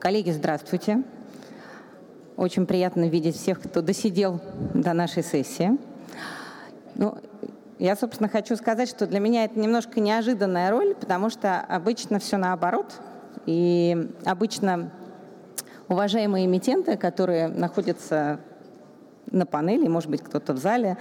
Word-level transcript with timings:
Коллеги, 0.00 0.30
здравствуйте. 0.30 1.02
Очень 2.36 2.66
приятно 2.66 3.08
видеть 3.08 3.34
всех, 3.34 3.60
кто 3.60 3.82
досидел 3.82 4.40
до 4.72 4.92
нашей 4.92 5.24
сессии. 5.24 5.76
Ну, 6.94 7.18
я, 7.80 7.96
собственно, 7.96 8.28
хочу 8.28 8.54
сказать, 8.54 8.88
что 8.88 9.08
для 9.08 9.18
меня 9.18 9.44
это 9.44 9.58
немножко 9.58 9.98
неожиданная 9.98 10.70
роль, 10.70 10.94
потому 10.94 11.30
что 11.30 11.60
обычно 11.60 12.20
все 12.20 12.36
наоборот. 12.36 12.94
И 13.46 14.08
обычно 14.24 14.92
уважаемые 15.88 16.46
эмитенты, 16.46 16.96
которые 16.96 17.48
находятся 17.48 18.38
на 19.32 19.46
панели, 19.46 19.88
может 19.88 20.10
быть, 20.10 20.22
кто-то 20.22 20.52
в 20.52 20.58
зале, 20.58 20.96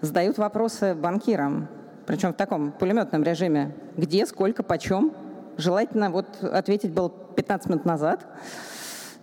задают 0.00 0.38
вопросы 0.38 0.96
банкирам, 0.96 1.68
причем 2.04 2.32
в 2.32 2.36
таком 2.36 2.72
пулеметном 2.72 3.22
режиме. 3.22 3.76
Где, 3.96 4.26
сколько, 4.26 4.64
почем? 4.64 5.12
Желательно 5.56 6.10
вот 6.10 6.42
ответить 6.42 6.92
было 6.92 7.10
15 7.10 7.68
минут 7.68 7.84
назад. 7.84 8.26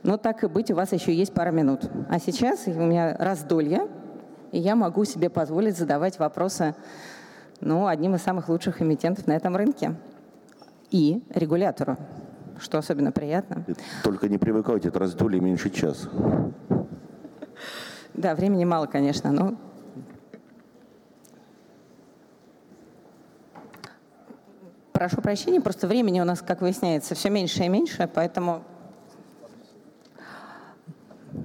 Но 0.04 0.18
так 0.18 0.44
и 0.44 0.48
быть, 0.48 0.72
у 0.72 0.76
вас 0.76 0.92
еще 0.94 1.14
есть 1.14 1.34
пара 1.34 1.52
минут. 1.52 1.90
А 2.10 2.20
сейчас 2.20 2.68
у 2.68 2.72
меня 2.72 3.16
раздолье, 3.18 3.88
и 4.52 4.60
я 4.60 4.76
могу 4.76 5.06
себе 5.06 5.30
позволить 5.30 5.78
задавать 5.78 6.20
вопросы 6.20 6.76
ну, 7.60 7.88
одним 7.88 8.16
из 8.16 8.22
самых 8.22 8.50
лучших 8.50 8.82
эмитентов 8.82 9.28
на 9.28 9.36
этом 9.36 9.56
рынке. 9.56 9.96
И 10.92 11.24
регулятору, 11.34 11.98
что 12.60 12.78
особенно 12.78 13.12
приятно. 13.12 13.66
Только 14.04 14.30
не 14.30 14.38
привыкайте, 14.38 14.88
это 14.88 15.00
раздолье 15.00 15.42
меньше 15.42 15.70
часа. 15.70 16.10
Да, 18.14 18.34
времени 18.36 18.66
мало, 18.66 18.86
конечно, 18.86 19.32
но 19.32 19.56
прошу 24.98 25.22
прощения, 25.22 25.62
просто 25.62 25.86
времени 25.86 26.20
у 26.20 26.24
нас, 26.24 26.42
как 26.42 26.62
выясняется, 26.62 27.14
все 27.14 27.30
меньше 27.30 27.64
и 27.64 27.70
меньше, 27.70 28.10
поэтому 28.12 28.64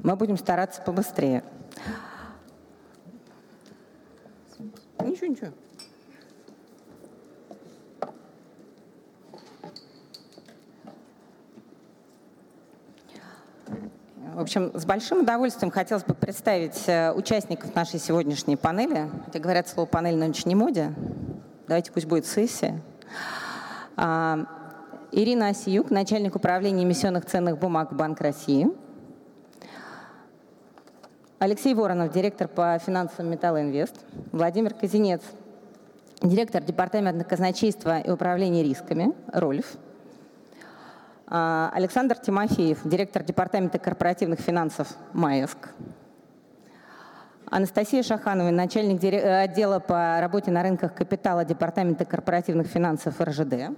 мы 0.02 0.16
будем 0.16 0.38
стараться 0.38 0.80
побыстрее. 0.80 1.44
Ничего, 5.04 5.26
ничего. 5.26 5.48
В 14.32 14.40
общем, 14.40 14.72
с 14.72 14.86
большим 14.86 15.20
удовольствием 15.20 15.70
хотелось 15.70 16.04
бы 16.04 16.14
представить 16.14 16.88
э, 16.88 17.12
участников 17.12 17.74
нашей 17.74 18.00
сегодняшней 18.00 18.56
панели. 18.56 19.10
Хотя 19.26 19.38
говорят, 19.40 19.68
слово 19.68 19.86
«панель» 19.86 20.16
нынче 20.16 20.44
не 20.46 20.54
моде. 20.54 20.94
Давайте 21.68 21.92
пусть 21.92 22.06
будет 22.06 22.24
сессия. 22.24 22.80
А, 23.96 24.46
Ирина 25.10 25.48
Осиюк, 25.48 25.90
начальник 25.90 26.36
управления 26.36 26.84
эмиссионных 26.84 27.26
ценных 27.26 27.58
бумаг 27.58 27.94
Банк 27.94 28.20
России. 28.20 28.68
Алексей 31.38 31.74
Воронов, 31.74 32.12
директор 32.12 32.48
по 32.48 32.78
финансам 32.78 33.28
Металлоинвест. 33.28 33.96
Владимир 34.30 34.74
Казинец, 34.74 35.22
директор 36.22 36.62
департамента 36.62 37.24
казначейства 37.24 37.98
и 37.98 38.10
управления 38.10 38.62
рисками, 38.62 39.12
Рольф. 39.32 39.76
А, 41.26 41.70
Александр 41.74 42.16
Тимофеев, 42.16 42.80
директор 42.84 43.22
департамента 43.22 43.78
корпоративных 43.78 44.40
финансов, 44.40 44.88
МАЭСК. 45.12 45.70
Анастасия 47.52 48.02
Шаханова, 48.02 48.50
начальник 48.50 49.04
э, 49.04 49.42
отдела 49.42 49.78
по 49.78 50.18
работе 50.22 50.50
на 50.50 50.62
рынках 50.62 50.94
капитала 50.94 51.44
Департамента 51.44 52.06
корпоративных 52.06 52.66
финансов 52.66 53.20
РЖД. 53.20 53.76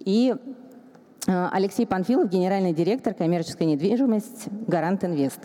И 0.00 0.34
э, 1.26 1.48
Алексей 1.50 1.86
Панфилов, 1.86 2.28
генеральный 2.28 2.74
директор 2.74 3.14
коммерческой 3.14 3.68
недвижимости 3.68 4.50
«Гарант 4.66 5.02
Инвест». 5.02 5.40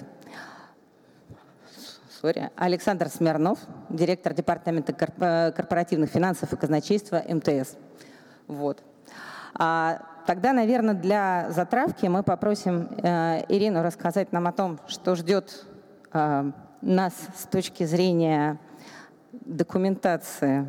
Sorry. 2.22 2.52
Александр 2.57 3.07
Смирнов, 3.07 3.59
директор 3.88 4.33
Департамента 4.33 4.91
э, 4.91 5.51
корпоративных 5.53 6.09
финансов 6.09 6.51
и 6.51 6.57
казначейства 6.57 7.23
МТС. 7.25 7.78
Вот. 8.47 8.84
А 9.53 10.01
тогда, 10.28 10.51
наверное, 10.51 10.94
для 10.94 11.50
затравки 11.51 12.06
мы 12.07 12.22
попросим 12.22 12.90
Ирину 13.47 13.81
рассказать 13.81 14.34
нам 14.34 14.47
о 14.47 14.51
том, 14.51 14.78
что 14.88 15.16
ждет 15.16 15.66
нас 16.13 17.13
с 17.35 17.47
точки 17.47 17.85
зрения 17.85 18.59
документации 19.31 20.68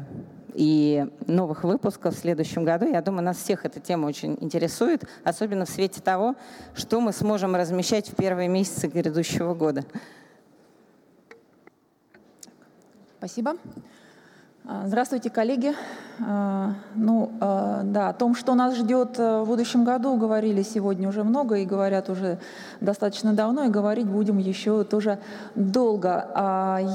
и 0.54 1.06
новых 1.26 1.64
выпусков 1.64 2.14
в 2.14 2.18
следующем 2.18 2.64
году. 2.64 2.86
Я 2.86 3.02
думаю, 3.02 3.24
нас 3.24 3.36
всех 3.36 3.66
эта 3.66 3.80
тема 3.80 4.06
очень 4.06 4.38
интересует, 4.40 5.04
особенно 5.24 5.66
в 5.66 5.68
свете 5.70 6.00
того, 6.00 6.36
что 6.74 7.00
мы 7.00 7.12
сможем 7.12 7.56
размещать 7.56 8.08
в 8.08 8.14
первые 8.14 8.48
месяцы 8.48 8.86
грядущего 8.86 9.54
года. 9.54 9.84
Спасибо. 13.18 13.56
А, 14.66 14.84
здравствуйте, 14.86 15.28
коллеги. 15.28 15.74
А, 16.26 16.72
ну, 16.94 17.32
а, 17.38 17.82
да, 17.84 18.08
о 18.08 18.12
том, 18.14 18.34
что 18.34 18.54
нас 18.54 18.74
ждет 18.76 19.18
э, 19.18 19.42
в 19.42 19.46
будущем 19.46 19.84
году, 19.84 20.16
говорили 20.16 20.62
сегодня 20.62 21.06
уже 21.06 21.22
много 21.22 21.56
и 21.56 21.66
говорят 21.66 22.08
уже 22.08 22.38
достаточно 22.80 23.34
давно, 23.34 23.64
и 23.64 23.68
говорить 23.68 24.06
будем 24.06 24.38
еще 24.38 24.84
тоже 24.84 25.18
долго. 25.54 26.30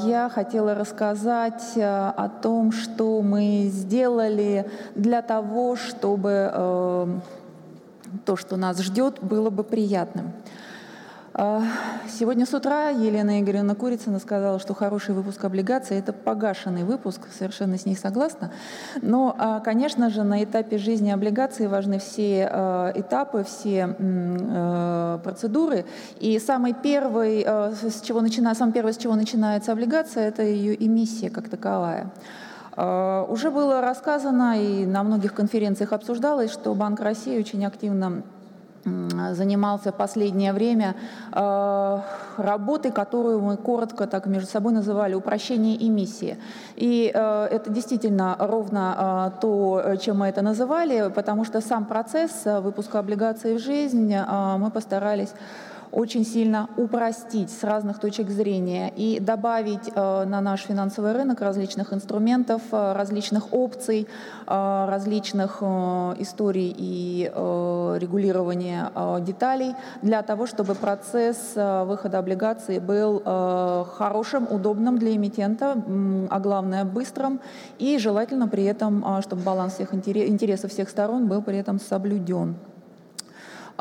Я 0.03 0.31
хотела 0.33 0.73
рассказать 0.73 1.73
э, 1.75 1.83
о 1.83 2.27
том, 2.27 2.71
что 2.71 3.21
мы 3.21 3.69
сделали 3.71 4.67
для 4.95 5.21
того, 5.21 5.75
чтобы 5.75 6.49
э, 6.51 7.07
то, 8.25 8.35
что 8.35 8.57
нас 8.57 8.79
ждет, 8.79 9.19
было 9.21 9.51
бы 9.51 9.63
приятным. 9.63 10.31
А, 11.33 11.61
сегодня 12.07 12.45
с 12.45 12.53
утра 12.53 12.89
Елена 12.89 13.39
Игоревна 13.39 13.75
Курицына 13.75 14.19
сказала, 14.19 14.59
что 14.59 14.73
хороший 14.73 15.13
выпуск 15.13 15.43
облигаций– 15.43 15.97
это 15.99 16.11
погашенный 16.11 16.83
выпуск, 16.83 17.21
совершенно 17.37 17.77
с 17.77 17.85
ней 17.85 17.95
согласна. 17.95 18.51
Но, 19.01 19.35
а, 19.37 19.59
конечно 19.59 20.09
же, 20.09 20.23
на 20.23 20.43
этапе 20.43 20.77
жизни 20.77 21.11
облигаций 21.11 21.67
важны 21.67 21.99
все 21.99 22.49
а, 22.51 22.91
этапы, 22.95 23.43
все 23.43 23.95
процедуры. 25.23 25.85
И 26.19 26.39
самый 26.39 26.73
первый, 26.73 27.43
с 27.43 28.01
чего 28.01 28.21
начина, 28.21 28.55
самое 28.55 28.73
первое, 28.73 28.93
с 28.93 28.97
чего 28.97 29.15
начинается 29.15 29.71
облигация, 29.71 30.27
это 30.27 30.43
ее 30.43 30.75
эмиссия 30.83 31.29
как 31.29 31.49
таковая. 31.49 32.11
Уже 32.75 33.51
было 33.51 33.81
рассказано 33.81 34.61
и 34.61 34.85
на 34.85 35.03
многих 35.03 35.33
конференциях 35.33 35.91
обсуждалось, 35.91 36.51
что 36.51 36.73
Банк 36.75 37.01
России 37.01 37.37
очень 37.37 37.65
активно 37.65 38.23
занимался 38.83 39.91
последнее 39.91 40.53
время 40.53 40.95
э, 41.31 41.99
работой, 42.37 42.91
которую 42.91 43.41
мы 43.41 43.57
коротко 43.57 44.07
так 44.07 44.25
между 44.25 44.49
собой 44.49 44.73
называли 44.73 45.15
упрощение 45.15 45.75
эмиссии. 45.75 46.37
И 46.75 47.11
э, 47.13 47.47
это 47.51 47.69
действительно 47.69 48.35
ровно 48.39 49.31
э, 49.35 49.41
то, 49.41 49.95
чем 50.01 50.19
мы 50.19 50.27
это 50.27 50.41
называли, 50.41 51.11
потому 51.13 51.45
что 51.45 51.61
сам 51.61 51.85
процесс 51.85 52.45
выпуска 52.45 52.99
облигаций 52.99 53.55
в 53.55 53.59
жизнь 53.59 54.15
мы 54.57 54.71
постарались 54.71 55.33
очень 55.91 56.25
сильно 56.25 56.69
упростить 56.77 57.49
с 57.49 57.63
разных 57.63 57.99
точек 57.99 58.29
зрения 58.29 58.91
и 58.95 59.19
добавить 59.19 59.89
э, 59.93 60.25
на 60.25 60.41
наш 60.41 60.61
финансовый 60.61 61.13
рынок 61.13 61.41
различных 61.41 61.93
инструментов, 61.93 62.61
э, 62.71 62.93
различных 62.93 63.53
опций, 63.53 64.07
э, 64.47 64.85
различных 64.89 65.61
историй 65.61 66.73
и 66.77 67.31
регулирования 67.99 68.91
деталей 69.21 69.75
для 70.01 70.21
того, 70.21 70.45
чтобы 70.45 70.75
процесс 70.75 71.53
выхода 71.55 72.19
облигаций 72.19 72.79
был 72.79 73.21
хорошим, 73.85 74.47
удобным 74.49 74.97
для 74.97 75.15
эмитента, 75.15 75.75
а 76.29 76.39
главное 76.39 76.85
быстрым 76.85 77.39
и 77.77 77.97
желательно 77.97 78.47
при 78.47 78.63
этом, 78.63 79.21
чтобы 79.21 79.41
баланс 79.41 79.75
всех 79.75 79.93
интересов 79.93 80.71
всех 80.71 80.89
сторон 80.89 81.27
был 81.27 81.41
при 81.41 81.57
этом 81.57 81.79
соблюден. 81.79 82.55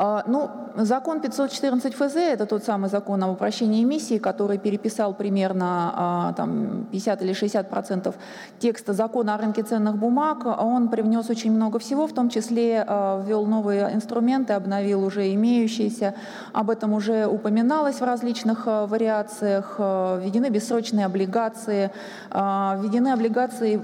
А, 0.01 0.23
ну, 0.27 0.49
закон 0.77 1.19
514 1.19 1.93
ФЗ– 1.93 2.15
это 2.15 2.45
тот 2.45 2.63
самый 2.63 2.89
закон 2.89 3.21
о 3.21 3.31
упрощении 3.31 3.83
эмиссии, 3.83 4.17
который 4.17 4.57
переписал 4.57 5.13
примерно 5.13 5.93
а, 5.93 6.33
там, 6.37 6.85
50 6.89 7.21
или 7.21 7.33
60 7.33 7.69
процентов 7.69 8.15
текста 8.59 8.93
закона 8.93 9.35
о 9.35 9.37
рынке 9.37 9.61
ценных 9.61 9.97
бумаг. 9.97 10.45
Он 10.45 10.87
привнес 10.87 11.29
очень 11.29 11.51
много 11.51 11.79
всего, 11.79 12.07
в 12.07 12.13
том 12.13 12.29
числе 12.29 12.85
а, 12.87 13.21
ввел 13.21 13.45
новые 13.45 13.93
инструменты, 13.93 14.53
обновил 14.53 15.03
уже 15.03 15.33
имеющиеся. 15.33 16.15
Об 16.53 16.69
этом 16.69 16.93
уже 16.93 17.27
упоминалось 17.27 17.99
в 17.99 18.03
различных 18.05 18.67
вариациях. 18.67 19.75
Введены 19.79 20.49
бессрочные 20.49 21.07
облигации, 21.07 21.91
введены 22.31 23.09
облигации 23.09 23.75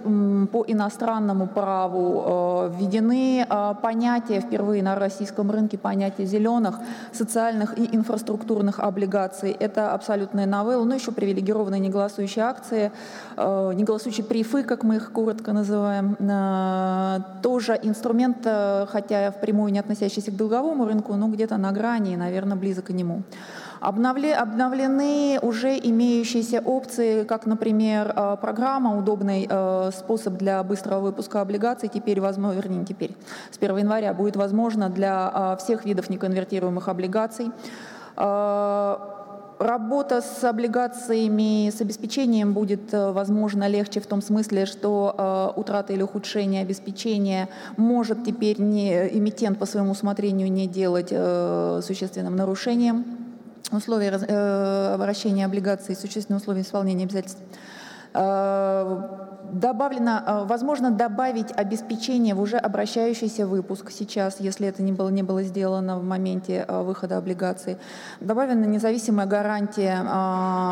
по 0.46 0.64
иностранному 0.66 1.48
праву, 1.48 2.70
введены 2.70 3.46
понятия 3.82 4.40
впервые 4.40 4.82
на 4.82 4.96
российском 4.96 5.52
рынке, 5.52 5.78
понятия 5.78 6.05
принятие 6.06 6.28
зеленых, 6.28 6.76
социальных 7.12 7.78
и 7.78 7.96
инфраструктурных 7.96 8.80
облигаций. 8.80 9.52
Это 9.52 9.94
абсолютные 9.94 10.46
новеллы, 10.46 10.86
но 10.86 10.96
еще 10.96 11.12
привилегированные 11.12 11.80
неголосующие 11.80 12.46
акции, 12.46 12.92
э, 13.38 13.74
неголосующие 13.76 14.26
прифы, 14.26 14.64
как 14.64 14.84
мы 14.84 14.96
их 14.96 15.12
коротко 15.12 15.54
называем. 15.54 16.16
Э, 16.20 17.20
тоже 17.42 17.80
инструмент, 17.84 18.38
хотя 18.88 19.32
впрямую 19.32 19.72
не 19.72 19.80
относящийся 19.80 20.32
к 20.32 20.36
долговому 20.36 20.86
рынку, 20.86 21.16
но 21.16 21.28
где-то 21.28 21.58
на 21.58 21.72
грани 21.72 22.16
наверное, 22.16 22.58
близок 22.58 22.86
к 22.86 22.90
нему. 22.94 23.24
Обновлены 23.80 25.40
уже 25.42 25.78
имеющиеся 25.78 26.62
опции, 26.62 27.24
как, 27.24 27.46
например, 27.46 28.14
э, 28.16 28.38
программа, 28.40 28.98
удобный 28.98 29.48
э, 29.50 29.92
способ 29.96 30.36
для 30.36 30.64
быстрого 30.64 31.02
выпуска 31.02 31.42
облигаций, 31.42 31.90
теперь 31.90 32.22
возможно, 32.22 32.56
вернее, 32.58 32.80
не 32.80 32.86
теперь, 32.86 33.16
с 33.52 33.58
1 33.58 33.78
января 33.78 34.14
будет 34.14 34.36
возможно 34.36 34.90
для 34.90 35.32
э, 35.34 35.58
всех 35.62 35.86
видов 35.86 36.10
неконвертируемых 36.10 36.88
облигаций. 36.88 37.52
Работа 39.58 40.22
с 40.22 40.44
облигациями, 40.44 41.70
с 41.70 41.80
обеспечением 41.80 42.54
будет, 42.54 42.92
возможно, 42.92 43.68
легче 43.68 44.02
в 44.02 44.06
том 44.06 44.22
смысле, 44.22 44.66
что 44.66 45.54
утрата 45.56 45.94
или 45.94 46.02
ухудшение 46.02 46.62
обеспечения 46.62 47.48
может 47.78 48.26
теперь 48.26 48.60
не, 48.60 49.08
эмитент 49.18 49.58
по 49.58 49.66
своему 49.66 49.92
усмотрению 49.92 50.52
не 50.52 50.68
делать 50.68 51.10
существенным 51.86 52.36
нарушением 52.36 53.25
условия 53.72 54.12
э, 54.12 54.94
обращения 54.94 55.46
облигаций, 55.46 55.96
существенные 55.96 56.40
условия 56.40 56.62
исполнения 56.62 57.06
обязательств. 57.06 57.42
Э, 58.16 59.02
добавлено, 59.52 60.22
э, 60.26 60.46
возможно 60.46 60.92
добавить 60.92 61.52
обеспечение 61.56 62.34
в 62.34 62.42
уже 62.42 62.58
обращающийся 62.58 63.46
выпуск 63.46 63.92
сейчас, 63.92 64.40
если 64.40 64.68
это 64.68 64.82
не 64.82 64.92
было, 64.92 65.10
не 65.10 65.22
было 65.22 65.44
сделано 65.44 66.00
в 66.00 66.04
моменте 66.04 66.66
выхода 66.68 67.18
облигаций. 67.18 67.78
Добавлена 68.22 68.66
независимая 68.66 69.28
гарантия, 69.28 69.98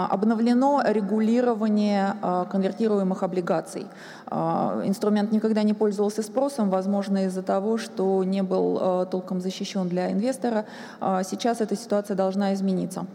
обновлено 0.10 0.82
регулирование 0.86 2.16
конвертируемых 2.52 3.24
облигаций. 3.24 3.88
Инструмент 4.32 5.32
никогда 5.32 5.64
не 5.64 5.74
пользовался 5.74 6.24
спросом, 6.24 6.70
возможно, 6.70 7.26
из-за 7.26 7.44
того, 7.44 7.78
что 7.78 8.24
не 8.24 8.42
был 8.42 9.06
толком 9.06 9.40
защищен 9.40 9.88
для 9.88 10.12
инвестора. 10.12 10.66
Сейчас 11.00 11.62
эта 11.62 11.76
ситуация 11.76 12.16
должна 12.16 12.54
измениться. 12.54 13.06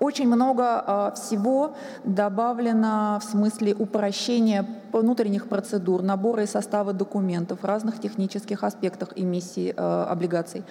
Очень 0.00 0.28
много 0.28 1.12
всего 1.14 1.74
добавлено 2.04 3.18
в 3.20 3.24
смысле 3.24 3.74
упрощения 3.74 4.66
внутренних 4.92 5.46
процедур, 5.46 6.02
набора 6.02 6.42
и 6.42 6.46
состава 6.46 6.92
документов 6.92 7.62
разных 7.64 8.00
технических 8.00 8.64
аспектах 8.64 9.10
эмиссии 9.14 9.74
облигаций. 9.76 10.64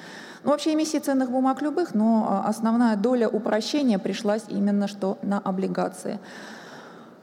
Ну, 0.43 0.49
вообще 0.49 0.73
эмиссии 0.73 0.97
ценных 0.97 1.29
бумаг 1.29 1.61
любых, 1.61 1.93
но 1.93 2.43
основная 2.43 2.95
доля 2.97 3.29
упрощения 3.29 3.99
пришлась 3.99 4.45
именно 4.49 4.87
что 4.87 5.19
на 5.21 5.37
облигации. 5.37 6.19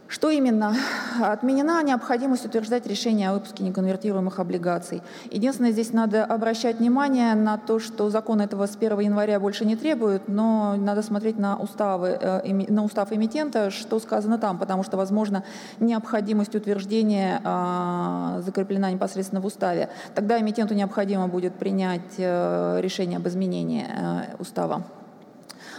Что 0.08 0.31
именно? 0.31 0.75
Отменена 1.20 1.82
необходимость 1.82 2.47
утверждать 2.47 2.87
решение 2.87 3.31
о 3.31 3.35
выпуске 3.35 3.64
неконвертируемых 3.64 4.38
облигаций. 4.38 5.03
Единственное, 5.31 5.73
здесь 5.73 5.93
надо 5.93 6.25
обращать 6.25 6.79
внимание 6.79 7.35
на 7.35 7.58
то, 7.58 7.81
что 7.81 8.08
закон 8.08 8.41
этого 8.41 8.67
с 8.67 8.76
1 8.76 9.00
января 9.00 9.41
больше 9.41 9.64
не 9.64 9.75
требует, 9.75 10.29
но 10.29 10.76
надо 10.76 11.03
смотреть 11.03 11.38
на, 11.38 11.56
уставы, 11.56 12.19
э, 12.20 12.70
на 12.70 12.85
устав 12.85 13.12
эмитента, 13.12 13.70
что 13.70 13.99
сказано 13.99 14.38
там, 14.38 14.58
потому 14.58 14.85
что, 14.85 14.97
возможно, 14.97 15.43
необходимость 15.81 16.55
утверждения 16.55 17.41
а, 17.43 18.43
закреплена 18.44 18.93
непосредственно 18.93 19.41
в 19.41 19.47
уставе. 19.47 19.88
Тогда 20.14 20.41
эмитенту 20.41 20.75
необходимо 20.75 21.26
будет 21.26 21.55
принять 21.55 22.14
э, 22.19 22.81
решение 22.81 23.17
об 23.17 23.26
изменении 23.26 23.87
э, 23.88 24.37
устава. 24.38 24.85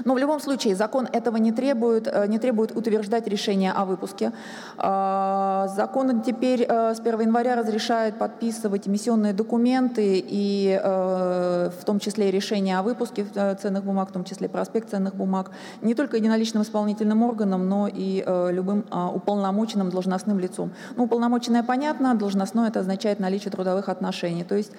Но 0.05 0.13
в 0.13 0.17
любом 0.17 0.39
случае 0.39 0.75
закон 0.75 1.07
этого 1.11 1.37
не 1.37 1.51
требует, 1.51 2.07
э, 2.07 2.27
не 2.27 2.39
требует 2.39 2.75
утверждать 2.75 3.27
решение 3.27 3.71
о 3.71 3.85
выпуске. 3.85 4.31
А, 4.77 5.67
закон 5.75 6.21
теперь 6.21 6.65
э, 6.67 6.93
с 6.95 6.99
1 6.99 7.21
января 7.21 7.55
разрешает 7.55 8.17
подписывать 8.17 8.87
эмиссионные 8.87 9.33
документы 9.33 10.23
и 10.25 10.79
э, 10.81 11.69
в 11.79 11.85
том 11.85 11.99
числе 11.99 12.31
решение 12.31 12.77
о 12.77 12.83
выпуске 12.83 13.25
ценных 13.61 13.83
бумаг, 13.83 14.09
в 14.09 14.11
том 14.11 14.23
числе 14.23 14.49
проспект 14.49 14.89
ценных 14.89 15.15
бумаг, 15.15 15.51
не 15.81 15.95
только 15.95 16.17
единоличным 16.17 16.63
исполнительным 16.63 17.23
органам, 17.23 17.67
но 17.67 17.87
и 17.87 18.23
любым 18.51 18.85
а, 18.91 19.09
уполномоченным 19.09 19.89
должностным 19.89 20.39
лицом. 20.39 20.71
Ну, 20.95 21.05
уполномоченное 21.05 21.63
понятно, 21.63 22.15
должностное 22.15 22.69
это 22.69 22.79
означает 22.79 23.19
наличие 23.19 23.51
трудовых 23.51 23.89
отношений. 23.89 24.43
То 24.43 24.55
есть 24.55 24.71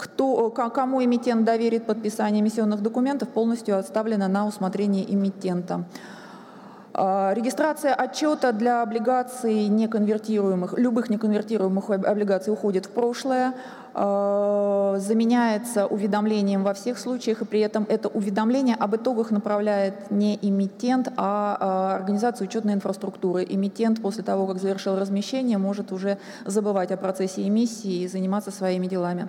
кто, 0.00 0.50
кому 0.50 1.04
эмитент 1.04 1.44
доверит 1.44 1.86
подписание 1.86 2.40
эмиссионных 2.40 2.82
документов, 2.82 3.28
полностью 3.28 3.78
оставлено 3.78 4.28
на 4.28 4.46
усмотрение 4.46 5.04
эмитента. 5.12 5.84
А, 6.92 7.32
регистрация 7.34 7.94
отчета 7.94 8.52
для 8.52 8.82
облигаций 8.82 9.68
неконвертируемых, 9.68 10.76
любых 10.76 11.08
неконвертируемых 11.08 11.90
облигаций 11.90 12.52
уходит 12.52 12.86
в 12.86 12.90
прошлое, 12.90 13.54
а, 13.94 14.96
заменяется 14.98 15.86
уведомлением 15.86 16.64
во 16.64 16.74
всех 16.74 16.98
случаях, 16.98 17.42
и 17.42 17.44
при 17.44 17.60
этом 17.60 17.86
это 17.88 18.08
уведомление 18.08 18.74
об 18.74 18.96
итогах 18.96 19.30
направляет 19.30 20.10
не 20.10 20.38
эмитент, 20.42 21.12
а, 21.16 21.56
а 21.60 21.96
организация 21.96 22.46
учетной 22.46 22.74
инфраструктуры. 22.74 23.46
Эмитент 23.48 24.02
после 24.02 24.24
того, 24.24 24.46
как 24.46 24.58
завершил 24.58 24.98
размещение, 24.98 25.58
может 25.58 25.92
уже 25.92 26.18
забывать 26.44 26.90
о 26.90 26.96
процессе 26.96 27.46
эмиссии 27.46 28.02
и 28.02 28.08
заниматься 28.08 28.50
своими 28.50 28.86
делами. 28.86 29.28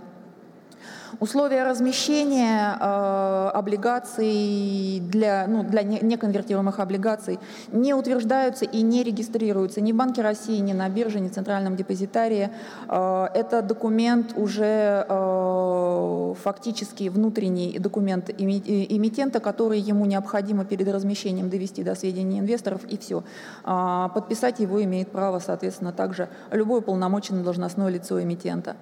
Условия 1.19 1.63
размещения 1.63 2.77
э, 2.79 3.49
облигаций 3.53 5.01
для, 5.01 5.45
ну, 5.47 5.63
для 5.63 5.83
неконвертируемых 5.83 6.79
облигаций 6.79 7.39
не 7.71 7.93
утверждаются 7.93 8.65
и 8.65 8.81
не 8.81 9.03
регистрируются 9.03 9.81
ни 9.81 9.91
в 9.91 9.95
Банке 9.95 10.21
России, 10.21 10.57
ни 10.59 10.73
на 10.73 10.87
бирже, 10.89 11.19
ни 11.19 11.27
в 11.27 11.33
Центральном 11.33 11.75
депозитарии. 11.75 12.49
Э, 12.87 13.27
это 13.33 13.61
документ 13.61 14.33
уже 14.37 15.05
э, 15.07 16.33
фактически 16.41 17.09
внутренний 17.09 17.77
документ 17.77 18.29
эмитента, 18.29 19.39
который 19.39 19.79
ему 19.79 20.05
необходимо 20.05 20.65
перед 20.65 20.87
размещением 20.87 21.49
довести 21.49 21.83
до 21.83 21.95
сведения 21.95 22.39
инвесторов, 22.39 22.81
и 22.85 22.97
все. 22.97 23.23
Э, 23.65 24.07
подписать 24.13 24.59
его 24.59 24.81
имеет 24.83 25.11
право, 25.11 25.39
соответственно, 25.39 25.91
также 25.91 26.29
любое 26.51 26.81
полномоченное 26.81 27.43
должностное 27.43 27.89
лицо 27.89 28.21
эмитента. 28.21 28.75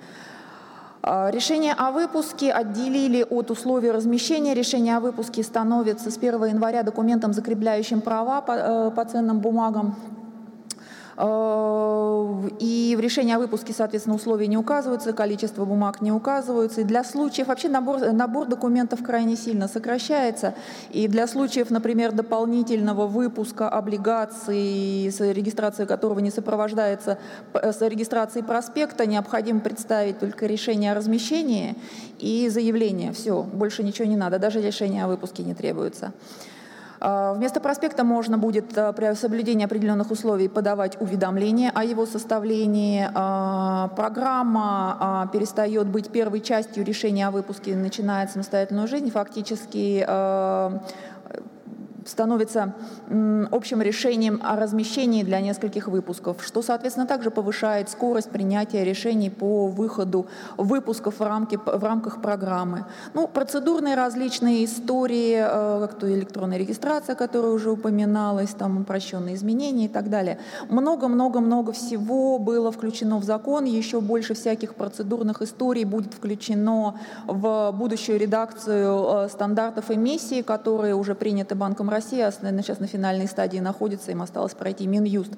А, 1.01 1.29
решение 1.31 1.73
о 1.73 1.91
выпуске 1.91 2.51
отделили 2.51 3.25
от 3.29 3.51
условий 3.51 3.91
размещения. 3.91 4.53
Решение 4.53 4.97
о 4.97 4.99
выпуске 4.99 5.43
становится 5.43 6.11
с 6.11 6.17
1 6.17 6.45
января 6.45 6.83
документом, 6.83 7.33
закрепляющим 7.33 8.01
права 8.01 8.41
по, 8.41 8.51
э, 8.51 8.91
по 8.91 9.05
ценным 9.05 9.39
бумагам 9.39 9.95
и 11.21 12.95
в 12.95 12.99
решении 13.01 13.33
о 13.33 13.39
выпуске, 13.39 13.73
соответственно, 13.73 14.15
условия 14.15 14.47
не 14.47 14.57
указываются, 14.57 15.11
количество 15.11 15.65
бумаг 15.65 15.99
не 15.99 16.13
указываются. 16.13 16.81
И 16.81 16.83
для 16.85 17.03
случаев, 17.03 17.47
вообще 17.47 17.67
набор, 17.67 17.99
набор 18.13 18.47
документов 18.47 19.03
крайне 19.03 19.35
сильно 19.35 19.67
сокращается. 19.67 20.53
И 20.91 21.09
для 21.09 21.27
случаев, 21.27 21.71
например, 21.71 22.13
дополнительного 22.13 23.05
выпуска 23.07 23.67
облигаций, 23.67 25.07
с 25.11 25.19
регистрацией 25.19 25.87
которого 25.87 26.19
не 26.19 26.31
сопровождается 26.31 27.17
с 27.53 27.81
регистрацией 27.81 28.45
проспекта, 28.45 29.05
необходимо 29.05 29.59
представить 29.59 30.19
только 30.19 30.45
решение 30.45 30.93
о 30.93 30.95
размещении 30.95 31.75
и 32.17 32.47
заявление. 32.47 33.11
Все, 33.11 33.43
больше 33.43 33.83
ничего 33.83 34.07
не 34.07 34.15
надо, 34.15 34.39
даже 34.39 34.61
решение 34.61 35.03
о 35.03 35.07
выпуске 35.09 35.43
не 35.43 35.53
требуется. 35.53 36.13
А, 36.99 37.33
вместо 37.33 37.59
проспекта 37.59 38.03
можно 38.03 38.37
будет 38.37 38.77
а, 38.77 38.91
при 38.93 39.13
соблюдении 39.15 39.65
определенных 39.65 40.11
условий 40.11 40.47
подавать 40.49 40.99
уведомление 41.01 41.71
о 41.73 41.83
его 41.83 42.05
составлении. 42.05 43.09
А, 43.13 43.89
программа 43.95 45.29
перестает 45.31 45.87
быть 45.87 46.09
первой 46.09 46.41
частью 46.41 46.83
решения 46.83 47.27
о 47.27 47.31
выпуске, 47.31 47.75
начинает 47.75 48.31
самостоятельную 48.31 48.87
жизнь. 48.87 49.11
Фактически 49.11 50.05
становится 52.09 52.73
общим 53.51 53.81
решением 53.81 54.41
о 54.43 54.55
размещении 54.55 55.23
для 55.23 55.39
нескольких 55.41 55.87
выпусков, 55.87 56.43
что, 56.43 56.61
соответственно, 56.61 57.07
также 57.07 57.31
повышает 57.31 57.89
скорость 57.89 58.29
принятия 58.29 58.83
решений 58.83 59.29
по 59.29 59.67
выходу 59.67 60.25
выпусков 60.57 61.19
в, 61.19 61.21
рамки, 61.21 61.57
в 61.65 61.83
рамках 61.83 62.21
программы. 62.21 62.85
Ну, 63.13 63.27
процедурные 63.27 63.95
различные 63.95 64.65
истории, 64.65 65.35
э, 65.39 65.79
как 65.87 65.99
то 65.99 66.13
электронная 66.13 66.57
регистрация, 66.57 67.15
которая 67.15 67.51
уже 67.51 67.71
упоминалась, 67.71 68.49
там 68.49 68.81
упрощенные 68.81 69.35
изменения 69.35 69.85
и 69.85 69.89
так 69.89 70.09
далее. 70.09 70.39
Много-много-много 70.69 71.71
всего 71.71 72.39
было 72.39 72.71
включено 72.71 73.17
в 73.17 73.23
закон, 73.23 73.65
еще 73.65 74.01
больше 74.01 74.33
всяких 74.33 74.75
процедурных 74.75 75.41
историй 75.41 75.85
будет 75.85 76.13
включено 76.13 76.99
в 77.27 77.71
будущую 77.71 78.19
редакцию 78.19 79.25
э, 79.25 79.29
стандартов 79.29 79.91
эмиссии, 79.91 80.41
которые 80.41 80.95
уже 80.95 81.15
приняты 81.15 81.55
Банком 81.55 81.89
России 81.89 81.98
Россия 81.99 82.31
сейчас 82.31 82.79
на 82.79 82.87
финальной 82.87 83.27
стадии 83.27 83.59
находится, 83.59 84.11
им 84.11 84.21
осталось 84.21 84.53
пройти 84.53 84.87
Минюст. 84.87 85.33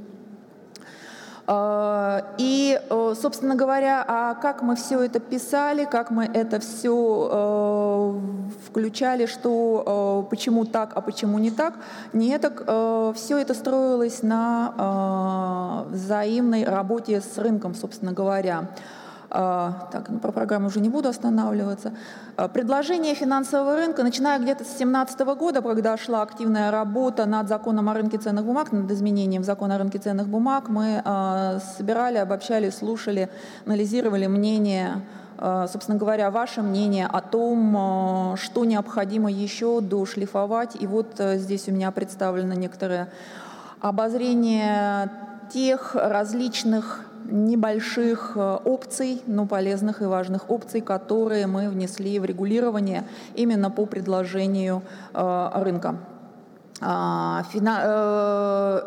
А, 1.48 2.36
и, 2.38 2.80
э, 2.80 3.14
собственно 3.20 3.56
говоря, 3.56 4.06
а 4.08 4.36
как 4.36 4.62
мы 4.62 4.76
все 4.76 5.02
это 5.02 5.20
писали, 5.20 5.86
как 5.86 6.12
мы 6.12 6.26
это 6.26 6.60
все 6.60 7.30
э, 7.32 8.20
включали, 8.68 9.26
что 9.26 10.24
э, 10.28 10.30
почему 10.30 10.66
так, 10.66 10.92
а 10.94 11.02
почему 11.02 11.40
не 11.40 11.50
так, 11.50 11.74
не 12.14 12.38
так, 12.38 12.62
все 13.16 13.38
это 13.40 13.56
строилось 13.56 14.22
на 14.22 15.86
взаимной 15.90 16.64
работе 16.64 17.22
с 17.22 17.40
рынком, 17.40 17.74
собственно 17.74 18.14
говоря. 18.14 18.68
А, 19.34 19.88
так, 19.94 20.10
ну, 20.10 20.20
про 20.20 20.34
программу 20.34 20.68
уже 20.68 20.82
не 20.82 20.90
буду 20.90 21.08
останавливаться. 21.08 21.94
А, 22.36 22.50
предложение 22.50 23.16
финансового 23.16 23.78
рынка, 23.78 24.04
начиная 24.04 24.38
где-то 24.40 24.66
с 24.66 24.76
2017 24.76 25.20
года, 25.38 25.62
когда 25.62 25.96
шла 25.96 26.22
активная 26.22 26.70
работа 26.70 27.26
над 27.26 27.48
законом 27.48 27.88
о 27.88 27.94
рынке 27.94 28.18
ценных 28.18 28.44
бумаг, 28.44 28.74
над 28.74 28.92
изменением 28.92 29.46
закона 29.46 29.76
о 29.76 29.78
рынке 29.78 30.00
ценных 30.00 30.28
бумаг, 30.28 30.68
мы 30.68 31.02
а, 31.06 31.60
собирали, 31.78 32.18
обобщали, 32.18 32.70
слушали, 32.70 33.30
анализировали 33.66 34.28
мнение 34.28 35.02
собственно 35.72 35.98
говоря, 35.98 36.30
ваше 36.30 36.62
мнение 36.62 37.08
о 37.08 37.20
том, 37.20 38.36
что 38.38 38.64
необходимо 38.64 39.32
еще 39.32 39.82
дошлифовать. 39.82 40.80
И 40.80 40.86
вот 40.86 41.16
здесь 41.18 41.68
у 41.68 41.72
меня 41.72 41.90
представлено 41.90 42.54
некоторое 42.54 43.10
обозрение 43.80 45.10
тех 45.52 45.96
различных 45.96 47.06
небольших 47.26 48.34
э, 48.36 48.58
опций, 48.66 49.22
но 49.28 49.46
полезных 49.46 50.02
и 50.02 50.06
важных 50.06 50.50
опций, 50.50 50.82
которые 50.82 51.48
мы 51.48 51.70
внесли 51.70 52.20
в 52.20 52.26
регулирование 52.26 53.06
именно 53.36 53.72
по 53.72 53.86
предложению 53.86 54.84
э, 55.14 55.50
рынка. 55.56 55.96
А, 56.82 57.44
э, 57.54 58.82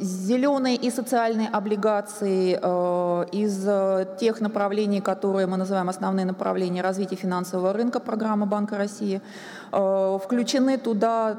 зеленые 0.00 0.76
и 0.76 0.90
социальные 0.90 1.48
облигации 1.48 2.52
из 3.32 4.18
тех 4.20 4.40
направлений, 4.40 5.00
которые 5.00 5.48
мы 5.48 5.56
называем 5.56 5.88
основные 5.88 6.24
направления 6.24 6.82
развития 6.82 7.16
финансового 7.16 7.72
рынка 7.72 7.98
программы 7.98 8.46
Банка 8.46 8.76
России, 8.76 9.20
включены 9.70 10.78
туда 10.78 11.36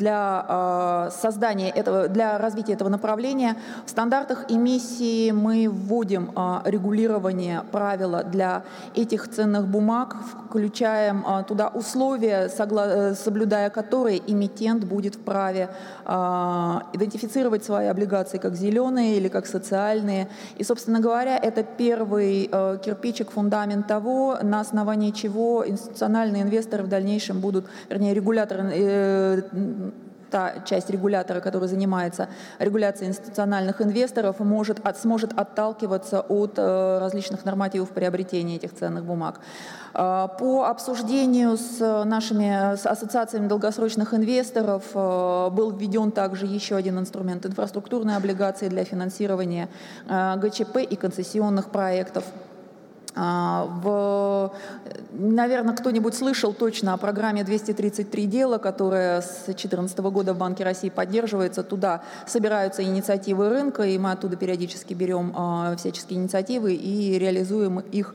для 0.00 0.44
а, 0.48 1.10
создания 1.10 1.68
этого, 1.70 2.08
для 2.08 2.38
развития 2.38 2.72
этого 2.72 2.88
направления. 2.88 3.56
В 3.86 3.90
стандартах 3.90 4.46
эмиссии 4.48 5.30
мы 5.30 5.68
вводим 5.68 6.32
а, 6.34 6.62
регулирование 6.64 7.62
правила 7.70 8.24
для 8.24 8.62
этих 8.94 9.28
ценных 9.28 9.66
бумаг, 9.66 10.16
включаем 10.46 11.24
туда 11.46 11.68
условия, 11.68 12.48
э, 12.48 13.14
соблюдая 13.14 13.70
которые 13.70 14.20
эмитент 14.26 14.84
будет 14.84 15.14
вправе 15.14 15.68
идентифицировать 16.92 17.64
свои 17.64 17.86
облигации 17.86 18.38
как 18.38 18.54
зеленые 18.56 19.16
или 19.16 19.28
как 19.28 19.46
социальные. 19.46 20.28
И, 20.58 20.64
собственно 20.64 20.98
говоря, 21.00 21.36
это 21.36 21.62
первый 21.62 22.48
э, 22.50 22.78
кирпичик, 22.84 23.30
фундамент 23.30 23.86
того, 23.86 24.38
на 24.42 24.60
основании 24.60 25.10
чего 25.10 25.64
институциональные 26.20 26.42
инвесторы 26.42 26.82
в 26.84 26.88
дальнейшем 26.88 27.40
будут, 27.40 27.66
вернее, 27.88 28.14
регуляторы 28.14 28.70
э, 28.72 29.42
та 30.30 30.60
часть 30.64 30.90
регулятора, 30.90 31.40
которая 31.40 31.68
занимается 31.68 32.28
регуляцией 32.60 33.08
институциональных 33.08 33.80
инвесторов, 33.82 34.38
может, 34.38 34.78
от, 34.86 34.96
сможет 34.96 35.36
отталкиваться 35.36 36.20
от 36.20 36.52
э, 36.56 36.98
различных 37.00 37.44
нормативов 37.44 37.88
приобретения 37.88 38.56
этих 38.56 38.72
ценных 38.74 39.04
бумаг. 39.04 39.40
Э, 39.94 40.28
по 40.38 40.66
обсуждению 40.66 41.56
с 41.56 42.04
нашими 42.04 42.76
с 42.76 42.86
ассоциациями 42.86 43.48
долгосрочных 43.48 44.14
инвесторов 44.14 44.84
э, 44.94 45.48
был 45.50 45.72
введен 45.72 46.12
также 46.12 46.46
еще 46.46 46.76
один 46.76 46.98
инструмент– 46.98 47.46
инфраструктурные 47.46 48.16
облигации 48.16 48.68
для 48.68 48.84
финансирования 48.84 49.68
э, 50.08 50.36
ГЧП 50.36 50.76
и 50.76 50.96
концессионных 50.96 51.70
проектов. 51.70 52.24
А, 53.16 53.66
в, 53.82 53.88
наверное, 55.20 55.74
кто-нибудь 55.74 56.14
слышал 56.14 56.52
точно 56.52 56.94
о 56.94 56.96
программе 56.96 57.44
233 57.44 58.26
дела, 58.26 58.58
которая 58.58 59.20
с 59.20 59.44
2014 59.44 59.98
года 59.98 60.34
в 60.34 60.38
Банке 60.38 60.64
России 60.64 60.88
поддерживается. 60.88 61.62
Туда 61.62 62.02
собираются 62.26 62.82
инициативы 62.82 63.48
рынка, 63.48 63.82
и 63.82 63.98
мы 63.98 64.12
оттуда 64.12 64.36
периодически 64.36 64.94
берем 64.94 65.32
а, 65.36 65.76
всяческие 65.76 66.18
инициативы 66.18 66.74
и 66.74 67.18
реализуем 67.18 67.80
их 67.80 68.14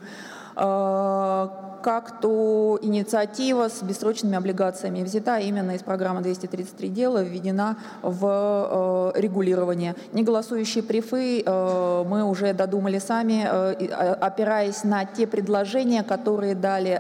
как 1.86 2.20
то 2.20 2.80
инициатива 2.82 3.70
с 3.70 3.84
бессрочными 3.84 4.36
облигациями 4.36 5.04
взята 5.04 5.38
именно 5.38 5.76
из 5.76 5.84
программы 5.84 6.22
233 6.22 6.90
дела, 6.90 7.22
введена 7.22 7.78
в 8.02 9.14
э, 9.16 9.22
регулирование. 9.22 9.94
Неголосующие 10.12 10.84
прифы 10.84 11.44
э, 11.46 12.04
мы 12.08 12.24
уже 12.24 12.54
додумали 12.54 12.98
сами, 12.98 13.48
э, 13.48 14.14
опираясь 14.14 14.84
на 14.84 15.06
те 15.06 15.28
предложения, 15.28 16.02
которые, 16.02 16.56
дали, 16.56 17.00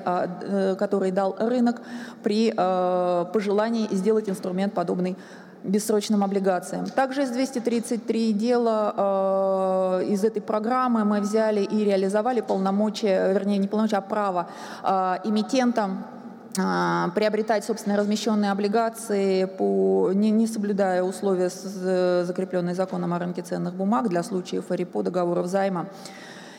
которые 0.77 1.11
дал 1.11 1.35
рынок 1.39 1.81
при 2.21 2.51
пожелании 2.51 3.87
сделать 3.91 4.29
инструмент 4.29 4.73
подобный 4.75 5.17
бессрочным 5.65 6.23
облигациям. 6.23 6.85
Также 6.85 7.23
из 7.23 7.29
233 7.29 8.33
дела 8.33 8.93
э, 10.01 10.05
из 10.05 10.23
этой 10.23 10.41
программы 10.41 11.03
мы 11.03 11.21
взяли 11.21 11.61
и 11.61 11.83
реализовали 11.83 12.41
полномочия, 12.41 13.33
вернее 13.33 13.57
не 13.57 13.67
полномочия, 13.67 13.97
а 13.97 14.01
право 14.01 14.47
э, 14.83 15.17
эмитентам 15.25 16.05
э, 16.57 16.61
приобретать 17.15 17.65
собственно 17.65 17.97
размещенные 17.97 18.51
облигации, 18.51 19.45
по, 19.45 20.11
не, 20.13 20.31
не 20.31 20.47
соблюдая 20.47 21.03
условия, 21.03 21.49
закрепленные 21.49 22.75
законом 22.75 23.13
о 23.13 23.19
рынке 23.19 23.41
ценных 23.41 23.73
бумаг 23.73 24.09
для 24.09 24.23
случаев 24.23 24.65
РИПО, 24.69 25.03
договоров 25.03 25.47
займа 25.47 25.87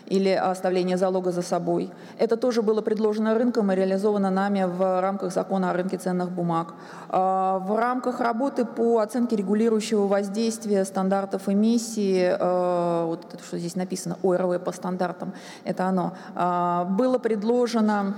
или 0.06 0.30
оставление 0.30 0.96
залога 0.96 1.32
за 1.32 1.42
собой. 1.42 1.90
Это 2.18 2.36
тоже 2.36 2.62
было 2.62 2.80
предложено 2.80 3.34
рынком 3.34 3.72
и 3.72 3.74
реализовано 3.74 4.30
нами 4.30 4.64
в 4.64 5.00
рамках 5.00 5.32
закона 5.32 5.70
о 5.70 5.72
рынке 5.72 5.98
ценных 5.98 6.30
бумаг. 6.30 6.74
А, 7.08 7.58
в 7.58 7.76
рамках 7.76 8.20
работы 8.20 8.64
по 8.64 9.00
оценке 9.00 9.36
регулирующего 9.36 10.06
воздействия 10.06 10.84
стандартов 10.84 11.48
эмиссии, 11.48 12.36
а, 12.38 13.06
вот 13.06 13.26
это, 13.32 13.42
что 13.42 13.58
здесь 13.58 13.76
написано, 13.76 14.16
ОРВ 14.22 14.62
по 14.62 14.72
стандартам, 14.72 15.32
это 15.64 15.86
оно, 15.86 16.12
а, 16.34 16.84
было 16.84 17.18
предложено 17.18 18.14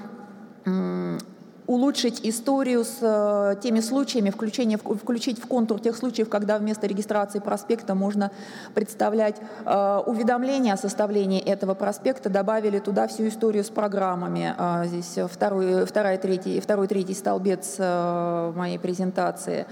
улучшить 1.69 2.21
историю 2.25 2.83
с 2.83 2.99
э, 3.03 3.61
теми 3.61 3.81
случаями, 3.81 4.31
включение, 4.31 4.79
включить 4.79 5.39
в 5.39 5.47
контур 5.47 5.79
тех 5.79 5.97
случаев, 5.97 6.31
когда 6.31 6.59
вместо 6.59 6.87
регистрации 6.87 7.41
проспекта 7.41 7.95
можно 7.95 8.33
представлять 8.75 9.37
э, 9.67 10.03
уведомление 10.07 10.73
о 10.73 10.79
составлении 10.79 11.41
этого 11.41 11.75
проспекта, 11.75 12.31
добавили 12.31 12.79
туда 12.79 13.07
всю 13.07 13.29
историю 13.29 13.65
с 13.65 13.69
программами. 13.69 14.55
Э, 14.59 14.87
здесь 14.87 15.19
второй, 15.31 15.85
второй, 15.85 16.17
третий, 16.17 16.59
второй, 16.61 16.89
третий 16.89 17.15
столбец 17.15 17.77
э, 17.79 18.53
моей 18.57 18.79
презентации. 18.79 19.67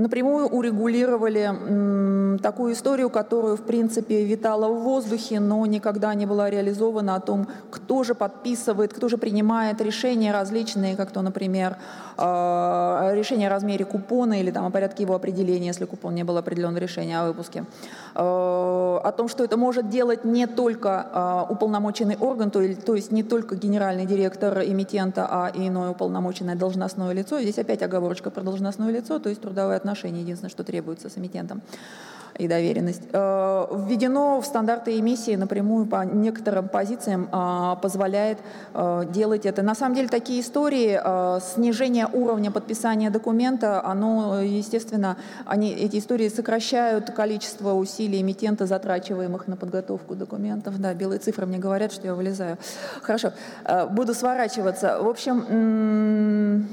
Напрямую 0.00 0.46
урегулировали 0.46 2.38
такую 2.38 2.72
историю, 2.72 3.10
которую, 3.10 3.56
в 3.56 3.62
принципе, 3.62 4.24
витала 4.24 4.68
в 4.68 4.80
воздухе, 4.80 5.40
но 5.40 5.66
никогда 5.66 6.14
не 6.14 6.24
была 6.24 6.48
реализована 6.48 7.16
о 7.16 7.20
том, 7.20 7.46
кто 7.70 8.02
же 8.02 8.14
подписывает, 8.14 8.94
кто 8.94 9.10
же 9.10 9.18
принимает 9.18 9.82
решения 9.82 10.32
различные, 10.32 10.96
как 10.96 11.10
то, 11.10 11.20
например, 11.20 11.76
а, 12.16 13.10
решение 13.12 13.48
о 13.48 13.50
размере 13.50 13.84
купона 13.84 14.40
или 14.40 14.50
там, 14.50 14.64
о 14.64 14.70
порядке 14.70 15.02
его 15.02 15.14
определения, 15.14 15.66
если 15.66 15.84
купон 15.84 16.14
не 16.14 16.24
был 16.24 16.38
определен 16.38 16.74
в 16.74 16.78
решении 16.78 17.14
о 17.14 17.26
выпуске. 17.26 17.66
А, 18.22 19.00
о 19.02 19.12
том, 19.12 19.28
что 19.28 19.44
это 19.44 19.56
может 19.56 19.88
делать 19.88 20.24
не 20.24 20.46
только 20.46 21.06
а, 21.10 21.46
уполномоченный 21.48 22.16
орган, 22.20 22.50
то, 22.50 22.60
есть 22.60 23.12
не 23.12 23.22
только 23.22 23.56
генеральный 23.56 24.04
директор 24.04 24.62
эмитента, 24.62 25.26
а 25.30 25.48
и 25.48 25.68
иное 25.68 25.90
уполномоченное 25.90 26.54
должностное 26.54 27.12
лицо. 27.14 27.40
Здесь 27.40 27.58
опять 27.58 27.82
оговорочка 27.82 28.30
про 28.30 28.42
должностное 28.42 28.90
лицо, 28.90 29.18
то 29.18 29.30
есть 29.30 29.40
трудовые 29.40 29.78
отношения, 29.78 30.20
единственное, 30.20 30.50
что 30.50 30.64
требуется 30.64 31.08
с 31.08 31.16
эмитентом 31.16 31.62
и 32.38 32.48
доверенность. 32.48 33.02
Э, 33.12 33.66
введено 33.70 34.40
в 34.40 34.46
стандарты 34.46 34.98
эмиссии 34.98 35.36
напрямую 35.36 35.86
по 35.86 36.04
некоторым 36.04 36.68
позициям 36.68 37.28
а, 37.32 37.76
позволяет 37.76 38.38
э, 38.74 39.04
делать 39.12 39.46
это. 39.46 39.62
На 39.62 39.74
самом 39.74 39.94
деле 39.94 40.08
такие 40.08 40.40
истории, 40.40 40.98
э, 41.02 41.40
снижение 41.40 42.06
уровня 42.12 42.50
подписания 42.50 43.10
документа, 43.10 43.84
оно, 43.84 44.40
естественно, 44.40 45.16
они, 45.46 45.72
эти 45.72 45.98
истории 45.98 46.28
сокращают 46.28 47.10
количество 47.10 47.74
усилий 47.74 48.20
эмитента, 48.20 48.66
затрачиваемых 48.66 49.48
на 49.48 49.56
подготовку 49.56 50.14
документов. 50.14 50.78
Да, 50.80 50.94
белые 50.94 51.18
цифры 51.18 51.46
мне 51.46 51.58
говорят, 51.58 51.92
что 51.92 52.06
я 52.06 52.14
вылезаю. 52.14 52.58
Хорошо, 53.02 53.32
буду 53.90 54.14
сворачиваться. 54.14 54.98
В 55.00 55.08
общем, 55.08 56.66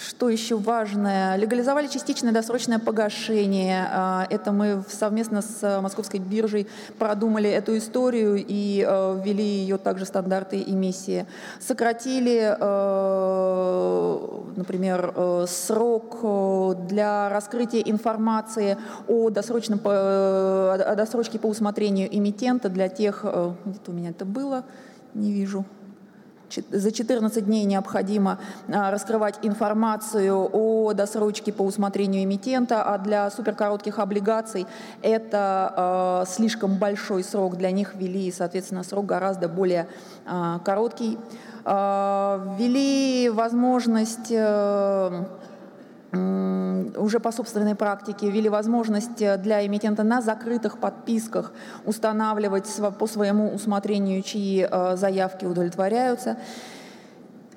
что 0.00 0.28
еще 0.28 0.56
важное? 0.56 1.36
Легализовали 1.36 1.86
частичное 1.86 2.32
досрочное 2.32 2.78
погашение. 2.78 3.86
А, 3.90 4.26
это 4.30 4.52
мы 4.52 4.82
совместно 4.88 5.42
с 5.42 5.80
Московской 5.80 6.20
биржей 6.20 6.66
продумали 6.98 7.50
эту 7.50 7.76
историю 7.76 8.36
и 8.36 8.84
э, 8.86 9.22
ввели 9.24 9.44
ее 9.44 9.78
также 9.78 10.06
стандарты 10.06 10.62
эмиссии. 10.62 11.26
Сократили, 11.60 12.56
э, 12.58 14.18
например, 14.56 15.12
э, 15.14 15.44
срок 15.48 16.86
для 16.86 17.28
раскрытия 17.28 17.82
информации 17.82 18.78
о, 19.08 19.30
досрочном, 19.30 19.80
о 19.84 20.94
досрочке 20.96 21.38
по 21.38 21.46
усмотрению 21.46 22.08
эмитента 22.16 22.68
для 22.68 22.88
тех, 22.88 23.24
где-то 23.24 23.90
у 23.90 23.94
меня 23.94 24.10
это 24.10 24.24
было, 24.24 24.64
не 25.14 25.32
вижу, 25.32 25.64
за 26.70 26.92
14 26.92 27.44
дней 27.44 27.64
необходимо 27.64 28.38
а, 28.68 28.90
раскрывать 28.90 29.38
информацию 29.42 30.48
о 30.52 30.92
досрочке 30.92 31.52
по 31.52 31.62
усмотрению 31.62 32.24
эмитента, 32.24 32.82
а 32.82 32.98
для 32.98 33.30
суперкоротких 33.30 33.98
облигаций 33.98 34.66
это 35.02 36.24
э, 36.26 36.30
слишком 36.30 36.76
большой 36.76 37.24
срок. 37.24 37.56
Для 37.56 37.70
них 37.70 37.94
ввели, 37.94 38.30
соответственно, 38.32 38.82
срок 38.82 39.06
гораздо 39.06 39.48
более 39.48 39.88
э, 40.26 40.58
короткий. 40.64 41.18
Э, 41.64 42.40
ввели 42.58 43.30
возможность 43.30 44.30
э, 44.30 45.24
уже 46.12 47.20
по 47.20 47.30
собственной 47.30 47.74
практике 47.74 48.30
ввели 48.30 48.48
возможность 48.48 49.16
для 49.16 49.64
эмитента 49.64 50.02
на 50.02 50.20
закрытых 50.20 50.78
подписках 50.78 51.52
устанавливать 51.84 52.68
по 52.98 53.06
своему 53.06 53.54
усмотрению, 53.54 54.22
чьи 54.22 54.66
э, 54.68 54.96
заявки 54.96 55.44
удовлетворяются 55.44 56.36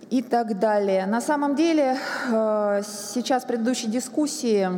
и 0.09 0.21
так 0.21 0.59
далее. 0.59 1.07
На 1.07 1.21
самом 1.21 1.55
деле 1.55 1.97
э, 2.31 2.81
сейчас 2.85 3.43
в 3.43 3.47
предыдущей 3.47 3.87
дискуссии 3.87 4.69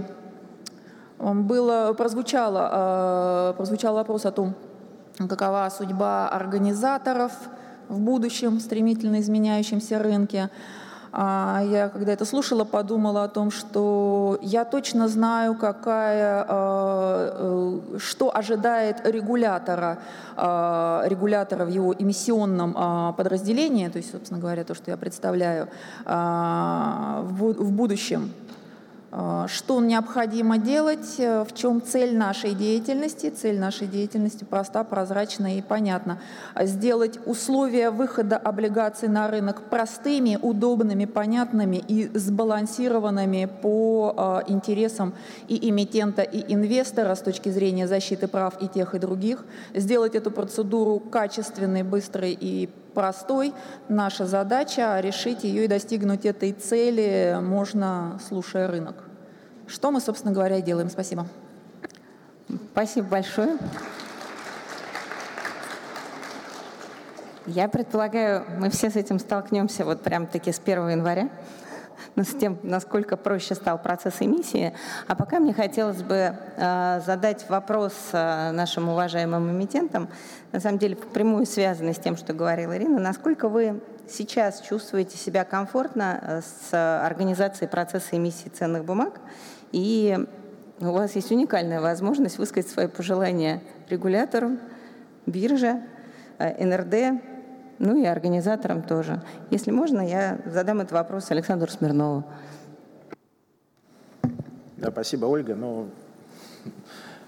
было, 1.20 1.94
прозвучало, 1.94 3.52
э, 3.52 3.54
прозвучал 3.58 3.96
вопрос 3.96 4.26
о 4.26 4.32
том, 4.32 4.56
какова 5.18 5.70
судьба 5.76 6.30
организаторов 6.30 7.34
в 7.90 8.00
будущем 8.00 8.60
стремительно 8.60 9.20
изменяющемся 9.20 10.00
рынке. 10.00 10.50
А 11.18 11.62
я, 11.64 11.88
когда 11.88 12.12
это 12.12 12.26
слушала, 12.26 12.66
подумала 12.66 13.24
о 13.24 13.30
том, 13.30 13.50
что 13.50 14.38
я 14.42 14.66
точно 14.66 15.08
знаю, 15.08 15.56
какая, 15.56 16.46
а, 16.46 17.80
э, 17.94 17.98
что 18.00 18.36
ожидает 18.36 18.98
регулятора, 19.08 20.00
а, 20.36 21.04
регулятора 21.06 21.64
в 21.64 21.70
его 21.70 21.96
эмиссионном 21.98 23.14
подразделении, 23.16 23.88
то 23.88 23.98
есть, 23.98 24.12
собственно 24.12 24.42
говоря, 24.42 24.66
то, 24.66 24.76
что 24.76 24.92
я 24.92 24.98
представляю 24.98 25.70
в 26.06 27.72
будущем. 27.72 28.34
А, 29.18 29.48
что 29.48 29.80
необходимо 29.80 30.58
делать, 30.58 31.16
э, 31.20 31.46
в 31.46 31.56
чем 31.56 31.82
цель 31.82 32.18
нашей 32.18 32.54
деятельности? 32.54 33.30
Цель 33.30 33.58
нашей 33.58 33.88
деятельности 33.88 34.44
проста, 34.44 34.84
прозрачна 34.84 35.58
и 35.58 35.62
понятна. 35.62 36.20
Сделать 36.60 37.18
условия 37.26 37.92
выхода 37.92 38.36
облигаций 38.36 39.08
на 39.08 39.30
рынок 39.30 39.70
простыми, 39.70 40.38
удобными, 40.42 41.06
понятными 41.06 41.78
и 41.78 42.10
сбалансированными 42.14 43.48
по 43.62 44.14
а, 44.18 44.44
интересам 44.48 45.14
и 45.48 45.70
эмитента, 45.70 46.22
и 46.22 46.54
инвестора 46.54 47.16
с 47.16 47.22
точки 47.22 47.48
зрения 47.48 47.88
защиты 47.88 48.28
прав 48.28 48.62
и 48.62 48.68
тех, 48.68 48.96
и 48.96 49.00
других. 49.00 49.46
Сделать 49.74 50.16
эту 50.16 50.30
процедуру 50.30 51.00
качественной, 51.00 51.84
быстрой 51.84 52.38
и 52.38 52.68
простой. 52.94 53.54
Наша 53.88 54.26
задача 54.26 55.00
решить 55.00 55.46
ее 55.46 55.64
и 55.64 55.68
достигнуть 55.70 56.26
этой 56.26 56.52
цели 56.52 57.38
можно, 57.42 58.20
слушая 58.28 58.68
рынок. 58.68 59.05
Что 59.68 59.92
мы, 59.92 60.00
собственно 60.00 60.34
говоря, 60.34 60.58
и 60.58 60.62
делаем. 60.62 60.90
Спасибо. 60.90 61.28
Спасибо 62.72 63.08
большое. 63.08 63.58
Я 67.48 67.68
предполагаю, 67.68 68.44
мы 68.58 68.70
все 68.72 68.90
с 68.90 68.96
этим 68.96 69.20
столкнемся 69.20 69.86
вот 69.86 70.02
прям 70.02 70.26
таки 70.26 70.52
с 70.52 70.60
1 70.60 70.90
января 70.90 71.30
с 72.16 72.34
тем, 72.40 72.58
насколько 72.64 73.18
проще 73.18 73.56
стал 73.56 73.78
процесс 73.82 74.16
эмиссии. 74.20 74.74
А 75.08 75.16
пока 75.16 75.40
мне 75.40 75.54
хотелось 75.54 76.02
бы 76.02 76.36
э, 76.58 77.02
задать 77.06 77.48
вопрос 77.50 77.94
э, 78.14 78.52
нашим 78.52 78.90
уважаемым 78.90 79.52
эмитентам, 79.52 80.10
на 80.52 80.60
самом 80.60 80.80
деле 80.80 80.96
впрямую 80.96 81.46
связанный 81.46 81.94
с 81.94 82.00
тем, 82.00 82.18
что 82.18 82.34
говорила 82.34 82.76
Ирина. 82.76 83.00
Насколько 83.00 83.48
вы 83.48 83.80
сейчас 84.08 84.62
чувствуете 84.62 85.18
себя 85.18 85.46
комфортно 85.46 86.20
э, 86.22 86.42
с 86.42 87.06
организацией 87.06 87.70
процесса 87.70 88.18
эмиссии 88.18 88.50
ценных 88.50 88.86
бумаг? 88.86 89.20
И 89.76 90.18
у 90.80 90.92
вас 90.92 91.18
есть 91.18 91.34
уникальная 91.34 91.82
возможность 91.82 92.38
высказать 92.38 92.72
свои 92.72 92.88
пожелания 92.88 93.62
регулятору, 93.90 94.52
бирже, 95.26 95.82
НРД, 96.40 97.22
ну 97.80 97.98
и 98.02 98.06
организаторам 98.06 98.84
тоже. 98.84 99.22
Если 99.50 99.72
можно, 99.72 100.00
я 100.00 100.40
задам 100.46 100.80
этот 100.80 100.94
вопрос 100.94 101.30
Александру 101.30 101.70
Смирнову. 101.70 102.24
Да, 104.78 104.92
спасибо, 104.92 105.26
Ольга. 105.26 105.56
Ну, 105.56 105.90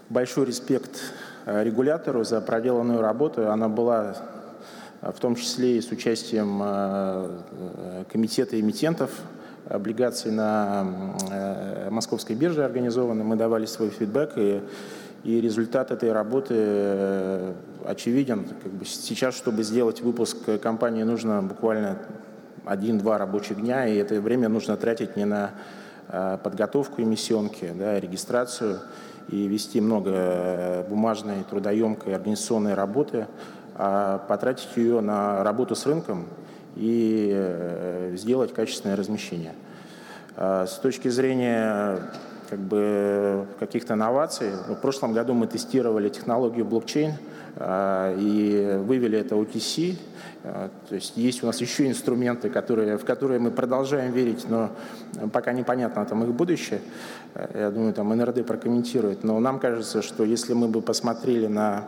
большой 0.07 0.45
респект 0.45 1.01
э, 1.45 1.65
регулятору 1.65 2.23
за 2.23 2.39
проделанную 2.39 3.01
работу. 3.01 3.51
Она 3.51 3.67
была 3.67 4.15
э, 5.01 5.12
в 5.12 5.19
том 5.19 5.36
числе 5.36 5.79
и 5.79 5.81
с 5.81 5.91
участием 5.91 6.62
э, 6.63 8.05
комитета 8.10 8.57
эмитентов 8.57 9.12
облигаций 9.69 10.32
на 10.32 10.86
московской 11.89 12.36
бирже 12.36 12.63
организованы. 12.63 13.23
Мы 13.23 13.36
давали 13.36 13.65
свой 13.65 13.89
фидбэк, 13.89 14.34
и 14.38 14.62
и 15.27 15.41
результат 15.41 15.91
этой 15.91 16.13
работы 16.13 16.53
э, 16.58 17.53
очевиден. 17.86 18.45
Как 18.63 18.71
бы 18.71 18.86
сейчас, 18.86 19.36
чтобы 19.36 19.63
сделать 19.63 20.01
выпуск 20.01 20.38
компании, 20.62 21.03
нужно 21.03 21.41
буквально 21.43 21.97
один-два 22.65 23.17
рабочих 23.17 23.60
дня, 23.60 23.88
и 23.88 23.97
это 23.97 24.21
время 24.21 24.47
нужно 24.47 24.77
тратить 24.77 25.17
не 25.17 25.25
на 25.25 25.51
э, 26.08 26.38
подготовку 26.41 27.01
эмиссионки, 27.01 27.73
да, 27.77 27.99
регистрацию 27.99 28.80
и 29.30 29.47
вести 29.47 29.82
много 29.82 30.12
э, 30.13 30.84
бумажной, 30.88 31.43
трудоемкой 31.49 32.15
организационной 32.15 32.73
работы, 32.73 33.27
а 33.75 34.19
потратить 34.30 34.69
ее 34.77 35.01
на 35.01 35.43
работу 35.43 35.75
с 35.75 35.86
рынком 35.86 36.27
и 36.77 38.13
сделать 38.15 38.53
качественное 38.53 38.95
размещение. 38.95 39.53
С 40.35 40.79
точки 40.81 41.07
зрения 41.09 41.99
как 42.49 42.60
бы 42.60 43.45
каких-то 43.60 43.95
новаций. 43.95 44.51
В 44.67 44.75
прошлом 44.75 45.13
году 45.13 45.33
мы 45.33 45.47
тестировали 45.47 46.10
технологию 46.10 46.65
блокчейн 46.65 47.13
а, 47.55 48.15
и 48.17 48.77
вывели 48.77 49.19
это 49.19 49.36
OTC. 49.36 49.97
А, 50.43 50.69
то 50.88 50.95
есть 50.95 51.17
есть 51.17 51.43
у 51.43 51.47
нас 51.47 51.60
еще 51.60 51.88
инструменты, 51.88 52.49
которые, 52.49 52.97
в 52.97 53.05
которые 53.05 53.39
мы 53.39 53.51
продолжаем 53.51 54.13
верить, 54.13 54.45
но 54.49 54.71
пока 55.33 55.51
непонятно 55.53 56.05
там 56.05 56.23
их 56.23 56.29
будущее. 56.33 56.81
А, 57.33 57.49
я 57.57 57.71
думаю, 57.71 57.93
там 57.93 58.10
НРД 58.10 58.45
прокомментирует. 58.45 59.23
Но 59.23 59.39
нам 59.39 59.60
кажется, 59.60 60.01
что 60.01 60.23
если 60.23 60.53
мы 60.53 60.67
бы 60.67 60.81
посмотрели 60.81 61.47
на 61.47 61.88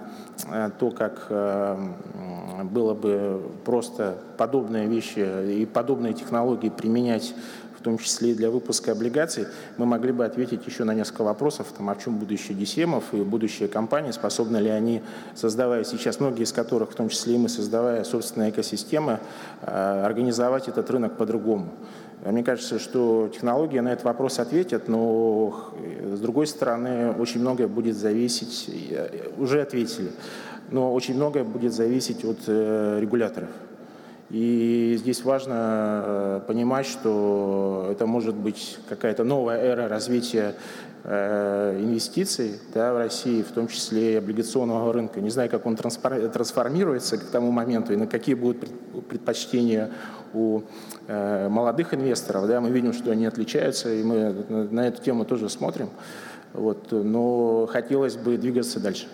то, 0.80 0.92
как 0.92 1.28
было 1.30 2.94
бы 2.94 3.42
просто 3.66 4.18
подобные 4.38 4.88
вещи 4.88 5.20
и 5.20 5.66
подобные 5.66 6.14
технологии 6.14 6.70
применять 6.70 7.34
в 7.80 7.82
том 7.82 7.98
числе 7.98 8.32
и 8.32 8.36
для 8.36 8.52
выпуска 8.52 8.92
облигаций, 8.92 9.48
мы 9.78 9.86
могли 9.86 10.12
бы 10.12 10.26
ответить 10.26 10.66
еще 10.68 10.84
на 10.84 10.94
несколько 10.94 11.24
вопросов, 11.24 11.68
там, 11.76 11.90
о 11.90 11.96
чем 11.96 12.18
будущее 12.18 12.58
DCM 12.58 13.02
и 13.14 13.22
будущее 13.24 13.70
компании, 13.70 14.12
способны 14.12 14.58
ли 14.58 14.70
они, 14.70 15.02
создавая 15.34 15.86
сейчас, 15.86 16.20
многие 16.20 16.44
из 16.44 16.52
которых, 16.52 16.92
в 16.92 16.96
том 16.96 17.08
числе 17.08 17.36
и 17.36 17.38
мы, 17.38 17.48
создавая 17.48 18.04
собственные 18.04 18.50
экосистемы, 18.50 19.20
э, 19.62 20.04
организовать 20.06 20.68
этот 20.68 20.90
рынок 20.90 21.16
по-другому. 21.16 21.70
Мне 22.26 22.44
кажется, 22.44 22.80
что 22.80 23.30
технологии 23.34 23.80
на 23.80 23.94
этот 23.94 24.04
вопрос 24.04 24.40
ответят, 24.40 24.90
но 24.90 25.72
э, 25.82 26.16
с 26.18 26.20
другой 26.20 26.48
стороны 26.48 27.14
очень 27.14 27.40
многое 27.40 27.70
будет 27.70 27.96
зависеть, 27.96 28.66
э, 28.68 29.30
уже 29.38 29.62
ответили, 29.62 30.12
но 30.70 30.94
очень 30.94 31.16
многое 31.16 31.46
будет 31.46 31.74
зависеть 31.74 32.26
от 32.26 32.40
регуляторов. 32.48 33.50
И 34.30 34.96
здесь 35.00 35.24
важно 35.24 36.04
э, 36.06 36.42
понимать, 36.46 36.86
что 36.86 37.88
это 37.92 38.06
может 38.06 38.36
быть 38.36 38.78
какая-то 38.88 39.24
новая 39.24 39.58
эра 39.60 39.88
развития 39.88 40.54
э, 41.04 41.80
инвестиций 41.82 42.60
да, 42.72 42.94
в 42.94 42.98
России, 42.98 43.42
в 43.42 43.52
том 43.52 43.68
числе 43.68 44.14
и 44.14 44.16
облигационного 44.18 44.94
рынка. 44.94 45.20
Не 45.20 45.32
знаю, 45.32 45.50
как 45.50 45.66
он 45.66 45.76
трансформируется 45.76 47.18
к 47.18 47.24
тому 47.24 47.50
моменту 47.52 47.94
и 47.94 47.96
на 47.96 48.06
какие 48.06 48.36
будут 48.36 48.70
предпочтения 49.08 49.90
у 50.34 50.62
э, 51.08 51.50
молодых 51.50 51.96
инвесторов. 51.96 52.46
Да, 52.46 52.62
мы 52.62 52.70
видим, 52.70 52.94
что 52.94 53.10
они 53.10 53.26
отличаются, 53.26 53.92
и 53.92 54.04
мы 54.04 54.32
на 54.50 54.88
эту 54.88 55.02
тему 55.02 55.26
тоже 55.26 55.50
смотрим. 55.50 55.90
Вот, 56.54 56.92
но 56.92 57.68
хотелось 57.68 58.16
бы 58.16 58.38
двигаться 58.38 58.80
дальше. 58.80 59.08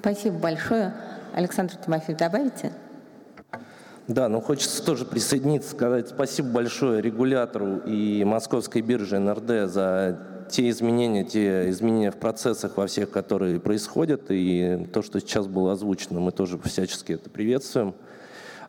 Спасибо 0.00 0.38
большое. 0.38 0.92
Александр 1.36 1.74
Тимофеев, 1.76 2.18
добавите? 2.18 2.72
Да, 4.08 4.30
ну 4.30 4.40
хочется 4.40 4.82
тоже 4.82 5.04
присоединиться, 5.04 5.70
сказать 5.70 6.08
спасибо 6.08 6.48
большое 6.48 7.02
регулятору 7.02 7.78
и 7.84 8.24
Московской 8.24 8.80
бирже 8.80 9.18
НРД 9.18 9.70
за 9.70 10.18
те 10.50 10.70
изменения, 10.70 11.24
те 11.24 11.68
изменения 11.68 12.10
в 12.10 12.16
процессах 12.16 12.78
во 12.78 12.86
всех, 12.86 13.10
которые 13.10 13.60
происходят, 13.60 14.30
и 14.30 14.88
то, 14.94 15.02
что 15.02 15.20
сейчас 15.20 15.46
было 15.46 15.72
озвучено, 15.72 16.20
мы 16.20 16.32
тоже 16.32 16.58
всячески 16.64 17.12
это 17.12 17.28
приветствуем. 17.28 17.94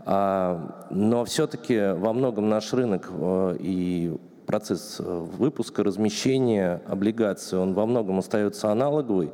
А, 0.04 0.88
но 0.90 1.24
все-таки 1.24 1.94
во 1.94 2.12
многом 2.12 2.50
наш 2.50 2.74
рынок 2.74 3.10
э, 3.12 3.58
и 3.60 4.18
процесс 4.46 4.98
э, 5.00 5.04
выпуска, 5.04 5.84
размещения 5.84 6.82
облигаций, 6.88 7.60
он 7.60 7.74
во 7.74 7.86
многом 7.86 8.20
остается 8.20 8.72
аналоговый. 8.72 9.32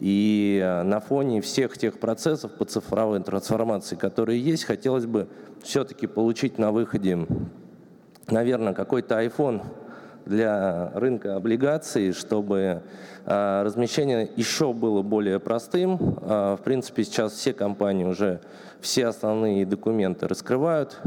И 0.00 0.60
э, 0.62 0.82
на 0.82 1.00
фоне 1.00 1.40
всех 1.40 1.76
тех 1.76 1.98
процессов 1.98 2.52
по 2.52 2.64
цифровой 2.64 3.20
трансформации, 3.20 3.96
которые 3.96 4.40
есть, 4.40 4.64
хотелось 4.64 5.06
бы 5.06 5.28
все-таки 5.62 6.06
получить 6.06 6.58
на 6.58 6.70
выходе, 6.70 7.26
наверное, 8.28 8.74
какой-то 8.74 9.20
iPhone 9.20 9.62
для 10.24 10.92
рынка 10.94 11.34
облигаций, 11.34 12.12
чтобы 12.12 12.82
э, 13.24 13.62
размещение 13.64 14.30
еще 14.36 14.72
было 14.72 15.02
более 15.02 15.40
простым. 15.40 15.98
Э, 16.22 16.56
в 16.56 16.62
принципе, 16.62 17.02
сейчас 17.02 17.32
все 17.32 17.52
компании 17.52 18.04
уже 18.04 18.40
все 18.80 19.06
основные 19.06 19.66
документы 19.66 20.28
раскрывают, 20.28 21.00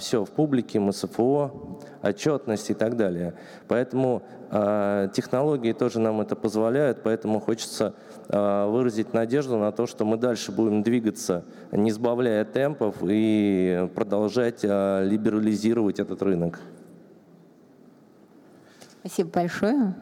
все 0.00 0.24
в 0.24 0.30
публике, 0.30 0.80
МСФО, 0.80 1.78
отчетность 2.02 2.68
и 2.70 2.74
так 2.74 2.96
далее. 2.96 3.34
Поэтому 3.68 4.22
технологии 5.14 5.72
тоже 5.72 6.00
нам 6.00 6.20
это 6.20 6.34
позволяют, 6.34 7.02
поэтому 7.04 7.38
хочется 7.40 7.94
выразить 8.32 9.12
надежду 9.12 9.58
на 9.58 9.72
то, 9.72 9.86
что 9.86 10.04
мы 10.04 10.16
дальше 10.16 10.52
будем 10.52 10.82
двигаться, 10.82 11.44
не 11.72 11.90
сбавляя 11.90 12.44
темпов 12.44 12.96
и 13.02 13.88
продолжать 13.94 14.60
э, 14.62 15.04
либерализировать 15.04 15.98
этот 15.98 16.22
рынок. 16.22 16.60
Спасибо 19.00 19.30
большое. 19.30 19.94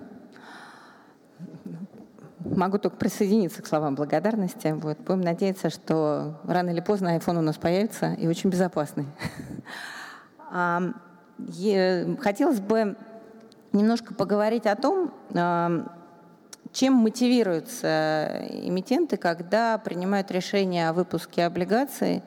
Могу 2.40 2.78
только 2.78 2.96
присоединиться 2.96 3.62
к 3.62 3.66
словам 3.66 3.94
благодарности. 3.94 4.74
Вот. 4.76 4.98
Будем 4.98 5.22
надеяться, 5.22 5.70
что 5.70 6.34
рано 6.44 6.70
или 6.70 6.80
поздно 6.80 7.16
iPhone 7.16 7.38
у 7.38 7.42
нас 7.42 7.56
появится 7.56 8.12
и 8.14 8.26
очень 8.26 8.50
безопасный. 8.50 9.06
Хотелось 12.20 12.60
бы 12.60 12.96
немножко 13.72 14.14
поговорить 14.14 14.66
о 14.66 14.76
том, 14.76 15.12
чем 16.72 16.94
мотивируются 16.94 18.46
эмитенты, 18.50 19.16
когда 19.16 19.78
принимают 19.78 20.30
решение 20.30 20.88
о 20.88 20.92
выпуске 20.92 21.44
облигаций, 21.44 22.22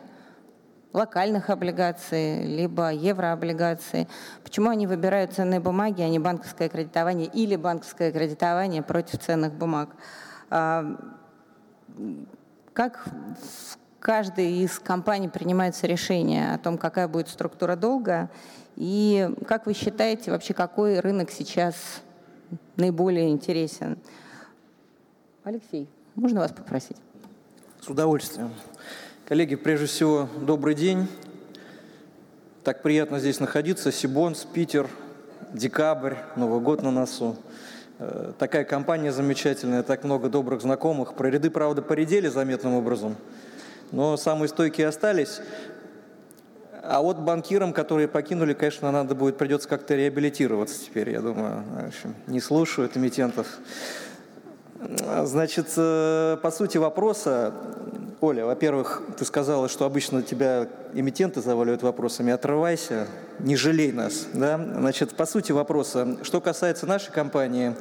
локальных 0.93 1.49
облигаций, 1.49 2.43
либо 2.43 2.91
еврооблигаций? 2.91 4.07
Почему 4.43 4.69
они 4.69 4.87
выбирают 4.87 5.33
ценные 5.33 5.59
бумаги, 5.59 6.01
а 6.01 6.09
не 6.09 6.19
банковское 6.19 6.69
кредитование 6.69 7.27
или 7.27 7.55
банковское 7.55 8.11
кредитование 8.11 8.81
против 8.81 9.19
ценных 9.19 9.53
бумаг? 9.53 9.89
А, 10.49 10.97
как 12.73 13.05
в 13.05 13.77
каждой 13.99 14.63
из 14.63 14.79
компаний 14.79 15.29
принимается 15.29 15.87
решение 15.87 16.53
о 16.53 16.57
том, 16.57 16.77
какая 16.77 17.07
будет 17.07 17.29
структура 17.29 17.75
долга? 17.75 18.29
И 18.75 19.29
как 19.47 19.65
вы 19.65 19.73
считаете, 19.73 20.31
вообще 20.31 20.53
какой 20.53 20.99
рынок 20.99 21.29
сейчас 21.31 21.75
наиболее 22.75 23.29
интересен? 23.29 23.97
Алексей, 25.43 25.89
можно 26.13 26.39
вас 26.39 26.51
попросить? 26.51 26.97
С 27.81 27.89
удовольствием. 27.89 28.51
Коллеги, 29.27 29.55
прежде 29.55 29.87
всего, 29.87 30.29
добрый 30.39 30.75
день. 30.75 31.07
Так 32.63 32.83
приятно 32.83 33.19
здесь 33.19 33.39
находиться. 33.39 33.91
Сибонс, 33.91 34.45
Питер, 34.45 34.87
декабрь, 35.51 36.13
Новый 36.35 36.61
год 36.61 36.83
на 36.83 36.91
носу. 36.91 37.37
Э, 37.97 38.33
такая 38.37 38.65
компания 38.65 39.11
замечательная, 39.11 39.81
так 39.81 40.03
много 40.03 40.29
добрых 40.29 40.61
знакомых. 40.61 41.15
Про 41.15 41.31
ряды, 41.31 41.49
правда, 41.49 41.81
поредели 41.81 42.27
заметным 42.27 42.75
образом, 42.75 43.15
но 43.91 44.17
самые 44.17 44.47
стойкие 44.47 44.87
остались. 44.87 45.41
А 46.83 47.01
вот 47.01 47.17
банкирам, 47.17 47.73
которые 47.73 48.07
покинули, 48.07 48.53
конечно, 48.53 48.91
надо 48.91 49.15
будет, 49.15 49.39
придется 49.39 49.67
как-то 49.67 49.95
реабилитироваться 49.95 50.85
теперь, 50.85 51.09
я 51.09 51.21
думаю. 51.21 51.63
В 51.63 51.87
общем, 51.87 52.13
не 52.27 52.39
слушают 52.39 52.95
эмитентов. 52.95 53.47
Значит, 55.23 55.67
э, 55.77 56.37
по 56.41 56.49
сути 56.49 56.77
вопроса, 56.77 57.53
Оля, 58.19 58.45
во-первых, 58.45 59.03
ты 59.17 59.25
сказала, 59.25 59.69
что 59.69 59.85
обычно 59.85 60.23
тебя 60.23 60.67
эмитенты 60.93 61.41
заваливают 61.41 61.83
вопросами. 61.83 62.33
Отрывайся, 62.33 63.07
не 63.39 63.55
жалей 63.55 63.91
нас. 63.91 64.27
Да? 64.33 64.57
Значит, 64.57 65.11
по 65.11 65.25
сути 65.25 65.51
вопроса, 65.51 66.17
что 66.23 66.41
касается 66.41 66.87
нашей 66.87 67.11
компании, 67.11 67.75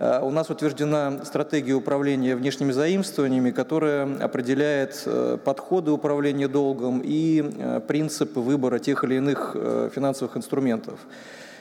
э, 0.00 0.20
у 0.22 0.30
нас 0.30 0.50
утверждена 0.50 1.24
стратегия 1.24 1.74
управления 1.74 2.34
внешними 2.34 2.72
заимствованиями, 2.72 3.52
которая 3.52 4.16
определяет 4.18 5.02
э, 5.06 5.38
подходы 5.44 5.92
управления 5.92 6.48
долгом 6.48 7.00
и 7.04 7.80
принципы 7.86 8.40
выбора 8.40 8.80
тех 8.80 9.04
или 9.04 9.14
иных 9.16 9.56
финансовых 9.94 10.36
инструментов. 10.36 10.98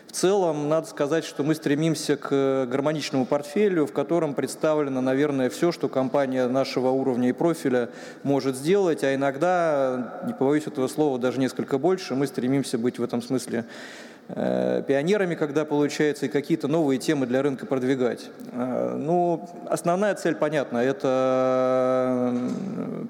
В 0.10 0.12
целом, 0.12 0.70
надо 0.70 0.88
сказать, 0.88 1.24
что 1.24 1.44
мы 1.44 1.54
стремимся 1.54 2.18
к 2.18 2.66
гармоничному 2.66 3.28
портфелю, 3.28 3.86
в 3.86 3.94
котором 3.94 4.34
представлено, 4.34 5.02
наверное, 5.02 5.52
все, 5.52 5.72
что 5.72 5.88
компания 5.88 6.48
нашего 6.48 6.90
уровня 6.90 7.30
и 7.30 7.32
профиля 7.32 7.90
может 8.24 8.56
сделать, 8.56 9.04
а 9.04 9.14
иногда, 9.14 10.20
не 10.26 10.34
побоюсь 10.34 10.66
этого 10.66 10.88
слова, 10.88 11.20
даже 11.20 11.40
несколько 11.40 11.78
больше. 11.78 12.16
Мы 12.16 12.26
стремимся 12.26 12.80
быть 12.80 12.98
в 12.98 13.04
этом 13.04 13.22
смысле 13.22 13.66
Э, 13.66 14.09
пионерами, 14.30 15.34
когда 15.34 15.66
получается, 15.66 16.28
и 16.28 16.30
какие-то 16.30 16.68
новые 16.68 17.00
темы 17.00 17.26
для 17.26 17.42
рынка 17.42 17.66
продвигать. 17.66 18.30
Э, 18.52 18.96
ну, 18.96 19.50
основная 19.68 20.14
цель 20.14 20.36
понятна, 20.36 20.78
это 20.78 22.34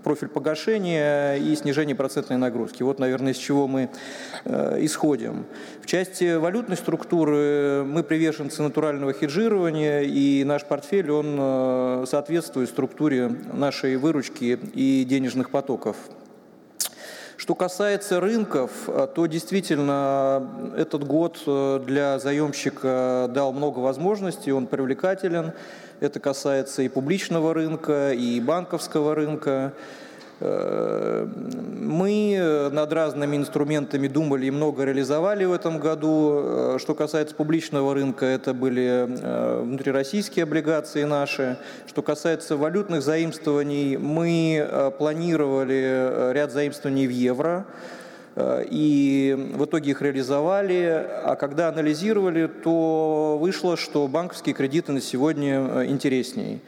профиль 0.03 0.29
погашения 0.29 1.35
и 1.35 1.55
снижение 1.55 1.95
процентной 1.95 2.37
нагрузки. 2.37 2.83
Вот, 2.83 2.99
наверное, 2.99 3.33
из 3.33 3.37
чего 3.37 3.67
мы 3.67 3.89
э, 4.45 4.77
исходим. 4.85 5.45
В 5.81 5.87
части 5.87 6.35
валютной 6.37 6.77
структуры 6.77 7.83
мы 7.85 8.03
приверженцы 8.03 8.61
натурального 8.61 9.11
хеджирования, 9.11 10.01
и 10.01 10.43
наш 10.45 10.63
портфель, 10.63 11.11
он 11.11 12.07
соответствует 12.07 12.69
структуре 12.69 13.29
нашей 13.51 13.97
выручки 13.97 14.57
и 14.73 15.03
денежных 15.03 15.49
потоков. 15.49 15.97
Что 17.39 17.55
касается 17.55 18.19
рынков, 18.19 18.69
э, 18.87 19.07
то 19.15 19.25
действительно 19.25 20.45
этот 20.75 21.05
год 21.07 21.41
э, 21.47 21.79
для 21.87 22.19
заемщика 22.19 23.31
дал 23.33 23.53
много 23.53 23.79
возможностей, 23.79 24.51
он 24.51 24.67
привлекателен. 24.67 25.53
Это 26.01 26.19
касается 26.19 26.81
и 26.81 26.89
публичного 26.89 27.53
рынка, 27.53 28.11
и 28.11 28.41
банковского 28.41 29.15
рынка. 29.15 29.71
Э, 30.41 31.27
мы 31.81 32.69
над 32.71 32.93
разными 32.93 33.35
инструментами 33.35 34.07
думали 34.07 34.45
и 34.45 34.51
много 34.51 34.85
реализовали 34.85 35.45
в 35.45 35.51
этом 35.51 35.79
году. 35.79 36.41
Э, 36.43 36.77
что 36.79 36.95
касается 36.95 37.35
публичного 37.35 37.93
рынка, 37.93 38.25
это 38.25 38.53
были 38.53 39.07
э, 39.07 39.61
внутрироссийские 39.63 40.43
облигации 40.43 41.03
наши. 41.03 41.57
Что 41.87 42.01
касается 42.01 42.55
валютных 42.55 43.01
заимствований, 43.01 43.97
мы 43.97 44.93
планировали 44.97 46.33
ряд 46.33 46.51
заимствований 46.51 47.07
в 47.07 47.11
евро 47.11 47.65
и 48.37 49.35
в 49.55 49.65
итоге 49.65 49.91
их 49.91 50.01
реализовали. 50.01 51.05
А 51.23 51.35
когда 51.35 51.67
анализировали, 51.67 52.47
то 52.47 53.37
вышло, 53.39 53.75
что 53.75 54.07
банковские 54.07 54.55
кредиты 54.55 54.91
на 54.91 55.01
сегодня 55.01 55.85
интереснее. 55.85 56.59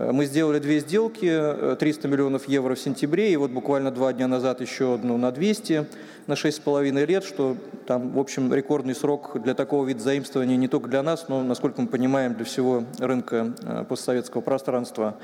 Э, 0.00 0.12
мы 0.12 0.24
сделали 0.24 0.58
две 0.58 0.80
сделки, 0.80 1.76
300 1.78 2.08
э, 2.08 2.10
миллионов 2.10 2.48
евро 2.48 2.74
в 2.74 2.78
сентябре, 2.78 3.32
и 3.32 3.36
вот 3.36 3.50
буквально 3.50 3.90
два 3.90 4.12
дня 4.12 4.26
назад 4.26 4.60
еще 4.60 4.94
одну 4.94 5.18
на 5.18 5.30
200, 5.30 5.86
на 6.26 6.32
6,5 6.32 7.06
лет, 7.06 7.24
что 7.24 7.56
там, 7.86 8.12
в 8.12 8.18
общем, 8.18 8.52
рекордный 8.52 8.94
срок 8.94 9.40
для 9.42 9.54
такого 9.54 9.86
вида 9.86 10.00
заимствования 10.00 10.56
не 10.56 10.68
только 10.68 10.88
для 10.88 11.02
нас, 11.02 11.26
но, 11.28 11.42
насколько 11.42 11.82
мы 11.82 11.88
понимаем, 11.88 12.34
для 12.34 12.44
всего 12.44 12.84
рынка 12.98 13.52
э, 13.62 13.84
постсоветского 13.88 14.40
пространства. 14.40 15.16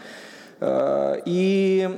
И 0.58 1.90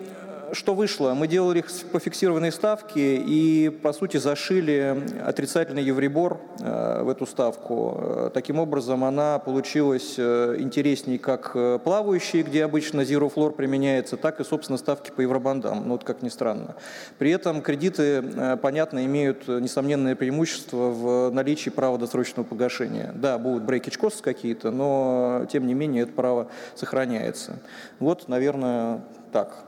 что 0.53 0.75
вышло? 0.75 1.15
Мы 1.15 1.29
делали 1.29 1.61
их 1.61 1.71
по 1.93 1.99
фиксированной 1.99 2.53
ставке 2.53 3.17
и, 3.17 3.69
по 3.69 3.93
сути, 3.93 4.17
зашили 4.17 5.03
отрицательный 5.25 5.83
евребор 5.83 6.41
э, 6.61 7.03
в 7.03 7.09
эту 7.09 7.27
ставку. 7.27 7.97
Э, 7.99 8.31
таким 8.33 8.59
образом, 8.59 9.05
она 9.05 9.39
получилась 9.39 10.15
э, 10.19 10.57
интересней 10.59 11.19
как 11.19 11.53
плавающие, 11.83 12.43
где 12.43 12.65
обычно 12.65 13.03
zero 13.03 13.33
floor 13.33 13.53
применяется, 13.53 14.17
так 14.17 14.41
и, 14.41 14.45
собственно, 14.45 14.79
ставки 14.79 15.11
по 15.11 15.21
евробандам. 15.21 15.85
Ну, 15.87 15.93
вот 15.93 16.05
как 16.05 16.23
ни 16.23 16.29
странно. 16.29 16.77
При 17.19 17.31
этом 17.31 17.63
кредиты, 17.63 18.23
понятно, 18.63 19.05
имеют 19.05 19.49
несомненное 19.49 20.17
преимущество 20.17 20.91
в 20.91 21.31
наличии 21.31 21.71
права 21.71 21.99
досрочного 21.99 22.47
погашения. 22.47 23.13
Да, 23.15 23.39
будут 23.39 23.65
breakage 23.65 23.99
costs 24.01 24.23
какие-то, 24.23 24.71
но, 24.71 25.47
тем 25.51 25.67
не 25.67 25.75
менее, 25.75 26.05
это 26.05 26.13
право 26.13 26.49
сохраняется. 26.75 27.59
Вот, 27.99 28.29
наверное, 28.29 29.03
так. 29.33 29.68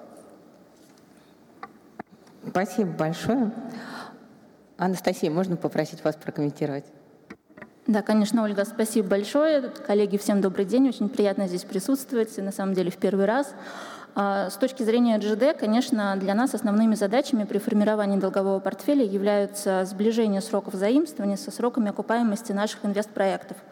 Спасибо 2.49 2.91
большое. 2.91 3.51
Анастасия, 4.77 5.31
можно 5.31 5.57
попросить 5.57 6.03
вас 6.05 6.17
прокомментировать? 6.17 6.85
Да, 7.87 8.03
конечно, 8.03 8.43
Ольга, 8.43 8.65
спасибо 8.65 9.09
большое. 9.09 9.63
Коллеги, 9.63 10.17
всем 10.17 10.41
добрый 10.41 10.65
день. 10.65 10.89
Очень 10.89 11.09
приятно 11.09 11.49
здесь 11.49 11.65
присутствовать. 11.65 12.37
На 12.39 12.53
самом 12.53 12.75
деле 12.75 12.91
в 12.91 12.97
первый 12.97 13.27
раз. 13.27 13.53
А, 14.15 14.49
с 14.49 14.55
точки 14.55 14.83
зрения 14.83 15.19
GD, 15.19 15.59
конечно, 15.59 16.17
для 16.17 16.35
нас 16.35 16.55
основными 16.55 16.95
задачами 16.95 17.45
при 17.45 17.59
формировании 17.59 18.19
долгового 18.19 18.59
портфеля 18.61 19.05
являются 19.05 19.85
сближение 19.85 20.41
сроков 20.41 20.75
заимствования 20.75 21.37
со 21.37 21.51
сроками 21.51 21.91
окупаемости 21.91 22.53
наших 22.53 22.85
инвестпроектов– 22.85 23.57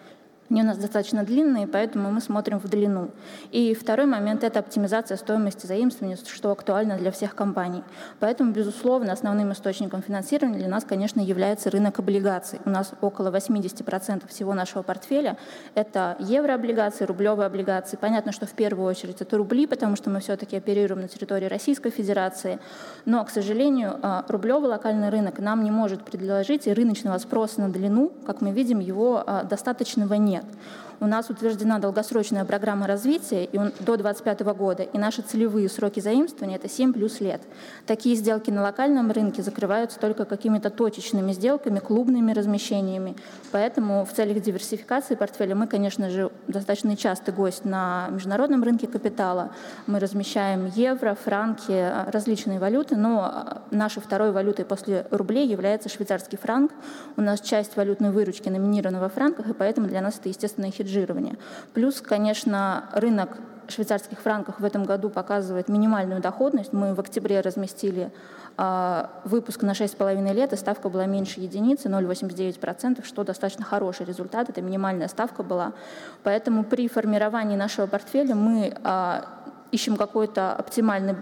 они 0.51 0.63
у 0.63 0.65
нас 0.65 0.79
достаточно 0.79 1.25
длинные, 1.25 1.67
поэтому 1.67 2.11
мы 2.11 2.21
смотрим 2.21 2.59
в 2.59 2.69
длину. 2.69 3.11
И 3.51 3.75
второй 3.75 4.07
момент– 4.07 4.43
это 4.45 4.61
оптимизация 4.61 5.19
стоимости 5.19 5.67
заимствования, 5.67 6.17
что 6.17 6.51
актуально 6.51 6.97
для 6.97 7.11
всех 7.11 7.35
компаний. 7.35 7.83
Поэтому, 8.19 8.53
безусловно, 8.53 9.13
основным 9.13 9.53
источником 9.53 10.03
финансирования 10.03 10.59
для 10.59 10.69
нас, 10.69 10.85
конечно, 10.85 11.21
является 11.21 11.71
рынок 11.71 11.99
облигаций. 11.99 12.61
У 12.65 12.71
нас 12.71 12.93
около 13.03 13.31
80% 13.31 14.27
всего 14.29 14.55
нашего 14.55 14.83
портфеля– 14.83 15.37
это 15.75 16.17
еврооблигации, 16.19 17.05
рублевые 17.05 17.47
облигации. 17.47 17.99
Понятно, 18.01 18.33
что 18.33 18.47
в 18.47 18.53
первую 18.53 18.87
очередь 18.87 19.21
это 19.21 19.37
рубли, 19.37 19.67
потому 19.67 19.97
что 19.97 20.09
мы 20.09 20.21
все-таки 20.21 20.57
оперируем 20.57 21.03
на 21.03 21.09
территории 21.09 21.47
Российской 21.47 21.91
Федерации. 21.91 22.59
Но, 23.05 23.23
к 23.25 23.31
сожалению, 23.31 23.99
а, 24.03 24.25
рублевый 24.29 24.71
локальный 24.71 25.11
рынок 25.11 25.41
нам 25.41 25.63
не 25.63 25.71
может 25.71 26.05
предложить 26.05 26.67
и 26.67 26.73
рыночного 26.73 27.19
спроса 27.19 27.61
на 27.61 27.69
длину, 27.69 28.13
как 28.25 28.41
мы 28.41 28.53
видим, 28.53 28.79
его 28.79 29.23
а, 29.27 29.43
достаточного 29.45 30.15
нет 30.15 30.38
нет. 30.39 30.45
У 31.01 31.07
нас 31.07 31.31
утверждена 31.31 31.79
долгосрочная 31.79 32.45
программа 32.45 32.89
развития 32.89 33.45
и 33.45 33.57
он, 33.57 33.73
до 33.79 33.97
2025 33.97 34.41
года, 34.57 34.83
и 34.83 34.99
наши 34.99 35.23
целевые 35.23 35.69
сроки 35.69 36.01
заимствования– 36.01 36.57
это 36.59 36.69
7 36.69 36.93
плюс 36.93 37.21
лет. 37.21 37.41
Такие 37.87 38.17
сделки 38.17 38.51
на 38.51 38.63
локальном 38.63 39.13
рынке 39.13 39.43
закрываются 39.43 40.01
только 40.01 40.25
какими-то 40.25 40.71
точечными 40.71 41.31
сделками, 41.31 41.79
клубными 41.79 42.33
размещениями. 42.33 43.15
Поэтому 43.53 44.05
в 44.05 44.13
целях 44.13 44.43
диверсификации 44.43 45.15
портфеля 45.15 45.55
мы, 45.55 45.69
конечно 45.69 46.11
же, 46.11 46.33
достаточно 46.49 46.97
частый 46.97 47.33
гость 47.33 47.65
на 47.65 48.09
международном 48.11 48.65
рынке 48.65 48.89
капитала. 48.89 49.53
Мы 49.87 50.01
размещаем 50.01 50.67
евро, 50.75 51.15
франки, 51.15 52.11
различные 52.11 52.59
валюты, 52.59 52.97
но 52.97 53.63
нашей 53.71 54.03
второй 54.03 54.33
валютой 54.33 54.65
после 54.65 55.07
рублей 55.13 55.47
является 55.47 55.89
швейцарский 55.89 56.39
франк. 56.39 56.73
У 57.17 57.21
нас 57.21 57.41
часть 57.41 57.77
валютной 57.77 58.11
выручки 58.11 58.49
номинирована 58.49 58.99
во 58.99 59.09
франках, 59.09 59.47
и 59.49 59.53
поэтому 59.53 59.87
для 59.87 60.01
нас 60.01 60.19
это 60.19 60.29
естественное 60.29 60.73
хеджирование 60.73 60.88
хеджирования. 60.89 61.37
Плюс, 61.75 62.01
конечно, 62.01 62.89
рынок 62.93 63.37
швейцарских 63.69 64.21
франков 64.21 64.59
в 64.59 64.65
этом 64.65 64.85
году 64.85 65.11
показывает 65.11 65.69
минимальную 65.69 66.23
доходность. 66.23 66.73
Мы 66.73 66.95
в 66.95 67.01
октябре 67.01 67.41
разместили 67.41 68.11
э, 68.57 69.07
выпуск 69.25 69.63
на 69.63 69.73
6,5 69.73 70.33
лет, 70.33 70.53
и 70.53 70.57
ставка 70.57 70.89
была 70.89 71.05
меньше 71.07 71.41
единицы, 71.41 71.89
0,89%, 71.89 73.05
что 73.05 73.25
достаточно 73.25 73.65
хороший 73.65 74.07
результат, 74.07 74.49
это 74.49 74.63
минимальная 74.63 75.09
ставка 75.09 75.43
была. 75.43 75.73
Поэтому 76.23 76.65
при 76.65 76.89
формировании 76.89 77.57
нашего 77.57 77.87
портфеля 77.87 78.35
мы 78.35 78.75
э, 78.83 79.21
ищем 79.71 79.97
какой-то 79.97 80.55
оптимальный 80.55 81.17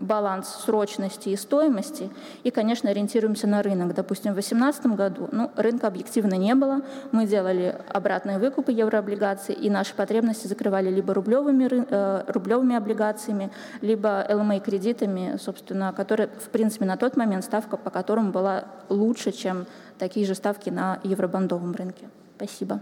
баланс 0.00 0.48
срочности 0.64 1.28
и 1.28 1.36
стоимости, 1.36 2.10
и, 2.42 2.50
конечно, 2.50 2.90
ориентируемся 2.90 3.46
на 3.46 3.62
рынок. 3.62 3.94
Допустим, 3.94 4.32
в 4.32 4.34
2018 4.34 4.86
году 4.86 5.28
ну, 5.30 5.50
рынка 5.56 5.86
объективно 5.86 6.34
не 6.34 6.54
было, 6.54 6.80
мы 7.12 7.26
делали 7.26 7.78
обратные 7.88 8.38
выкупы 8.38 8.72
еврооблигаций, 8.72 9.54
и 9.54 9.70
наши 9.70 9.94
потребности 9.94 10.46
закрывали 10.46 10.90
либо 10.90 11.14
рублевыми, 11.14 11.68
э, 11.70 12.24
рублевыми 12.26 12.76
облигациями, 12.76 13.50
либо 13.80 14.26
LMA-кредитами, 14.28 15.36
собственно, 15.38 15.92
которые, 15.92 16.28
в 16.28 16.48
принципе, 16.48 16.84
на 16.86 16.96
тот 16.96 17.16
момент 17.16 17.44
ставка 17.44 17.76
по 17.76 17.90
которым 17.90 18.32
была 18.32 18.64
лучше, 18.88 19.32
чем 19.32 19.66
такие 19.98 20.26
же 20.26 20.34
ставки 20.34 20.70
на 20.70 20.98
евробандовом 21.04 21.72
рынке. 21.72 22.08
Спасибо. 22.36 22.80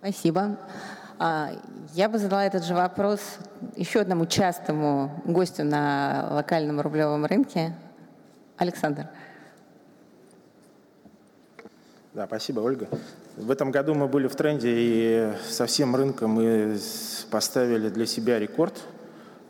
Спасибо. 0.00 0.56
А, 1.20 1.50
я 1.94 2.08
бы 2.08 2.18
задала 2.18 2.44
этот 2.44 2.64
же 2.64 2.74
вопрос 2.74 3.20
еще 3.74 4.00
одному 4.00 4.26
частому 4.26 5.10
гостю 5.24 5.64
на 5.64 6.28
локальном 6.30 6.80
рублевом 6.80 7.24
рынке. 7.24 7.74
Александр. 8.56 9.08
Да, 12.14 12.26
спасибо, 12.26 12.60
Ольга. 12.60 12.88
В 13.36 13.50
этом 13.50 13.72
году 13.72 13.94
мы 13.94 14.06
были 14.06 14.28
в 14.28 14.36
тренде 14.36 14.72
и 14.72 15.32
со 15.48 15.66
всем 15.66 15.94
рынком 15.96 16.30
мы 16.32 16.78
поставили 17.30 17.88
для 17.88 18.06
себя 18.06 18.38
рекорд 18.38 18.74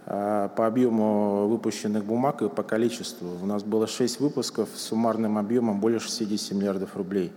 а, 0.06 0.48
по 0.48 0.66
объему 0.66 1.48
выпущенных 1.48 2.02
бумаг 2.02 2.40
и 2.40 2.48
по 2.48 2.62
количеству. 2.62 3.38
У 3.42 3.46
нас 3.46 3.62
было 3.62 3.86
6 3.86 4.20
выпусков 4.20 4.70
с 4.74 4.84
суммарным 4.84 5.36
объемом 5.36 5.80
более 5.80 6.00
60 6.00 6.52
миллиардов 6.52 6.96
рублей. 6.96 7.30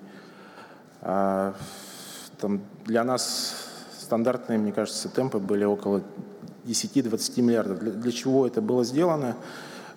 А, 1.01 1.53
там 2.39 2.61
для 2.85 3.03
нас 3.03 3.70
стандартные, 4.11 4.59
мне 4.59 4.73
кажется, 4.73 5.07
темпы 5.07 5.39
были 5.39 5.63
около 5.63 6.01
10-20 6.65 7.41
миллиардов. 7.41 7.79
Для, 7.79 7.91
для 7.91 8.11
чего 8.11 8.45
это 8.45 8.61
было 8.61 8.83
сделано? 8.83 9.37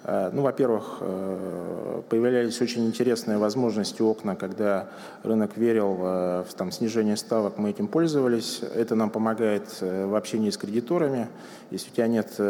Э, 0.05 0.31
ну, 0.33 0.42
во-первых, 0.42 0.98
э, 1.00 2.03
появлялись 2.09 2.61
очень 2.62 2.87
интересные 2.87 3.38
возможности 3.38 4.03
окна, 4.03 4.37
когда 4.37 4.87
рынок 5.24 5.57
верил 5.57 5.98
э, 6.00 6.44
в 6.48 6.55
там, 6.55 6.70
снижение 6.70 7.16
ставок, 7.16 7.59
мы 7.59 7.70
этим 7.70 7.88
пользовались. 7.88 8.61
Это 8.62 8.94
нам 8.94 9.11
помогает 9.11 9.81
в 9.81 10.14
общении 10.14 10.50
с 10.50 10.59
кредиторами. 10.59 11.27
Если 11.72 11.90
у 11.90 11.94
тебя 11.94 12.07
нет 12.07 12.40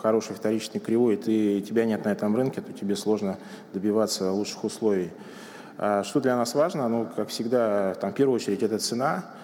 хорошей 0.00 0.36
вторичной 0.36 0.80
кривой, 0.80 1.16
и 1.16 1.60
тебя 1.60 1.86
нет 1.86 2.04
на 2.04 2.10
этом 2.10 2.36
рынке, 2.36 2.60
то 2.60 2.72
тебе 2.72 2.94
сложно 2.94 3.36
добиваться 3.74 4.30
лучших 4.30 4.62
условий. 4.62 5.10
А 5.76 6.04
что 6.04 6.20
для 6.20 6.36
нас 6.36 6.54
важно? 6.54 6.88
Ну, 6.88 7.08
как 7.16 7.30
всегда, 7.30 7.94
там, 7.94 8.12
в 8.12 8.14
первую 8.14 8.36
очередь, 8.36 8.62
это 8.62 8.78
цена– 8.78 9.24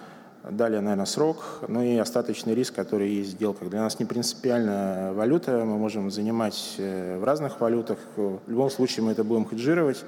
Далее, 0.49 0.81
наверное, 0.81 1.07
срок, 1.07 1.39
ну 1.67 1.83
и 1.83 1.97
остаточный 1.97 2.55
риск, 2.55 2.75
который 2.75 3.11
есть 3.11 3.31
в 3.31 3.33
сделках. 3.33 3.69
Для 3.69 3.81
нас 3.81 3.99
не 3.99 4.05
принципиально 4.05 5.11
валюта, 5.13 5.65
мы 5.65 5.77
можем 5.77 6.09
занимать 6.09 6.77
э, 6.79 7.19
в 7.19 7.25
разных 7.25 7.61
валютах. 7.61 7.99
В 8.15 8.39
любом 8.47 8.71
случае 8.71 9.05
мы 9.05 9.11
это 9.11 9.25
будем 9.25 9.49
хеджировать. 9.49 10.05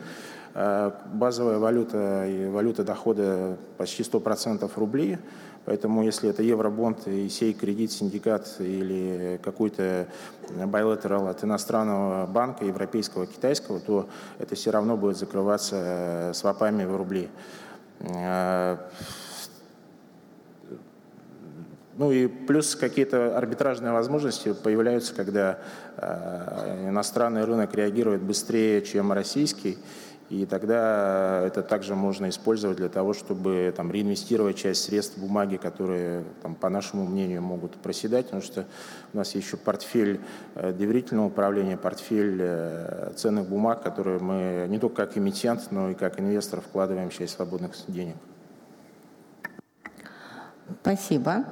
Э, 0.55 0.93
базовая 1.13 1.59
валюта 1.59 2.27
и 2.29 2.47
валюта 2.47 2.85
дохода 2.85 3.57
почти 3.79 4.05
100% 4.05 4.71
рубли. 4.77 5.19
Поэтому 5.65 6.05
если 6.05 6.31
это 6.31 6.45
евробонд 6.45 7.09
и 7.09 7.29
сей 7.29 7.53
кредит, 7.53 7.91
синдикат 7.91 8.61
или 8.61 9.41
какой-то 9.43 10.07
bilateral 10.51 11.29
от 11.29 11.43
иностранного 11.43 12.27
банка, 12.27 12.65
европейского, 12.65 13.27
китайского, 13.27 13.81
то 13.81 14.09
это 14.39 14.55
все 14.55 14.71
равно 14.71 14.97
будет 14.97 15.19
закрываться 15.19 15.77
э, 15.77 16.33
свопами 16.33 16.85
в 16.85 16.97
рубли. 16.97 17.29
Ну 21.99 22.13
и 22.13 22.29
плюс 22.29 22.77
какие-то 22.77 23.37
арбитражные 23.37 23.93
возможности 23.93 24.53
появляются, 24.53 25.13
когда 25.15 25.59
э, 25.97 26.89
иностранный 26.89 27.45
рынок 27.45 27.75
реагирует 27.75 28.23
быстрее, 28.23 28.83
чем 28.83 29.13
российский. 29.13 29.79
И 30.29 30.47
тогда 30.47 31.43
это 31.45 31.61
также 31.63 31.97
можно 31.97 32.29
использовать 32.29 32.77
для 32.77 32.89
того, 32.89 33.15
чтобы 33.15 33.75
там, 33.77 33.91
реинвестировать 33.91 34.57
часть 34.57 34.85
средств 34.85 35.19
бумаги, 35.19 35.57
которые, 35.57 36.23
там, 36.41 36.55
по 36.55 36.69
нашему 36.69 37.05
мнению, 37.05 37.43
могут 37.43 37.73
проседать, 37.73 38.27
потому 38.27 38.43
что 38.43 38.67
у 39.13 39.17
нас 39.17 39.35
еще 39.35 39.57
портфель 39.57 40.21
э, 40.55 40.73
доверительного 40.73 41.27
управления, 41.27 41.77
портфель 41.77 42.39
э, 42.41 43.13
ценных 43.17 43.49
бумаг, 43.49 43.83
которые 43.83 44.21
мы 44.21 44.67
не 44.69 44.79
только 44.79 45.05
как 45.05 45.19
эмитент, 45.19 45.73
но 45.73 45.91
и 45.91 45.95
как 45.95 46.21
инвестор 46.21 46.61
вкладываем 46.61 47.11
часть 47.11 47.35
свободных 47.35 47.73
денег. 47.89 48.15
Спасибо. 50.81 51.45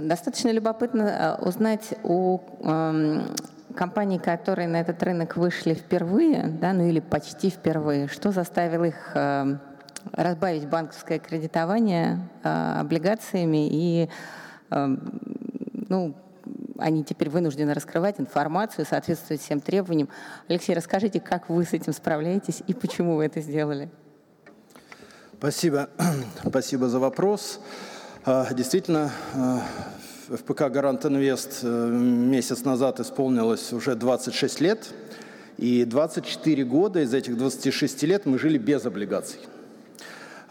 Достаточно 0.00 0.50
любопытно 0.50 1.02
э, 1.02 1.44
узнать 1.44 1.94
у 2.02 2.40
эм, 2.62 3.34
компаний, 3.74 4.18
которые 4.18 4.68
на 4.68 4.80
этот 4.80 5.02
рынок 5.02 5.36
вышли 5.36 5.74
впервые, 5.74 6.44
да, 6.60 6.72
ну 6.72 6.86
или 6.86 7.00
почти 7.00 7.50
впервые, 7.50 8.08
что 8.08 8.30
заставило 8.30 8.84
их 8.84 9.12
э, 9.14 9.56
разбавить 10.12 10.68
банковское 10.68 11.18
кредитование 11.18 12.28
э, 12.42 12.80
облигациями 12.80 13.68
и 13.70 14.08
ну, 14.70 16.14
они 16.78 17.02
теперь 17.02 17.30
вынуждены 17.30 17.72
раскрывать 17.72 18.20
информацию, 18.20 18.84
соответствовать 18.84 19.40
всем 19.40 19.60
требованиям. 19.60 20.08
Алексей, 20.48 20.74
расскажите, 20.74 21.20
как 21.20 21.48
вы 21.48 21.64
с 21.64 21.72
этим 21.72 21.94
справляетесь 21.94 22.62
и 22.66 22.74
почему 22.74 23.16
вы 23.16 23.24
это 23.24 23.40
сделали? 23.40 23.90
Спасибо, 25.38 25.88
спасибо 26.46 26.88
за 26.88 26.98
вопрос. 26.98 27.60
А, 28.24 28.52
действительно, 28.52 29.12
а, 29.34 29.62
в 30.28 30.42
ПК 30.42 30.68
«Гарант 30.70 31.06
Инвест» 31.06 31.60
э, 31.62 31.88
месяц 31.88 32.64
назад 32.64 32.98
исполнилось 32.98 33.72
уже 33.72 33.94
26 33.94 34.60
лет, 34.60 34.88
и 35.56 35.84
24 35.84 36.64
года 36.64 37.00
из 37.00 37.14
этих 37.14 37.38
26 37.38 38.02
лет 38.02 38.26
мы 38.26 38.38
жили 38.40 38.58
без 38.58 38.84
облигаций. 38.84 39.38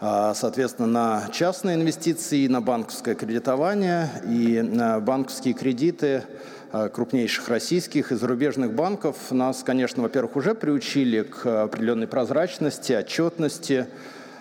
А, 0.00 0.32
соответственно, 0.34 0.88
на 0.88 1.28
частные 1.30 1.76
инвестиции, 1.76 2.46
на 2.46 2.62
банковское 2.62 3.14
кредитование 3.14 4.08
и 4.26 4.62
на 4.62 4.98
банковские 4.98 5.52
кредиты 5.52 6.24
крупнейших 6.72 7.48
российских 7.48 8.12
и 8.12 8.16
зарубежных 8.16 8.72
банков. 8.72 9.30
Нас, 9.30 9.62
конечно, 9.62 10.02
во-первых, 10.02 10.36
уже 10.36 10.54
приучили 10.54 11.22
к 11.22 11.64
определенной 11.64 12.06
прозрачности, 12.06 12.92
отчетности, 12.92 13.86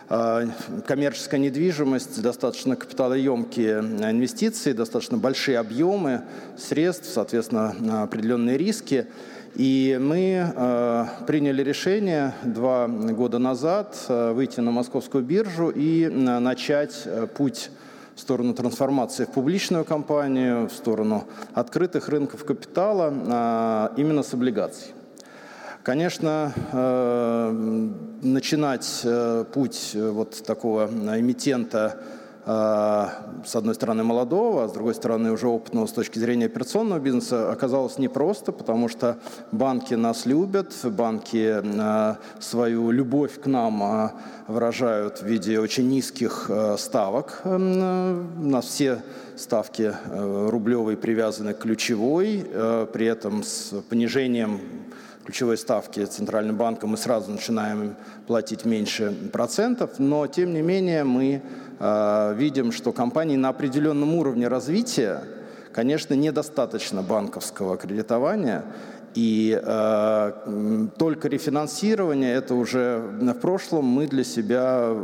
коммерческая 0.08 1.40
недвижимость, 1.40 2.22
достаточно 2.22 2.76
капиталоемкие 2.76 3.80
инвестиции, 3.80 4.72
достаточно 4.72 5.18
большие 5.18 5.60
объемы 5.60 6.22
средств, 6.58 7.10
соответственно, 7.12 8.04
определенные 8.04 8.58
риски. 8.58 9.08
И 9.56 9.98
мы 10.00 10.54
э, 10.56 11.06
приняли 11.26 11.64
решение 11.64 12.36
два 12.44 12.88
года 12.88 13.40
назад 13.40 13.98
э, 14.08 14.32
выйти 14.32 14.60
на 14.60 14.70
московскую 14.70 15.24
биржу 15.24 15.70
и 15.70 16.04
э, 16.04 16.10
начать 16.10 17.02
э, 17.06 17.26
путь 17.26 17.72
в 18.16 18.20
сторону 18.20 18.54
трансформации 18.54 19.26
в 19.26 19.30
публичную 19.30 19.84
компанию, 19.84 20.70
в 20.70 20.74
сторону 20.74 21.26
открытых 21.56 22.08
рынков 22.08 22.46
капитала, 22.46 23.12
э, 23.96 24.00
именно 24.00 24.22
с 24.22 24.32
облигаций. 24.32 24.94
Конечно, 25.88 26.54
э, 26.74 27.90
начинать 28.22 29.02
э, 29.06 29.46
путь 29.54 29.92
э, 29.94 30.10
вот 30.10 30.44
такого 30.44 30.90
эмитента 31.18 31.96
с 32.46 33.56
одной 33.56 33.76
стороны 33.76 34.06
молодого, 34.06 34.64
а 34.64 34.70
с 34.70 34.72
другой 34.72 34.96
стороны 34.96 35.34
уже 35.34 35.50
опытного 35.50 35.86
с 35.86 35.92
точки 35.92 36.18
зрения 36.18 36.46
операционного 36.46 36.98
бизнеса, 36.98 37.52
оказалось 37.52 37.98
непросто, 37.98 38.54
потому 38.54 38.88
что 38.88 39.18
банки 39.52 39.96
нас 39.96 40.26
любят, 40.26 40.74
банки 40.86 41.62
свою 42.40 42.92
любовь 42.92 43.42
к 43.42 43.48
нам 43.48 44.14
выражают 44.48 45.18
в 45.18 45.26
виде 45.26 45.60
очень 45.60 45.90
низких 45.90 46.50
ставок. 46.78 47.42
У 47.44 47.50
нас 47.50 48.64
все 48.64 49.02
ставки 49.36 49.94
рублевые 50.10 50.96
привязаны 50.96 51.54
к 51.54 51.60
ключевой, 51.60 52.46
при 52.94 53.08
этом 53.08 53.44
с 53.44 53.74
понижением 53.90 54.62
ключевой 55.28 55.58
ставки 55.58 56.06
Центральным 56.06 56.56
банком 56.56 56.92
мы 56.92 56.98
сразу 56.98 57.32
начинаем 57.32 57.98
платить 58.28 58.64
меньше 58.64 59.14
процентов, 59.34 60.00
но 60.00 60.26
тем 60.26 60.54
не 60.54 60.62
менее 60.62 61.04
мы 61.04 61.42
э, 61.80 62.34
видим, 62.38 62.72
что 62.72 62.94
компании 62.94 63.36
на 63.36 63.50
определенном 63.50 64.16
уровне 64.16 64.48
развития, 64.48 65.22
конечно, 65.74 66.14
недостаточно 66.14 67.02
банковского 67.02 67.76
кредитования, 67.76 68.64
и 69.16 69.60
э, 69.62 70.88
только 70.98 71.28
рефинансирование, 71.28 72.34
это 72.34 72.56
уже 72.56 73.00
в 73.20 73.34
прошлом. 73.34 73.84
Мы 73.84 74.08
для 74.08 74.24
себя 74.24 74.96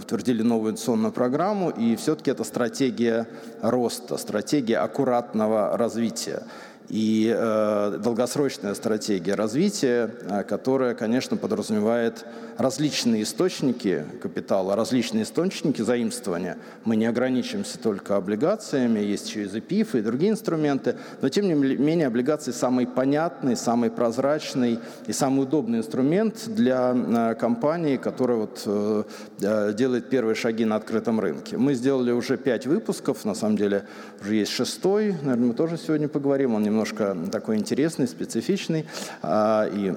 утвердили 0.00 0.42
новую 0.42 0.70
инвестиционную 0.70 1.12
программу, 1.12 1.70
и 1.70 1.96
все-таки 1.96 2.30
это 2.30 2.44
стратегия 2.44 3.26
роста, 3.62 4.16
стратегия 4.16 4.76
аккуратного 4.76 5.76
развития 5.76 6.44
и 6.88 7.34
э, 7.34 7.98
долгосрочная 8.02 8.74
стратегия 8.74 9.34
развития, 9.34 10.10
э, 10.22 10.42
которая, 10.44 10.94
конечно, 10.94 11.36
подразумевает 11.36 12.24
различные 12.58 13.22
источники 13.22 14.04
капитала, 14.20 14.76
различные 14.76 15.24
источники 15.24 15.82
заимствования. 15.82 16.58
Мы 16.84 16.96
не 16.96 17.06
ограничимся 17.06 17.78
только 17.78 18.16
облигациями, 18.16 19.00
есть 19.00 19.28
еще 19.28 19.42
и 19.42 19.46
ZPIF 19.46 19.98
и 19.98 20.02
другие 20.02 20.32
инструменты, 20.32 20.96
но 21.20 21.28
тем 21.28 21.46
не 21.46 21.54
менее 21.54 22.06
облигации 22.06 22.52
самый 22.52 22.86
понятный, 22.86 23.56
самый 23.56 23.90
прозрачный 23.90 24.78
и 25.06 25.12
самый 25.12 25.42
удобный 25.42 25.78
инструмент 25.78 26.44
для 26.46 26.94
э, 26.94 27.34
компании, 27.34 27.96
которая 27.96 28.38
вот, 28.38 28.62
э, 28.66 29.04
э, 29.40 29.72
делает 29.72 30.10
первые 30.10 30.34
шаги 30.34 30.64
на 30.64 30.76
открытом 30.76 31.20
рынке. 31.20 31.56
Мы 31.56 31.74
сделали 31.74 32.12
уже 32.12 32.36
пять 32.36 32.66
выпусков, 32.66 33.24
на 33.24 33.34
самом 33.34 33.56
деле 33.56 33.84
уже 34.20 34.36
есть 34.36 34.52
шестой, 34.52 35.14
наверное, 35.22 35.48
мы 35.48 35.54
тоже 35.54 35.78
сегодня 35.78 36.08
поговорим, 36.08 36.54
он 36.54 36.62
немножко 36.72 37.16
такой 37.30 37.58
интересный, 37.58 38.08
специфичный 38.08 38.86
э, 39.22 39.70
и 39.72 39.90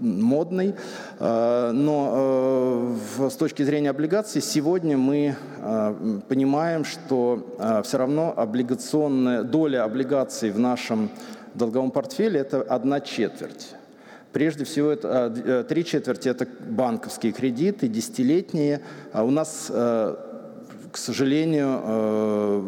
модный. 0.00 0.74
Э, 1.18 1.70
но 1.72 2.96
э, 3.20 3.30
с 3.30 3.36
точки 3.36 3.62
зрения 3.62 3.90
облигаций 3.90 4.42
сегодня 4.42 4.98
мы 4.98 5.36
э, 5.58 6.20
понимаем, 6.28 6.84
что 6.84 7.56
э, 7.58 7.82
все 7.84 7.98
равно 7.98 8.34
облигационная 8.36 9.44
доля 9.44 9.84
облигаций 9.84 10.50
в 10.50 10.58
нашем 10.58 11.08
долговом 11.54 11.92
портфеле 11.92 12.40
это 12.40 12.62
одна 12.62 13.00
четверть. 13.00 13.74
Прежде 14.32 14.64
всего, 14.64 14.90
это, 14.90 15.64
три 15.68 15.84
четверти– 15.84 16.28
это 16.30 16.48
банковские 16.66 17.32
кредиты, 17.32 17.86
десятилетние. 17.86 18.80
А 19.12 19.24
у 19.24 19.30
нас, 19.30 19.66
к 19.68 20.16
сожалению, 20.94 22.64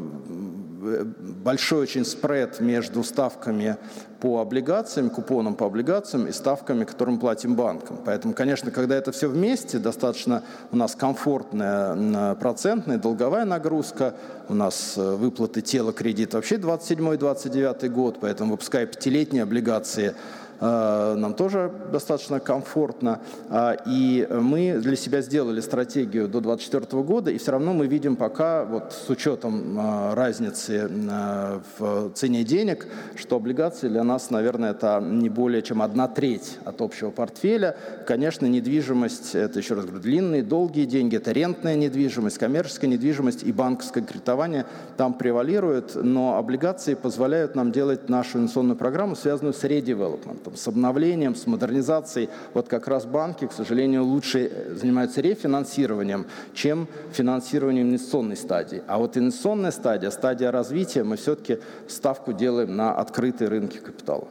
большой 1.45 1.83
очень 1.83 2.05
спред 2.05 2.61
между 2.61 3.03
ставками 3.03 3.77
по 4.21 4.41
облигациям, 4.41 5.11
купоном 5.11 5.55
по 5.55 5.67
облигациям 5.67 6.27
и 6.27 6.33
ставками, 6.33 6.85
которые 6.85 7.15
мы 7.15 7.21
платим 7.21 7.57
банкам. 7.57 7.99
Поэтому, 8.05 8.33
конечно, 8.33 8.71
когда 8.71 8.95
это 8.97 9.13
все 9.13 9.29
вместе, 9.29 9.79
достаточно 9.79 10.43
у 10.73 10.77
нас 10.77 10.95
комфортная 10.95 12.35
процентная 12.37 12.99
долговая 12.99 13.45
нагрузка, 13.45 14.15
у 14.49 14.55
нас 14.55 14.95
э, 14.97 15.15
выплаты 15.15 15.61
тела 15.61 15.93
кредита 15.93 16.39
вообще 16.39 16.57
27-29 16.57 17.89
год, 17.89 18.19
поэтому 18.21 18.53
выпуская 18.53 18.87
пятилетние 18.87 19.43
облигации– 19.43 20.15
нам 20.65 21.35
тоже 21.35 21.71
достаточно 21.93 22.41
комфортно. 22.41 23.21
А, 23.51 23.77
и 23.87 24.27
мы 24.31 24.79
для 24.79 24.97
себя 24.97 25.21
сделали 25.21 25.61
стратегию 25.61 26.29
до 26.29 26.41
2024 26.41 27.03
года, 27.03 27.31
и 27.31 27.39
все 27.39 27.53
равно 27.53 27.73
мы 27.73 27.87
видим 27.87 28.17
пока, 28.17 28.65
вот 28.65 28.93
с 28.93 29.11
учетом 29.11 29.79
э, 29.79 30.15
разницы 30.15 30.91
э, 30.91 31.61
в 31.79 32.11
цене 32.15 32.45
денег, 32.45 32.87
что 33.17 33.37
облигации 33.37 33.89
для 33.89 34.05
нас, 34.05 34.31
наверное, 34.31 34.71
это 34.71 35.01
не 35.01 35.29
более 35.29 35.63
чем 35.63 35.83
одна 35.83 36.09
треть 36.09 36.59
от 36.65 36.81
общего 36.81 37.11
портфеля. 37.11 37.77
Конечно, 38.07 38.47
недвижимость, 38.47 39.35
это 39.35 39.59
еще 39.59 39.75
раз 39.75 39.85
говорю, 39.85 40.01
длинные, 40.01 40.43
долгие 40.43 40.85
деньги, 40.85 41.17
это 41.17 41.33
рентная 41.33 41.77
недвижимость, 41.77 42.39
коммерческая 42.39 42.91
недвижимость 42.91 43.43
и 43.43 43.53
банковское 43.53 44.05
кредитование 44.05 44.67
там 44.97 45.15
превалирует, 45.15 45.95
но 45.95 46.37
облигации 46.37 46.95
позволяют 46.95 47.55
нам 47.55 47.73
делать 47.73 48.09
нашу 48.09 48.39
инвестиционную 48.39 48.77
программу, 48.77 49.17
связанную 49.17 49.55
с 49.55 49.63
редевелопментом 49.65 50.54
с 50.55 50.69
обновлением, 50.69 51.35
с 51.35 51.47
модернизацией. 51.47 52.31
Вот 52.53 52.69
как 52.69 52.89
раз 52.89 53.07
банки, 53.07 53.47
к 53.47 53.53
сожалению, 53.53 54.05
лучше 54.05 54.51
э, 54.51 54.75
занимаются 54.75 55.21
рефинансированием, 55.21 56.27
чем 56.55 56.89
финансированием 57.13 57.89
инвестиционной 57.89 58.37
стадии. 58.37 58.83
А 58.87 58.99
вот 58.99 59.17
инвестиционная 59.17 59.71
стадия, 59.71 60.11
стадия 60.11 60.51
развития, 60.51 61.05
мы 61.05 61.17
все-таки 61.17 61.59
ставку 61.89 62.33
делаем 62.33 62.77
на 62.77 62.95
открытые 62.95 63.49
рынки 63.49 63.79
капитала. 63.79 64.29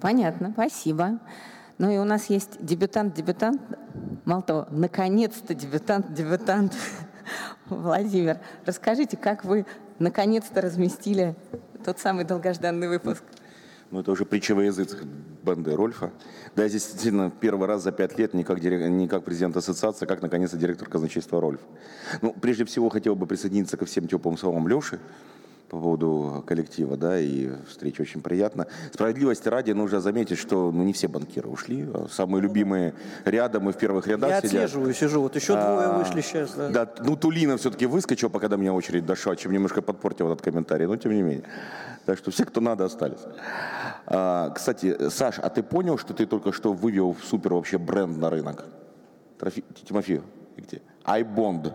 Понятно, 0.00 0.50
спасибо. 0.52 1.20
Ну 1.78 1.90
и 1.90 1.98
у 1.98 2.04
нас 2.04 2.26
есть 2.26 2.64
дебютант-дебютант, 2.64 3.60
мало 4.24 4.42
того, 4.42 4.66
наконец-то 4.70 5.54
дебютант-дебютант. 5.54 6.74
Владимир, 7.68 8.38
расскажите, 8.66 9.16
как 9.16 9.44
вы 9.44 9.66
наконец-то 9.98 10.60
разместили 10.60 11.34
тот 11.84 11.98
самый 11.98 12.24
долгожданный 12.24 12.88
выпуск? 12.88 13.22
Ну, 13.92 14.00
это 14.00 14.10
уже 14.10 14.24
притча 14.24 14.54
во 14.54 14.64
язык 14.64 15.04
банды 15.42 15.76
Рольфа. 15.76 16.12
Да, 16.56 16.66
здесь 16.66 16.84
действительно 16.84 17.30
первый 17.30 17.68
раз 17.68 17.82
за 17.82 17.92
пять 17.92 18.18
лет 18.18 18.32
не 18.32 18.42
как, 18.42 18.58
дирек... 18.58 18.88
не 18.88 19.06
как 19.06 19.22
президент 19.22 19.54
ассоциации, 19.54 20.06
а 20.06 20.08
как, 20.08 20.22
наконец-то, 20.22 20.56
директор 20.56 20.88
казначейства 20.88 21.42
Рольф. 21.42 21.60
Ну, 22.22 22.32
прежде 22.32 22.64
всего, 22.64 22.88
хотел 22.88 23.14
бы 23.16 23.26
присоединиться 23.26 23.76
ко 23.76 23.84
всем 23.84 24.08
теплым 24.08 24.38
словам 24.38 24.66
Леши 24.66 24.98
по 25.68 25.78
поводу 25.78 26.44
коллектива, 26.46 26.96
да, 26.96 27.18
и 27.18 27.50
встреча 27.66 28.02
очень 28.02 28.20
приятно. 28.20 28.66
Справедливости 28.92 29.48
ради 29.48 29.72
нужно 29.72 30.00
заметить, 30.00 30.38
что 30.38 30.70
ну, 30.70 30.82
не 30.82 30.92
все 30.92 31.08
банкиры 31.08 31.48
ушли, 31.48 31.88
а 31.94 32.06
самые 32.10 32.42
любимые 32.42 32.94
рядом 33.24 33.70
и 33.70 33.72
в 33.72 33.76
первых 33.76 34.06
рядах 34.06 34.30
Я 34.30 34.38
сидят. 34.38 34.64
отслеживаю, 34.64 34.94
сижу, 34.94 35.22
вот 35.22 35.34
еще 35.34 35.54
двое 35.54 35.86
а, 35.86 35.98
вышли 35.98 36.20
сейчас. 36.20 36.52
Да. 36.54 36.68
да, 36.68 36.94
ну 37.00 37.16
Тулина 37.16 37.56
все-таки 37.56 37.86
выскочил, 37.86 38.28
пока 38.28 38.48
до 38.48 38.56
меня 38.56 38.74
очередь 38.74 39.06
дошла, 39.06 39.34
чем 39.34 39.52
немножко 39.52 39.80
подпортил 39.80 40.30
этот 40.30 40.42
комментарий, 40.42 40.86
но 40.86 40.96
тем 40.96 41.14
не 41.14 41.22
менее. 41.22 41.44
Так 42.04 42.18
что 42.18 42.30
все, 42.30 42.44
кто 42.44 42.60
надо, 42.60 42.84
остались. 42.84 43.20
А, 44.06 44.50
кстати, 44.50 45.08
Саш, 45.08 45.38
а 45.38 45.48
ты 45.48 45.62
понял, 45.62 45.96
что 45.96 46.12
ты 46.12 46.26
только 46.26 46.52
что 46.52 46.72
вывел 46.72 47.16
супер 47.22 47.54
вообще 47.54 47.78
бренд 47.78 48.18
на 48.18 48.28
рынок? 48.28 48.64
Трофи... 49.38 49.64
Тимофей, 49.88 50.20
где? 50.56 50.82
iBond. 51.04 51.72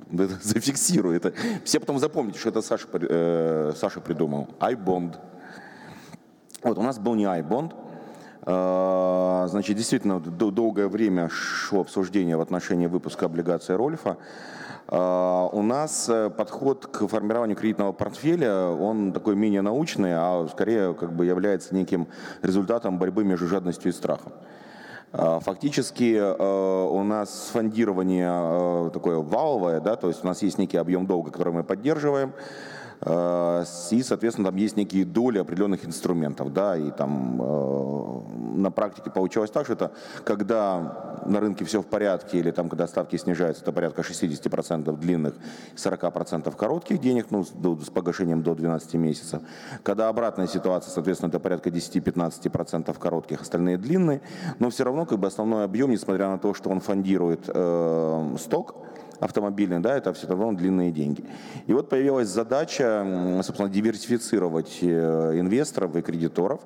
Зафиксируй 0.42 1.16
это. 1.16 1.32
Все 1.64 1.80
потом 1.80 1.98
запомните, 1.98 2.38
что 2.38 2.48
это 2.50 2.62
Саша, 2.62 2.86
э, 2.92 3.72
Саша 3.76 4.00
придумал. 4.00 4.48
iBond. 4.60 5.16
Вот, 6.62 6.78
у 6.78 6.82
нас 6.82 6.98
был 6.98 7.14
не 7.14 7.24
iBond. 7.24 7.74
Э, 8.44 9.46
значит, 9.48 9.76
действительно, 9.76 10.20
долгое 10.20 10.88
время 10.88 11.28
шло 11.28 11.80
обсуждение 11.80 12.36
в 12.36 12.40
отношении 12.40 12.86
выпуска 12.86 13.26
облигации 13.26 13.74
Рольфа. 13.74 14.16
А, 14.88 15.48
у 15.52 15.62
нас 15.62 16.08
э, 16.08 16.28
подход 16.28 16.86
к 16.86 17.06
формированию 17.06 17.56
кредитного 17.56 17.92
портфеля, 17.92 18.66
он 18.66 19.12
такой 19.12 19.36
менее 19.36 19.62
научный, 19.62 20.12
а 20.14 20.46
скорее 20.52 20.92
как 20.92 21.14
бы 21.14 21.24
является 21.24 21.74
неким 21.74 22.08
результатом 22.42 22.98
борьбы 22.98 23.24
между 23.24 23.46
жадностью 23.46 23.90
и 23.90 23.94
страхом. 23.94 24.32
А, 25.14 25.40
фактически 25.40 26.16
э, 26.16 26.86
у 26.86 27.02
нас 27.02 27.50
фондирование 27.52 28.30
э, 28.32 28.90
такое 28.94 29.18
валовое, 29.18 29.80
да, 29.80 29.96
то 29.96 30.08
есть 30.08 30.24
у 30.24 30.26
нас 30.26 30.40
есть 30.40 30.56
некий 30.56 30.78
объем 30.78 31.06
долга, 31.06 31.30
который 31.30 31.52
мы 31.52 31.64
поддерживаем, 31.64 32.32
и, 33.04 34.02
соответственно, 34.02 34.50
там 34.50 34.56
есть 34.56 34.76
некие 34.76 35.04
доли 35.04 35.38
определенных 35.38 35.84
инструментов, 35.84 36.52
да, 36.52 36.76
и 36.76 36.90
там 36.92 37.42
э, 37.42 38.20
на 38.58 38.70
практике 38.70 39.10
получалось 39.10 39.50
так, 39.50 39.64
что 39.64 39.72
это 39.72 39.92
когда 40.24 41.20
на 41.26 41.40
рынке 41.40 41.64
все 41.64 41.82
в 41.82 41.86
порядке, 41.86 42.38
или 42.38 42.50
там, 42.52 42.68
когда 42.68 42.86
ставки 42.86 43.16
снижаются, 43.16 43.62
это 43.62 43.72
порядка 43.72 44.02
60% 44.02 44.96
длинных, 44.98 45.34
40% 45.74 46.54
коротких 46.54 47.00
денег, 47.00 47.26
ну, 47.30 47.44
с 47.44 47.90
погашением 47.90 48.42
до 48.42 48.54
12 48.54 48.94
месяцев. 48.94 49.42
Когда 49.82 50.08
обратная 50.08 50.46
ситуация, 50.46 50.92
соответственно, 50.92 51.30
это 51.30 51.40
порядка 51.40 51.70
10-15% 51.70 52.96
коротких, 52.98 53.40
остальные 53.40 53.78
длинные, 53.78 54.20
но 54.58 54.70
все 54.70 54.84
равно 54.84 55.06
как 55.06 55.18
бы 55.18 55.26
основной 55.26 55.64
объем, 55.64 55.90
несмотря 55.90 56.28
на 56.28 56.38
то, 56.38 56.54
что 56.54 56.70
он 56.70 56.80
фондирует 56.80 57.48
э, 57.48 58.36
сток, 58.38 58.76
автомобильный, 59.22 59.78
да, 59.78 59.96
это 59.96 60.12
все 60.12 60.26
равно 60.26 60.52
длинные 60.52 60.90
деньги. 60.90 61.24
И 61.68 61.72
вот 61.72 61.88
появилась 61.88 62.28
задача, 62.28 63.40
собственно, 63.44 63.68
диверсифицировать 63.68 64.78
э, 64.82 65.38
инвесторов 65.38 65.94
и 65.96 66.02
кредиторов, 66.02 66.60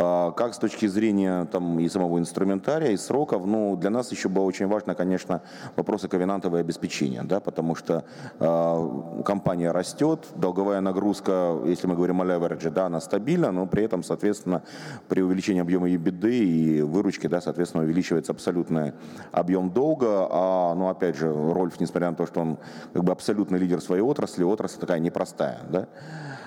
как 0.00 0.54
с 0.54 0.58
точки 0.58 0.86
зрения 0.86 1.44
там, 1.46 1.78
и 1.78 1.88
самого 1.88 2.18
инструментария, 2.18 2.92
и 2.92 2.96
сроков, 2.96 3.44
ну, 3.44 3.76
для 3.76 3.90
нас 3.90 4.10
еще 4.12 4.30
было 4.30 4.44
очень 4.44 4.66
важно, 4.66 4.94
конечно, 4.94 5.42
вопросы 5.76 6.08
ковенантового 6.08 6.58
обеспечения, 6.58 7.22
да, 7.22 7.38
потому 7.40 7.74
что 7.74 8.04
э, 8.38 9.22
компания 9.24 9.72
растет, 9.72 10.26
долговая 10.36 10.80
нагрузка, 10.80 11.58
если 11.66 11.86
мы 11.86 11.96
говорим 11.96 12.22
о 12.22 12.24
леверидже, 12.24 12.70
да, 12.70 12.86
она 12.86 12.98
стабильна, 13.00 13.52
но 13.52 13.66
при 13.66 13.84
этом, 13.84 14.02
соответственно, 14.02 14.62
при 15.08 15.20
увеличении 15.20 15.60
объема 15.60 15.90
EBITDA 15.90 16.30
и 16.30 16.80
выручки, 16.80 17.26
да, 17.26 17.42
соответственно, 17.42 17.84
увеличивается 17.84 18.32
абсолютный 18.32 18.94
объем 19.32 19.70
долга, 19.70 20.28
а, 20.30 20.74
ну, 20.76 20.88
опять 20.88 21.16
же, 21.16 21.30
Рольф, 21.30 21.78
несмотря 21.78 22.08
на 22.10 22.16
то, 22.16 22.26
что 22.26 22.40
он 22.40 22.58
как 22.94 23.04
бы 23.04 23.12
абсолютный 23.12 23.58
лидер 23.58 23.82
своей 23.82 24.02
отрасли, 24.02 24.44
отрасль 24.44 24.80
такая 24.80 24.98
непростая, 24.98 25.60
да, 25.68 25.80
а, 25.80 26.39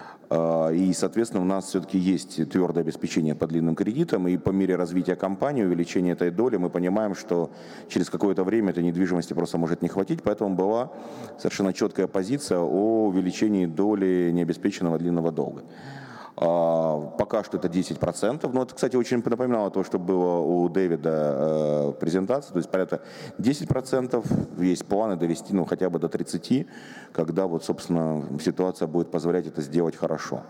и, 0.74 0.94
соответственно, 0.94 1.44
у 1.44 1.46
нас 1.46 1.66
все-таки 1.66 1.98
есть 1.98 2.50
твердое 2.50 2.84
обеспечение 2.84 3.36
по 3.36 3.46
длинным 3.46 3.76
кредитам, 3.76 4.28
и 4.28 4.38
по 4.38 4.50
мере 4.50 4.76
развития 4.76 5.16
компании, 5.16 5.64
увеличения 5.64 6.12
этой 6.12 6.32
доли, 6.32 6.58
мы 6.58 6.70
понимаем, 6.70 7.14
что 7.14 7.52
через 7.88 8.10
какое-то 8.10 8.44
время 8.44 8.72
этой 8.72 8.84
недвижимости 8.84 9.34
просто 9.34 9.58
может 9.58 9.82
не 9.82 9.90
хватить, 9.90 10.24
поэтому 10.24 10.56
была 10.56 10.92
совершенно 11.38 11.74
четкая 11.74 12.08
позиция 12.08 12.60
о 12.60 13.08
увеличении 13.08 13.66
доли 13.66 14.32
необеспеченного 14.34 14.98
длинного 14.98 15.32
долга. 15.32 15.64
А, 16.46 17.00
пока 17.18 17.44
что 17.44 17.58
это 17.58 17.70
10%. 17.70 18.50
Но 18.52 18.64
это, 18.64 18.76
кстати, 18.76 18.98
очень 18.98 19.24
напоминало 19.24 19.72
то, 19.72 19.84
что 19.84 19.98
было 19.98 20.40
у 20.40 20.68
Дэвида 20.68 21.10
э, 21.10 21.94
презентации. 22.00 22.52
То 22.52 22.58
есть 22.58 22.70
порядка 22.70 23.02
10%. 23.40 24.62
Есть 24.62 24.86
планы 24.86 25.16
довести 25.16 25.54
ну, 25.54 25.66
хотя 25.66 25.90
бы 25.90 26.00
до 26.00 26.08
30%, 26.08 26.68
когда 27.14 27.48
вот, 27.48 27.64
собственно, 27.64 28.28
ситуация 28.42 28.88
будет 28.88 29.10
позволять 29.10 29.48
это 29.48 29.62
сделать 29.62 29.96
хорошо. 29.96 30.42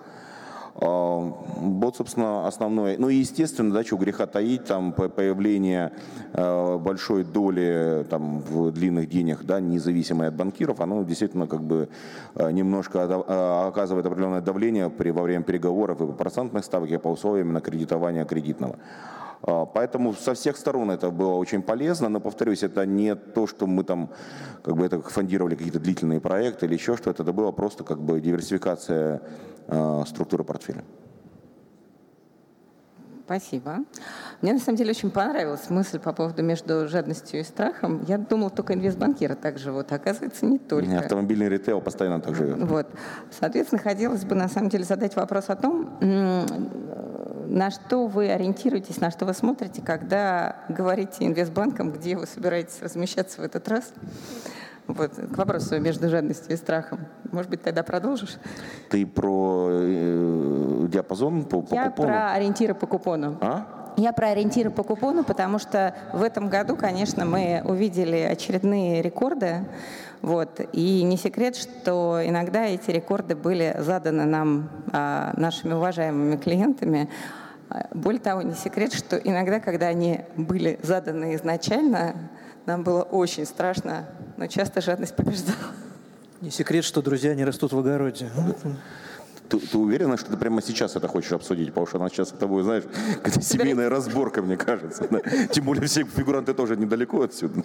А, 0.76 1.20
вот, 1.58 1.96
собственно, 1.96 2.48
основное. 2.48 2.98
Ну 2.98 3.10
и, 3.10 3.16
естественно, 3.16 3.72
да, 3.74 3.84
что 3.84 3.98
греха 3.98 4.26
таить, 4.26 4.66
там 4.66 4.92
появление 4.92 5.94
а, 6.34 6.78
большой 6.78 7.24
доли 7.24 8.06
там, 8.10 8.40
в 8.40 8.72
длинных 8.72 9.10
денег, 9.10 9.44
да, 9.44 9.60
независимой 9.60 10.30
от 10.30 10.36
банкиров, 10.36 10.82
оно 10.82 11.04
действительно 11.04 11.48
как 11.48 11.62
бы 11.62 11.90
а, 12.36 12.50
немножко 12.50 13.68
оказывает 13.68 14.06
определенное 14.06 14.42
давление 14.42 14.90
при, 14.90 15.12
во 15.12 15.22
время 15.22 15.44
переговоров 15.44 16.02
и 16.02 16.08
по 16.08 16.14
процентных 16.14 16.66
ставок, 16.66 16.90
и 16.90 16.98
по 16.98 17.10
условиям 17.10 17.54
на 17.54 17.62
кредитование 17.62 18.26
кредитного. 18.26 18.78
А, 19.46 19.66
поэтому 19.66 20.14
со 20.14 20.34
всех 20.34 20.58
сторон 20.58 20.90
это 20.90 21.12
было 21.12 21.34
очень 21.34 21.62
полезно, 21.62 22.10
но, 22.10 22.20
повторюсь, 22.20 22.64
это 22.64 22.86
не 22.86 23.16
то, 23.16 23.46
что 23.46 23.68
мы 23.68 23.84
там 23.84 24.10
как 24.64 24.76
бы 24.76 24.86
это 24.86 25.02
фондировали 25.02 25.56
какие-то 25.56 25.80
длительные 25.80 26.22
проекты 26.22 26.66
или 26.66 26.74
еще 26.74 26.96
что-то, 26.96 27.24
это 27.24 27.34
было 27.34 27.52
просто 27.52 27.84
как 27.84 28.02
бы 28.02 28.22
диверсификация 28.22 29.22
э, 29.68 30.04
структуры 30.08 30.44
портфеля. 30.46 30.84
Спасибо. 33.34 33.80
Мне 34.42 34.54
на 34.54 34.60
самом 34.60 34.78
деле 34.78 34.92
очень 34.92 35.10
понравилась 35.10 35.68
мысль 35.72 35.98
по 35.98 36.14
поводу 36.14 36.44
между 36.44 36.88
жадностью 36.88 37.40
и 37.40 37.44
страхом. 37.44 38.04
Я 38.08 38.20
думала, 38.20 38.52
только 38.52 38.76
инвестбанкиры 38.76 39.34
так 39.34 39.58
живут, 39.58 39.92
а 39.92 39.96
оказывается, 39.96 40.46
не 40.46 40.60
только. 40.60 41.00
Автомобильный 41.00 41.50
ритейл 41.50 41.82
постоянно 41.82 42.22
так 42.22 42.36
живет. 42.36 42.62
Вот. 42.62 42.88
Соответственно, 43.32 43.82
хотелось 43.82 44.24
бы 44.24 44.36
на 44.36 44.48
самом 44.50 44.70
деле 44.70 44.84
задать 44.84 45.16
вопрос 45.16 45.46
о 45.48 45.56
том, 45.56 45.98
на 46.00 47.72
что 47.72 48.06
вы 48.06 48.30
ориентируетесь, 48.30 49.02
на 49.02 49.10
что 49.10 49.26
вы 49.26 49.34
смотрите, 49.34 49.82
когда 49.82 50.58
говорите 50.70 51.26
инвестбанкам, 51.26 51.92
где 51.92 52.16
вы 52.16 52.28
собираетесь 52.28 52.82
размещаться 52.82 53.42
в 53.42 53.44
этот 53.44 53.68
раз? 53.68 53.94
Вот, 54.88 55.14
к 55.14 55.38
вопросу 55.38 55.80
между 55.80 56.10
жадностью 56.10 56.54
и 56.54 56.58
страхом. 56.58 57.08
Может 57.32 57.50
быть, 57.50 57.62
тогда 57.62 57.84
продолжишь? 57.84 58.38
Ты 58.90 59.06
про 59.06 59.70
э, 59.72 60.88
диапазон 60.90 61.46
по, 61.46 61.62
по 61.62 61.74
Я 61.74 61.90
купону? 61.90 62.10
про 62.10 62.34
ориентиры 62.34 62.74
по 62.76 62.86
купону. 62.86 63.38
А? 63.40 63.94
Я 63.96 64.12
про 64.12 64.30
ориентиры 64.30 64.72
по 64.72 64.84
купону, 64.84 65.24
потому 65.24 65.58
что 65.58 65.96
в 66.12 66.22
этом 66.22 66.50
году, 66.50 66.76
конечно, 66.76 67.26
мы 67.26 67.62
увидели 67.64 68.18
очередные 68.18 69.02
рекорды. 69.02 69.66
Вот. 70.22 70.60
И 70.74 71.04
не 71.04 71.16
секрет, 71.16 71.56
что 71.56 72.20
иногда 72.24 72.66
эти 72.66 72.92
рекорды 72.92 73.36
были 73.36 73.76
заданы 73.80 74.26
нам, 74.26 74.70
а, 74.92 75.34
нашими 75.38 75.74
уважаемыми 75.74 76.36
клиентами. 76.38 77.10
Более 77.94 78.22
того, 78.22 78.42
не 78.42 78.54
секрет, 78.54 78.94
что 78.94 79.16
иногда, 79.18 79.60
когда 79.60 79.88
они 79.88 80.22
были 80.36 80.80
заданы 80.84 81.36
изначально, 81.36 82.16
нам 82.66 82.84
было 82.84 83.02
очень 83.02 83.46
страшно, 83.46 84.06
но 84.38 84.48
часто 84.48 84.82
жадность 84.82 85.16
побеждала. 85.16 85.58
Не 86.42 86.50
секрет, 86.50 86.84
что 86.84 87.02
друзья 87.02 87.34
не 87.36 87.46
растут 87.46 87.74
в 87.74 87.78
огороде. 87.80 88.30
Ты, 89.54 89.60
ты 89.60 89.78
уверена, 89.78 90.18
что 90.18 90.32
ты 90.32 90.38
прямо 90.38 90.64
сейчас 90.64 90.96
это 90.96 91.08
хочешь 91.08 91.32
обсудить? 91.32 91.68
Потому 91.68 91.86
что 91.86 91.98
у 91.98 92.02
нас 92.02 92.12
сейчас 92.12 92.30
с 92.30 92.32
тобой, 92.32 92.64
знаешь, 92.64 92.86
какая 93.22 93.40
семейная 93.44 93.88
разборка, 93.88 94.42
мне 94.42 94.58
кажется. 94.58 95.08
Да? 95.12 95.20
Тем 95.52 95.66
более 95.66 95.86
все 95.86 96.04
фигуранты 96.06 96.56
тоже 96.56 96.76
недалеко 96.76 97.22
отсюда. 97.22 97.62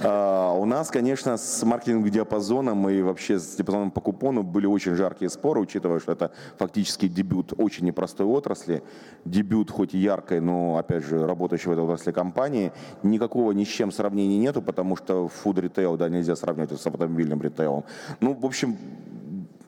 А, 0.00 0.52
у 0.52 0.64
нас, 0.64 0.90
конечно, 0.90 1.36
с 1.36 1.62
маркетинговым 1.62 2.10
диапазоном 2.10 2.88
и 2.88 3.02
вообще 3.02 3.38
с 3.38 3.54
диапазоном 3.54 3.92
по 3.92 4.00
купону 4.00 4.42
были 4.42 4.66
очень 4.66 4.96
жаркие 4.96 5.30
споры, 5.30 5.60
учитывая, 5.60 6.00
что 6.00 6.10
это 6.10 6.32
фактически 6.58 7.06
дебют 7.06 7.52
очень 7.56 7.86
непростой 7.86 8.26
отрасли. 8.26 8.82
Дебют 9.24 9.70
хоть 9.70 9.94
и 9.94 9.98
яркой, 9.98 10.40
но, 10.40 10.76
опять 10.76 11.04
же, 11.04 11.24
работающей 11.24 11.68
в 11.68 11.72
этой 11.72 11.84
отрасли 11.84 12.10
компании. 12.10 12.72
Никакого 13.04 13.52
ни 13.52 13.62
с 13.62 13.68
чем 13.68 13.92
сравнения 13.92 14.38
нету, 14.38 14.60
потому 14.60 14.96
что 14.96 15.30
food 15.44 15.54
retail, 15.62 15.96
да, 15.96 16.08
нельзя 16.08 16.34
сравнивать 16.34 16.80
с 16.80 16.84
автомобильным 16.84 17.40
ритейлом. 17.40 17.84
Ну, 18.20 18.34
в 18.34 18.44
общем, 18.44 18.76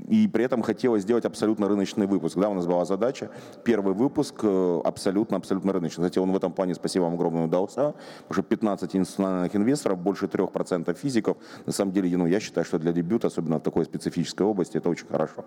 и 0.09 0.27
при 0.27 0.45
этом 0.45 0.63
хотелось 0.63 1.03
сделать 1.03 1.25
абсолютно 1.25 1.69
рыночный 1.69 2.07
выпуск. 2.07 2.37
Да, 2.39 2.49
у 2.49 2.55
нас 2.55 2.67
была 2.67 2.85
задача, 2.85 3.31
первый 3.65 3.95
выпуск 3.95 4.45
абсолютно-абсолютно 4.45 5.71
э, 5.71 5.75
рыночный. 5.75 6.05
Кстати, 6.05 6.19
он 6.19 6.33
в 6.33 6.37
этом 6.37 6.53
плане, 6.53 6.75
спасибо 6.75 7.05
вам 7.05 7.15
огромное, 7.15 7.45
удался, 7.45 7.95
потому 8.29 8.35
что 8.35 8.43
15 8.43 8.97
институциональных 8.97 9.55
инвесторов, 9.57 9.99
больше 9.99 10.27
3% 10.27 10.95
физиков. 10.95 11.37
На 11.67 11.73
самом 11.73 11.93
деле, 11.93 12.17
ну, 12.17 12.27
я 12.27 12.41
считаю, 12.41 12.65
что 12.65 12.79
для 12.79 12.93
дебюта, 12.93 13.27
особенно 13.27 13.59
в 13.59 13.63
такой 13.63 13.85
специфической 13.85 14.43
области, 14.43 14.79
это 14.79 14.89
очень 14.89 15.07
хорошо. 15.07 15.45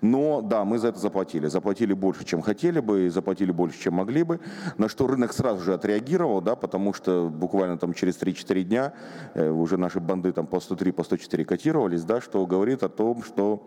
Но, 0.00 0.40
да, 0.40 0.64
мы 0.64 0.78
за 0.78 0.88
это 0.88 0.98
заплатили. 0.98 1.46
Заплатили 1.48 1.92
больше, 1.92 2.24
чем 2.24 2.40
хотели 2.42 2.80
бы, 2.80 3.06
и 3.06 3.08
заплатили 3.08 3.52
больше, 3.52 3.78
чем 3.80 3.94
могли 3.94 4.22
бы, 4.22 4.40
на 4.78 4.88
что 4.88 5.06
рынок 5.06 5.32
сразу 5.32 5.60
же 5.60 5.74
отреагировал, 5.74 6.40
да, 6.40 6.56
потому 6.56 6.94
что 6.94 7.28
буквально 7.28 7.78
там 7.78 7.92
через 7.92 8.18
3-4 8.20 8.62
дня 8.62 8.92
э, 9.34 9.50
уже 9.50 9.76
наши 9.76 10.00
банды 10.00 10.32
там 10.32 10.46
по 10.46 10.60
103, 10.60 10.92
по 10.92 11.04
104 11.04 11.44
котировались, 11.44 12.04
да, 12.04 12.20
что 12.20 12.46
говорит 12.46 12.82
о 12.82 12.88
том, 12.88 13.22
что 13.22 13.66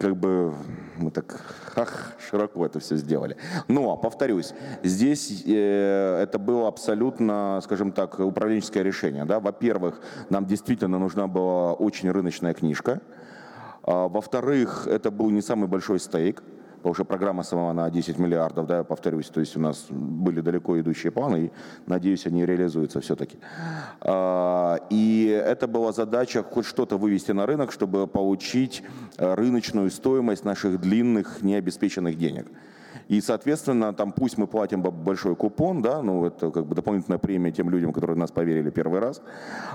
как 0.00 0.16
бы 0.16 0.54
мы 0.96 1.10
так 1.10 1.40
ах, 1.76 2.14
широко 2.18 2.66
это 2.66 2.80
все 2.80 2.96
сделали. 2.96 3.36
Но, 3.68 3.96
повторюсь, 3.96 4.52
здесь 4.82 5.44
э, 5.46 6.22
это 6.22 6.38
было 6.38 6.68
абсолютно, 6.68 7.60
скажем 7.62 7.92
так, 7.92 8.18
управленческое 8.18 8.82
решение. 8.82 9.24
Да? 9.24 9.40
Во-первых, 9.40 10.00
нам 10.30 10.46
действительно 10.46 10.98
нужна 10.98 11.26
была 11.26 11.72
очень 11.74 12.10
рыночная 12.10 12.54
книжка. 12.54 13.00
А, 13.82 14.08
во-вторых, 14.08 14.86
это 14.86 15.10
был 15.10 15.30
не 15.30 15.42
самый 15.42 15.68
большой 15.68 16.00
стейк 16.00 16.42
потому 16.86 16.94
что 16.94 17.04
программа 17.04 17.42
сама 17.42 17.72
на 17.72 17.90
10 17.90 18.18
миллиардов, 18.18 18.66
да, 18.66 18.76
я 18.76 18.84
повторюсь, 18.84 19.26
то 19.26 19.40
есть 19.40 19.56
у 19.56 19.60
нас 19.60 19.86
были 19.90 20.40
далеко 20.40 20.78
идущие 20.78 21.10
планы, 21.10 21.46
и, 21.46 21.50
надеюсь, 21.86 22.26
они 22.26 22.46
реализуются 22.46 23.00
все-таки. 23.00 23.38
А, 24.00 24.78
и 24.88 25.26
это 25.26 25.66
была 25.66 25.90
задача 25.90 26.44
хоть 26.44 26.64
что-то 26.64 26.96
вывести 26.96 27.32
на 27.32 27.44
рынок, 27.44 27.72
чтобы 27.72 28.06
получить 28.06 28.84
э, 29.18 29.34
рыночную 29.34 29.90
стоимость 29.90 30.44
наших 30.44 30.80
длинных 30.80 31.42
необеспеченных 31.42 32.16
денег. 32.16 32.46
И, 33.08 33.20
соответственно, 33.20 33.92
там 33.92 34.12
пусть 34.12 34.38
мы 34.38 34.46
платим 34.46 34.82
большой 34.82 35.34
купон, 35.34 35.82
да, 35.82 36.02
ну 36.02 36.24
это 36.26 36.52
как 36.52 36.66
бы 36.66 36.76
дополнительная 36.76 37.18
премия 37.18 37.50
тем 37.50 37.68
людям, 37.68 37.92
которые 37.92 38.16
нас 38.16 38.30
поверили 38.30 38.70
первый 38.70 39.00
раз, 39.00 39.22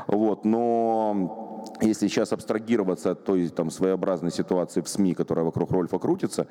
вот, 0.08 0.46
но 0.46 1.51
если 1.82 2.08
сейчас 2.08 2.34
абстрагироваться 2.34 3.12
от 3.12 3.24
той 3.24 3.50
там, 3.50 3.72
своеобразной 3.72 4.32
ситуации 4.32 4.82
в 4.82 4.88
СМИ, 4.88 5.14
которая 5.14 5.46
вокруг 5.46 5.72
Рольфа 5.72 6.00
крутится, 6.00 6.48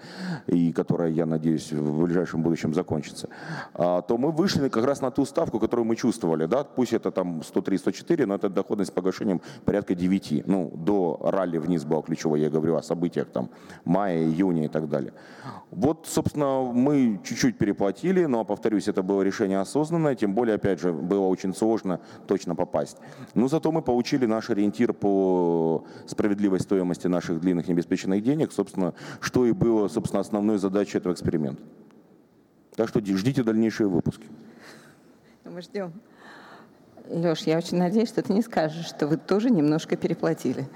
и 0.46 0.72
которая, 0.72 1.10
я 1.10 1.26
надеюсь, 1.26 1.72
в 1.72 2.02
ближайшем 2.02 2.42
будущем 2.42 2.74
закончится, 2.74 3.28
а, 3.74 4.02
то 4.02 4.18
мы 4.18 4.32
вышли 4.32 4.68
как 4.68 4.84
раз 4.84 5.00
на 5.00 5.10
ту 5.10 5.24
ставку, 5.24 5.58
которую 5.60 5.86
мы 5.86 5.96
чувствовали. 5.96 6.46
Да? 6.46 6.64
Пусть 6.64 6.92
это 6.92 7.10
там 7.10 7.40
103-104, 7.40 8.26
но 8.26 8.34
это 8.34 8.48
доходность 8.48 8.90
с 8.90 8.94
погашением 8.94 9.40
порядка 9.64 9.94
9. 9.94 10.46
Ну, 10.46 10.72
до 10.74 11.18
ралли 11.22 11.58
вниз 11.58 11.84
была 11.84 12.02
ключевой, 12.02 12.40
я 12.40 12.50
говорю 12.50 12.76
о 12.76 12.82
событиях 12.82 13.28
там 13.28 13.50
мая, 13.84 14.24
июня 14.24 14.64
и 14.64 14.68
так 14.68 14.88
далее. 14.88 15.12
Вот, 15.70 16.06
собственно, 16.08 16.62
мы 16.62 17.20
чуть-чуть 17.24 17.56
переплатили, 17.56 18.24
но, 18.24 18.44
повторюсь, 18.44 18.88
это 18.88 19.02
было 19.02 19.22
решение 19.22 19.60
осознанное, 19.60 20.16
тем 20.16 20.34
более, 20.34 20.56
опять 20.56 20.80
же, 20.80 20.92
было 20.92 21.26
очень 21.26 21.54
сложно 21.54 22.00
точно 22.26 22.56
попасть. 22.56 22.96
Но 23.34 23.46
зато 23.48 23.70
мы 23.70 23.82
получили 23.82 24.26
наш 24.26 24.50
ориентир 24.50 24.92
по 25.00 25.84
справедливой 26.06 26.60
стоимости 26.60 27.06
наших 27.06 27.40
длинных 27.40 27.68
необеспеченных 27.68 28.22
денег, 28.22 28.52
собственно, 28.52 28.94
что 29.20 29.46
и 29.46 29.52
было, 29.52 29.88
собственно, 29.88 30.20
основной 30.20 30.58
задачей 30.58 30.98
этого 30.98 31.12
эксперимента. 31.12 31.62
Так 32.76 32.88
что 32.88 33.00
ждите 33.04 33.42
дальнейшие 33.42 33.88
выпуски. 33.88 34.26
Мы 35.44 35.62
ждем. 35.62 35.92
Леш, 37.08 37.40
я 37.40 37.58
очень 37.58 37.78
надеюсь, 37.78 38.08
что 38.08 38.22
ты 38.22 38.32
не 38.32 38.42
скажешь, 38.42 38.86
что 38.86 39.08
вы 39.08 39.16
тоже 39.16 39.50
немножко 39.50 39.96
переплатили. 39.96 40.68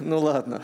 Ну 0.00 0.18
ладно. 0.18 0.62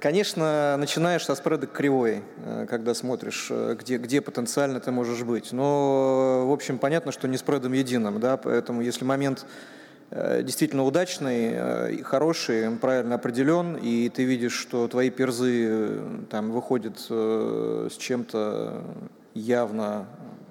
Конечно, 0.00 0.76
начинаешь 0.78 1.24
со 1.24 1.34
спреда 1.34 1.66
кривой, 1.66 2.22
э, 2.44 2.66
когда 2.68 2.94
смотришь, 2.94 3.48
э, 3.50 3.76
где, 3.78 3.98
где 3.98 4.20
потенциально 4.20 4.80
ты 4.80 4.90
можешь 4.90 5.22
быть. 5.22 5.52
Но, 5.52 6.46
в 6.46 6.52
общем, 6.52 6.78
понятно, 6.78 7.12
что 7.12 7.28
не 7.28 7.36
спредом 7.36 7.72
единым, 7.72 8.20
да, 8.20 8.36
поэтому 8.36 8.80
если 8.80 9.04
момент 9.04 9.44
э, 10.10 10.42
действительно 10.42 10.84
удачный, 10.84 12.02
хороший, 12.04 12.70
правильно 12.76 13.16
определен, 13.16 13.76
и 13.76 14.08
ты 14.08 14.24
видишь, 14.24 14.54
что 14.54 14.88
твои 14.88 15.10
перзы 15.10 16.00
там 16.30 16.50
выходят 16.50 16.98
с 16.98 17.96
чем-то 17.98 18.82
явно 19.34 20.06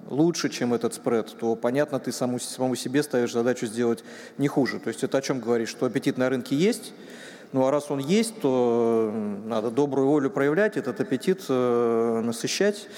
лучше, 0.08 0.48
чем 0.48 0.74
этот 0.74 0.94
спред, 0.94 1.34
то, 1.38 1.56
понятно, 1.56 1.98
ты 1.98 2.12
саму, 2.12 2.38
самому 2.38 2.74
себе 2.74 3.02
ставишь 3.02 3.32
задачу 3.32 3.66
сделать 3.66 4.04
не 4.38 4.48
хуже. 4.48 4.78
То 4.78 4.88
есть 4.88 5.04
это 5.04 5.18
о 5.18 5.22
чем 5.22 5.40
говоришь, 5.40 5.68
что 5.68 5.86
аппетит 5.86 6.18
на 6.18 6.28
рынке 6.28 6.56
есть, 6.56 6.92
ну 7.52 7.66
а 7.66 7.70
раз 7.70 7.90
он 7.90 7.98
есть, 7.98 8.40
то 8.40 9.12
надо 9.44 9.70
добрую 9.70 10.08
волю 10.08 10.30
проявлять, 10.30 10.76
этот 10.76 11.00
аппетит 11.00 11.44
э, 11.48 12.22
насыщать. 12.24 12.88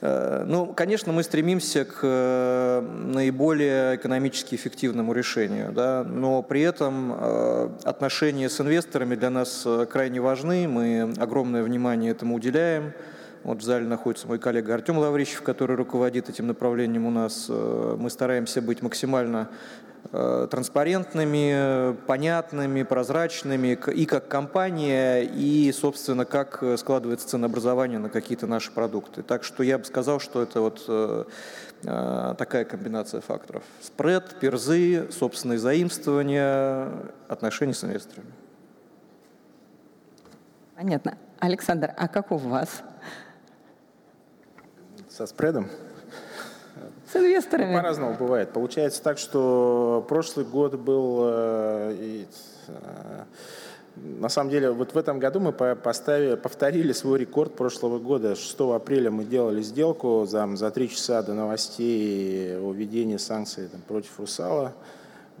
Э, 0.00 0.44
ну, 0.46 0.66
конечно, 0.66 1.12
мы 1.12 1.22
стремимся 1.22 1.86
к 1.86 2.00
э, 2.02 2.80
наиболее 2.80 3.96
экономически 3.96 4.54
эффективному 4.54 5.14
решению, 5.14 5.72
да, 5.72 6.04
но 6.04 6.42
при 6.42 6.60
этом 6.60 7.14
э, 7.14 7.68
отношения 7.84 8.50
с 8.50 8.60
инвесторами 8.60 9.14
для 9.14 9.30
нас 9.30 9.66
крайне 9.90 10.20
важны, 10.20 10.68
мы 10.68 11.14
огромное 11.18 11.62
внимание 11.62 12.10
этому 12.10 12.34
уделяем. 12.34 12.92
Вот 13.44 13.58
в 13.58 13.62
зале 13.62 13.86
находится 13.86 14.26
мой 14.26 14.38
коллега 14.38 14.72
Артем 14.72 14.96
Лаврищев, 14.96 15.42
который 15.42 15.76
руководит 15.76 16.30
этим 16.30 16.46
направлением 16.46 17.06
у 17.06 17.10
нас. 17.10 17.46
Э, 17.50 17.96
мы 17.98 18.08
стараемся 18.08 18.62
быть 18.62 18.80
максимально 18.80 19.50
э, 20.12 20.48
транспарентными, 20.50 21.94
понятными, 22.06 22.82
прозрачными 22.84 23.78
и 23.94 24.06
как 24.06 24.28
компания, 24.28 25.20
и, 25.20 25.70
собственно, 25.72 26.24
как 26.24 26.64
складывается 26.78 27.28
ценообразование 27.28 27.98
на 27.98 28.08
какие-то 28.08 28.46
наши 28.46 28.72
продукты. 28.72 29.22
Так 29.22 29.44
что 29.44 29.62
я 29.62 29.76
бы 29.76 29.84
сказал, 29.84 30.20
что 30.20 30.42
это 30.42 30.62
вот 30.62 30.82
э, 30.88 31.24
такая 32.38 32.64
комбинация 32.64 33.20
факторов. 33.20 33.62
Спред, 33.82 34.36
перзы, 34.40 35.08
собственные 35.12 35.58
заимствования, 35.58 36.88
отношения 37.28 37.74
с 37.74 37.84
инвесторами. 37.84 38.32
Понятно. 40.76 41.18
Александр, 41.40 41.92
а 41.94 42.08
как 42.08 42.32
у 42.32 42.38
вас? 42.38 42.82
Со 45.14 45.26
спредом. 45.26 45.68
С 47.10 47.16
инвесторами. 47.16 47.72
Ну, 47.72 47.78
по-разному 47.78 48.16
бывает. 48.18 48.50
Получается 48.50 49.02
так, 49.02 49.18
что 49.18 50.04
прошлый 50.08 50.44
год 50.44 50.74
был... 50.74 51.20
Э, 51.22 52.24
э, 52.66 53.24
на 53.96 54.28
самом 54.28 54.50
деле, 54.50 54.72
вот 54.72 54.92
в 54.92 54.98
этом 54.98 55.20
году 55.20 55.38
мы 55.38 55.52
поставили, 55.52 56.34
повторили 56.34 56.92
свой 56.92 57.20
рекорд 57.20 57.54
прошлого 57.54 58.00
года. 58.00 58.34
6 58.34 58.60
апреля 58.74 59.12
мы 59.12 59.24
делали 59.24 59.62
сделку 59.62 60.26
за, 60.28 60.48
за 60.56 60.72
3 60.72 60.88
часа 60.88 61.22
до 61.22 61.32
новостей 61.32 62.58
о 62.58 62.72
введении 62.72 63.18
санкций 63.18 63.68
там, 63.68 63.82
против 63.82 64.18
«Русала». 64.18 64.72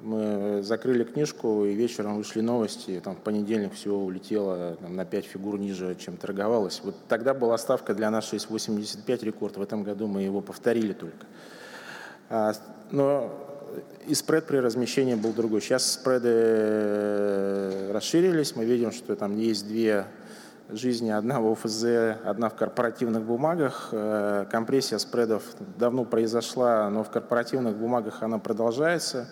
Мы 0.02 0.62
закрыли 0.62 1.04
книжку, 1.04 1.64
и 1.64 1.72
вечером 1.72 2.16
вышли 2.16 2.40
новости. 2.40 3.00
Там 3.02 3.16
в 3.16 3.20
понедельник 3.20 3.72
всего 3.72 4.04
улетело 4.04 4.76
там, 4.80 4.96
на 4.96 5.04
5 5.04 5.24
фигур 5.24 5.58
ниже, 5.58 5.94
чем 5.94 6.16
торговалось. 6.16 6.80
Вот 6.84 6.94
тогда 7.08 7.32
была 7.32 7.56
ставка 7.56 7.94
для 7.94 8.10
нас 8.10 8.32
6,85 8.32 9.24
рекорд. 9.24 9.56
В 9.56 9.62
этом 9.62 9.82
году 9.82 10.06
мы 10.06 10.22
его 10.22 10.40
повторили 10.40 10.92
только. 10.92 11.26
А, 12.28 12.52
но 12.90 13.32
и 14.06 14.14
спред 14.14 14.46
при 14.46 14.58
размещении 14.58 15.14
был 15.14 15.32
другой. 15.32 15.60
Сейчас 15.60 15.92
спреды 15.92 16.28
э, 16.30 17.90
расширились. 17.92 18.54
Мы 18.56 18.64
видим, 18.64 18.92
что 18.92 19.16
там 19.16 19.36
есть 19.36 19.66
две 19.66 20.06
жизни. 20.70 21.10
Одна 21.10 21.40
в 21.40 21.52
ОФЗ, 21.52 21.84
одна 22.24 22.48
в 22.48 22.54
корпоративных 22.54 23.22
бумагах. 23.22 23.88
Э, 23.92 24.46
компрессия 24.50 24.98
спредов 24.98 25.42
давно 25.78 26.04
произошла, 26.04 26.88
но 26.90 27.04
в 27.04 27.10
корпоративных 27.10 27.76
бумагах 27.76 28.22
она 28.22 28.38
продолжается. 28.38 29.28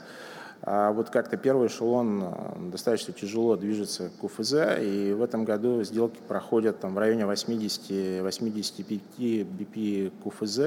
А 0.64 0.92
вот 0.92 1.10
как-то 1.10 1.36
первый 1.36 1.66
эшелон 1.66 2.22
э, 2.22 2.70
достаточно 2.70 3.12
тяжело 3.12 3.56
движется 3.56 4.10
к 4.20 4.24
УФЗ, 4.24 4.54
и 4.80 5.12
в 5.12 5.20
этом 5.22 5.44
году 5.44 5.82
сделки 5.82 6.20
проходят 6.28 6.78
там, 6.78 6.94
в 6.94 6.98
районе 6.98 7.24
80-85 7.24 9.00
BP 9.44 10.12
к 10.22 10.26
УФЗ. 10.26 10.60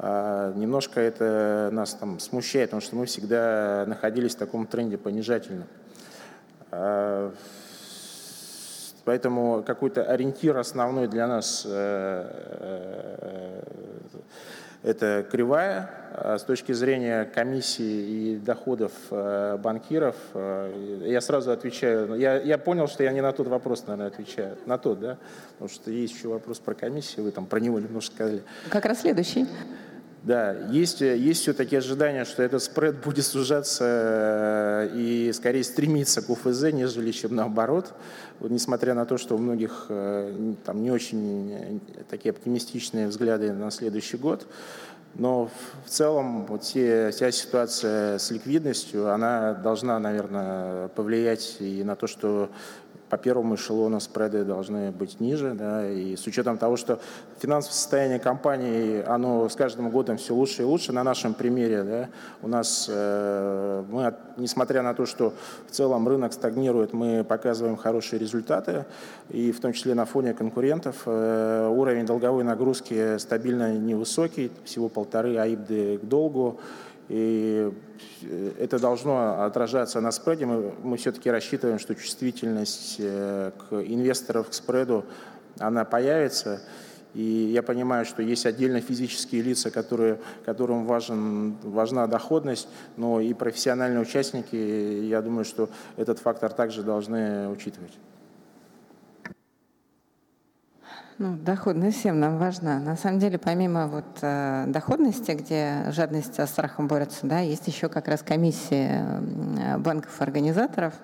А, 0.00 0.54
немножко 0.54 1.00
это 1.00 1.68
нас 1.70 1.92
там 1.94 2.18
смущает, 2.18 2.70
потому 2.70 2.80
что 2.80 2.96
мы 2.96 3.04
всегда 3.04 3.84
находились 3.86 4.34
в 4.36 4.38
таком 4.38 4.66
тренде 4.66 4.96
понижательном. 4.96 5.66
А, 6.70 7.34
поэтому 9.04 9.62
какой-то 9.66 10.04
ориентир 10.04 10.56
основной 10.56 11.08
для 11.08 11.26
нас 11.26 11.64
э, 11.66 12.26
э, 12.60 13.62
это 14.82 15.26
кривая. 15.30 15.90
А 16.20 16.38
с 16.38 16.42
точки 16.42 16.72
зрения 16.72 17.26
комиссии 17.26 17.84
и 17.84 18.36
доходов 18.36 18.92
э, 19.10 19.56
банкиров, 19.62 20.16
э, 20.34 21.02
я 21.06 21.20
сразу 21.20 21.52
отвечаю, 21.52 22.14
я, 22.16 22.40
я 22.40 22.58
понял, 22.58 22.88
что 22.88 23.04
я 23.04 23.12
не 23.12 23.20
на 23.20 23.32
тот 23.32 23.46
вопрос, 23.46 23.84
наверное, 23.86 24.08
отвечаю. 24.08 24.56
На 24.66 24.78
тот, 24.78 25.00
да? 25.00 25.18
Потому 25.52 25.68
что 25.68 25.90
есть 25.90 26.14
еще 26.14 26.28
вопрос 26.28 26.58
про 26.58 26.74
комиссию, 26.74 27.24
вы 27.24 27.30
там 27.30 27.46
про 27.46 27.60
него 27.60 27.78
немножко 27.78 28.14
сказали. 28.14 28.42
Как 28.70 28.86
раз 28.86 29.02
следующий. 29.02 29.46
Да, 30.28 30.52
есть, 30.68 31.00
есть 31.00 31.40
все-таки 31.40 31.74
ожидания, 31.76 32.26
что 32.26 32.42
этот 32.42 32.62
спред 32.62 32.96
будет 33.04 33.24
сужаться 33.24 33.84
э, 33.86 34.90
и 34.94 35.32
скорее 35.32 35.64
стремиться 35.64 36.20
к 36.20 36.28
УФЗ, 36.28 36.64
нежели 36.64 37.12
чем 37.12 37.34
наоборот. 37.34 37.94
Вот, 38.38 38.50
несмотря 38.50 38.92
на 38.92 39.06
то, 39.06 39.16
что 39.16 39.36
у 39.36 39.38
многих 39.38 39.86
э, 39.88 40.54
там 40.66 40.82
не 40.82 40.90
очень 40.90 41.50
э, 41.50 41.78
такие 42.10 42.32
оптимистичные 42.32 43.08
взгляды 43.08 43.54
на 43.54 43.70
следующий 43.70 44.18
год, 44.18 44.46
но 45.14 45.50
в 45.86 45.88
целом 45.88 46.44
вот 46.44 46.60
те, 46.60 47.10
вся 47.10 47.30
ситуация 47.30 48.18
с 48.18 48.30
ликвидностью, 48.30 49.10
она 49.10 49.54
должна, 49.54 49.98
наверное, 49.98 50.88
повлиять 50.88 51.56
и 51.60 51.82
на 51.82 51.96
то, 51.96 52.06
что 52.06 52.50
по 53.08 53.16
первому 53.16 53.54
эшелону 53.54 54.00
спреды 54.00 54.44
должны 54.44 54.90
быть 54.90 55.20
ниже, 55.20 55.54
да, 55.54 55.88
и 55.88 56.16
с 56.16 56.26
учетом 56.26 56.58
того, 56.58 56.76
что 56.76 57.00
финансовое 57.38 57.74
состояние 57.74 58.18
компании, 58.18 59.02
оно 59.06 59.48
с 59.48 59.56
каждым 59.56 59.90
годом 59.90 60.16
все 60.16 60.34
лучше 60.34 60.62
и 60.62 60.64
лучше, 60.64 60.92
на 60.92 61.02
нашем 61.02 61.34
примере, 61.34 61.82
да, 61.82 62.08
у 62.42 62.48
нас, 62.48 62.86
э, 62.88 63.84
мы, 63.90 64.14
несмотря 64.36 64.82
на 64.82 64.94
то, 64.94 65.06
что 65.06 65.32
в 65.66 65.70
целом 65.70 66.06
рынок 66.06 66.32
стагнирует, 66.32 66.92
мы 66.92 67.24
показываем 67.24 67.76
хорошие 67.76 68.18
результаты, 68.18 68.84
и 69.30 69.52
в 69.52 69.60
том 69.60 69.72
числе 69.72 69.94
на 69.94 70.04
фоне 70.04 70.34
конкурентов, 70.34 71.02
э, 71.06 71.68
уровень 71.68 72.06
долговой 72.06 72.44
нагрузки 72.44 73.18
стабильно 73.18 73.76
невысокий, 73.76 74.50
всего 74.64 74.88
полторы 74.88 75.36
АИБДы 75.38 75.98
к 75.98 76.04
долгу, 76.04 76.60
и 77.08 77.72
э, 78.22 78.52
это 78.58 78.78
должно 78.78 79.44
отражаться 79.44 80.00
на 80.00 80.10
спреде. 80.10 80.46
Мы, 80.46 80.74
мы 80.82 80.96
все-таки 80.96 81.30
рассчитываем, 81.30 81.78
что 81.78 81.94
чувствительность 81.94 82.96
э, 82.98 83.52
к 83.58 83.74
инвесторов 83.74 84.50
к 84.50 84.52
спреду, 84.52 85.04
она 85.58 85.84
появится. 85.84 86.60
И 87.14 87.22
я 87.22 87.62
понимаю, 87.62 88.04
что 88.04 88.22
есть 88.22 88.44
отдельно 88.44 88.80
физические 88.80 89.42
лица, 89.42 89.70
которые, 89.70 90.20
которым 90.44 90.84
важен, 90.84 91.56
важна 91.62 92.06
доходность, 92.06 92.68
но 92.96 93.20
и 93.20 93.32
профессиональные 93.32 94.00
участники, 94.00 94.54
я 94.54 95.22
думаю, 95.22 95.44
что 95.44 95.70
этот 95.96 96.18
фактор 96.18 96.52
также 96.52 96.82
должны 96.82 97.48
учитывать. 97.48 97.92
Ну, 101.20 101.36
доходность 101.36 101.98
всем 101.98 102.20
нам 102.20 102.38
важна. 102.38 102.78
На 102.78 102.94
самом 102.94 103.18
деле, 103.18 103.38
помимо 103.38 103.88
вот 103.88 104.04
э, 104.22 104.66
доходности, 104.68 105.32
где 105.32 105.90
жадность 105.90 106.36
со 106.36 106.46
страхом 106.46 106.86
борется, 106.86 107.26
да, 107.26 107.40
есть 107.40 107.66
еще 107.66 107.88
как 107.88 108.06
раз 108.06 108.22
комиссии 108.22 108.88
э, 108.88 109.78
банков-организаторов 109.78 110.94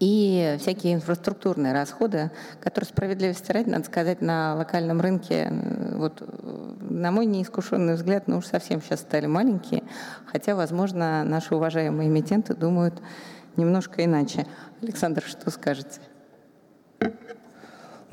и 0.00 0.56
всякие 0.58 0.94
инфраструктурные 0.94 1.72
расходы, 1.72 2.32
которые 2.60 2.88
справедливости 2.88 3.52
ради, 3.52 3.68
надо 3.68 3.84
сказать, 3.84 4.20
на 4.20 4.56
локальном 4.56 5.00
рынке, 5.00 5.48
вот, 5.92 6.20
на 6.80 7.12
мой 7.12 7.26
неискушенный 7.26 7.94
взгляд, 7.94 8.26
ну 8.26 8.38
уж 8.38 8.46
совсем 8.46 8.82
сейчас 8.82 9.02
стали 9.02 9.26
маленькие, 9.26 9.84
хотя, 10.26 10.56
возможно, 10.56 11.22
наши 11.22 11.54
уважаемые 11.54 12.08
эмитенты 12.08 12.54
думают 12.54 13.00
немножко 13.56 14.04
иначе. 14.04 14.48
Александр, 14.82 15.22
что 15.22 15.52
скажете? 15.52 16.00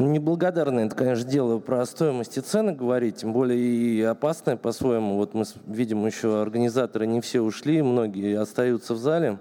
Ну, 0.01 0.07
неблагодарное, 0.07 0.87
это, 0.87 0.95
конечно, 0.95 1.29
дело 1.29 1.59
про 1.59 1.85
стоимость 1.85 2.35
и 2.35 2.41
цены 2.41 2.73
говорить, 2.73 3.17
тем 3.17 3.33
более 3.33 3.59
и 3.59 4.01
опасное 4.01 4.57
по-своему. 4.57 5.15
Вот 5.15 5.35
мы 5.35 5.43
видим, 5.67 6.03
еще 6.07 6.41
организаторы 6.41 7.05
не 7.05 7.21
все 7.21 7.41
ушли, 7.41 7.83
многие 7.83 8.39
остаются 8.39 8.95
в 8.95 8.97
зале. 8.97 9.37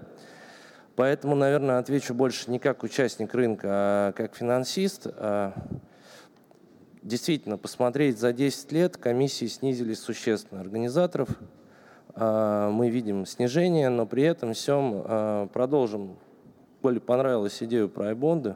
Поэтому, 0.95 1.33
наверное, 1.33 1.79
отвечу 1.79 2.13
больше 2.13 2.51
не 2.51 2.59
как 2.59 2.83
участник 2.83 3.33
рынка, 3.33 3.69
а 3.71 4.11
как 4.11 4.35
финансист. 4.35 5.07
А, 5.07 5.53
действительно, 7.01 7.57
посмотреть 7.57 8.19
за 8.19 8.31
10 8.31 8.71
лет 8.71 8.97
комиссии 8.97 9.47
снизились 9.47 9.97
существенно. 9.97 10.61
Организаторов 10.61 11.29
а, 12.13 12.69
мы 12.69 12.91
видим 12.91 13.25
снижение, 13.25 13.89
но 13.89 14.05
при 14.05 14.21
этом 14.21 14.53
всем 14.53 14.91
а, 14.93 15.47
продолжим. 15.47 16.17
Более 16.83 17.01
понравилась 17.01 17.63
идея 17.63 17.87
про 17.87 18.09
айбонды. 18.09 18.55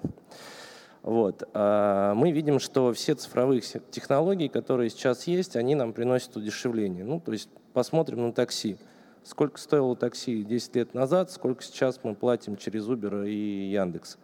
Вот. 1.05 1.47
А 1.53 2.15
мы 2.15 2.31
видим, 2.31 2.59
что 2.59 2.91
все 2.91 3.13
цифровые 3.13 3.61
технологии, 3.91 4.47
которые 4.47 4.89
сейчас 4.89 5.27
есть, 5.27 5.55
они 5.55 5.75
нам 5.75 5.93
приносят 5.93 6.35
удешевление. 6.35 7.05
Ну, 7.05 7.19
то 7.19 7.31
есть 7.31 7.47
посмотрим 7.73 8.23
на 8.23 8.33
такси. 8.33 8.77
Сколько 9.23 9.59
стоило 9.59 9.95
такси 9.95 10.43
10 10.43 10.75
лет 10.75 10.93
назад, 10.95 11.29
сколько 11.29 11.61
сейчас 11.61 11.99
мы 12.01 12.15
платим 12.15 12.57
через 12.57 12.87
Uber 12.87 13.29
и 13.29 13.69
Яндекс. 13.69 14.17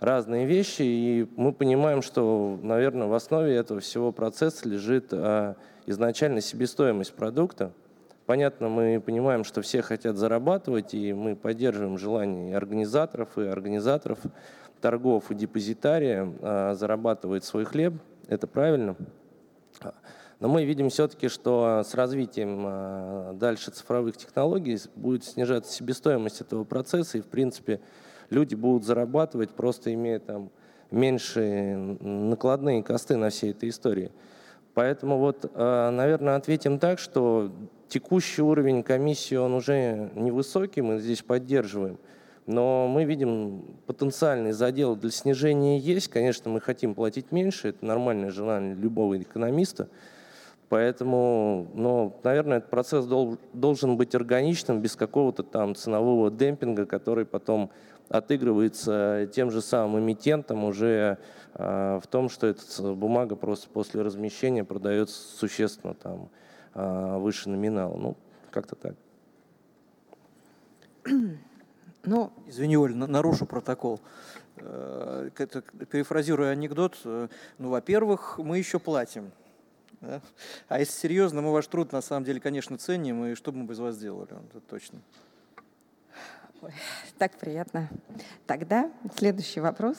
Разные 0.00 0.46
вещи, 0.46 0.80
и 0.80 1.28
мы 1.36 1.52
понимаем, 1.52 2.00
что, 2.00 2.58
наверное, 2.62 3.06
в 3.06 3.12
основе 3.12 3.54
этого 3.54 3.80
всего 3.80 4.10
процесса 4.10 4.66
лежит 4.66 5.08
а, 5.12 5.56
изначально 5.84 6.40
себестоимость 6.40 7.12
продукта. 7.12 7.72
Понятно, 8.24 8.70
мы 8.70 8.98
понимаем, 9.04 9.44
что 9.44 9.60
все 9.60 9.82
хотят 9.82 10.16
зарабатывать, 10.16 10.94
и 10.94 11.12
мы 11.12 11.36
поддерживаем 11.36 11.98
желание 11.98 12.52
и 12.52 12.54
организаторов, 12.54 13.36
и 13.36 13.42
организаторов 13.42 14.18
торгов 14.84 15.30
и 15.30 15.34
депозитария 15.34 16.30
а, 16.42 16.74
зарабатывает 16.74 17.42
свой 17.42 17.64
хлеб, 17.64 17.94
это 18.28 18.46
правильно. 18.46 18.96
Но 20.40 20.48
мы 20.48 20.66
видим 20.66 20.90
все-таки, 20.90 21.28
что 21.28 21.80
с 21.82 21.94
развитием 21.94 22.64
а, 22.66 23.32
дальше 23.32 23.70
цифровых 23.70 24.18
технологий 24.18 24.78
будет 24.94 25.24
снижаться 25.24 25.72
себестоимость 25.72 26.42
этого 26.42 26.64
процесса, 26.64 27.16
и, 27.16 27.22
в 27.22 27.28
принципе, 27.28 27.80
люди 28.28 28.54
будут 28.54 28.84
зарабатывать, 28.84 29.52
просто 29.52 29.94
имея 29.94 30.18
там 30.18 30.50
меньшие 30.90 31.78
накладные 31.78 32.82
косты 32.82 33.16
на 33.16 33.30
всей 33.30 33.52
этой 33.52 33.70
истории. 33.70 34.12
Поэтому 34.74 35.16
вот, 35.16 35.50
а, 35.54 35.90
наверное, 35.92 36.36
ответим 36.36 36.78
так, 36.78 36.98
что 36.98 37.50
текущий 37.88 38.42
уровень 38.42 38.82
комиссии, 38.82 39.36
он 39.36 39.54
уже 39.54 40.10
невысокий, 40.14 40.82
мы 40.82 40.98
здесь 40.98 41.22
поддерживаем– 41.22 41.98
но 42.46 42.86
мы 42.88 43.04
видим 43.04 43.64
потенциальный 43.86 44.52
задел 44.52 44.96
для 44.96 45.10
снижения 45.10 45.78
есть. 45.78 46.08
Конечно, 46.08 46.50
мы 46.50 46.60
хотим 46.60 46.94
платить 46.94 47.32
меньше, 47.32 47.68
это 47.68 47.84
нормальное 47.84 48.30
желание 48.30 48.74
любого 48.74 49.20
экономиста. 49.20 49.88
Поэтому, 50.68 51.68
но, 51.74 52.18
наверное, 52.22 52.58
этот 52.58 52.70
процесс 52.70 53.06
дол, 53.06 53.38
должен 53.52 53.96
быть 53.96 54.14
органичным, 54.14 54.80
без 54.80 54.96
какого-то 54.96 55.42
там 55.42 55.74
ценового 55.74 56.30
демпинга, 56.30 56.86
который 56.86 57.24
потом 57.24 57.70
отыгрывается 58.08 59.30
тем 59.32 59.50
же 59.50 59.60
самым 59.60 60.00
эмитентом 60.00 60.64
уже 60.64 61.18
э, 61.54 62.00
в 62.02 62.06
том, 62.08 62.28
что 62.28 62.46
эта 62.46 62.60
бумага 62.92 63.36
просто 63.36 63.68
после 63.70 64.02
размещения 64.02 64.64
продается 64.64 65.16
существенно 65.36 65.94
там 65.94 66.28
э, 66.74 67.18
выше 67.18 67.48
номинала. 67.48 67.96
Ну, 67.96 68.16
как-то 68.50 68.74
так. 68.74 68.94
Ну, 72.06 72.32
Извини, 72.46 72.76
Оль, 72.76 72.94
нарушу 72.94 73.46
протокол. 73.46 74.00
Э, 74.56 75.30
это, 75.36 75.62
перефразируя 75.62 76.52
анекдот, 76.52 76.98
э, 77.04 77.28
ну, 77.58 77.70
во-первых, 77.70 78.38
мы 78.38 78.58
еще 78.58 78.78
платим. 78.78 79.30
Да? 80.00 80.20
А 80.68 80.78
если 80.78 80.92
серьезно, 80.92 81.40
мы 81.40 81.52
ваш 81.52 81.66
труд 81.66 81.92
на 81.92 82.02
самом 82.02 82.24
деле, 82.24 82.40
конечно, 82.40 82.76
ценим, 82.78 83.24
и 83.24 83.34
что 83.34 83.52
бы 83.52 83.58
мы 83.58 83.64
без 83.64 83.78
вас 83.78 83.94
сделали, 83.94 84.30
это 84.50 84.60
точно. 84.60 85.00
Ой, 86.60 86.72
так 87.18 87.32
приятно. 87.38 87.88
Тогда 88.46 88.90
следующий 89.16 89.60
вопрос. 89.60 89.96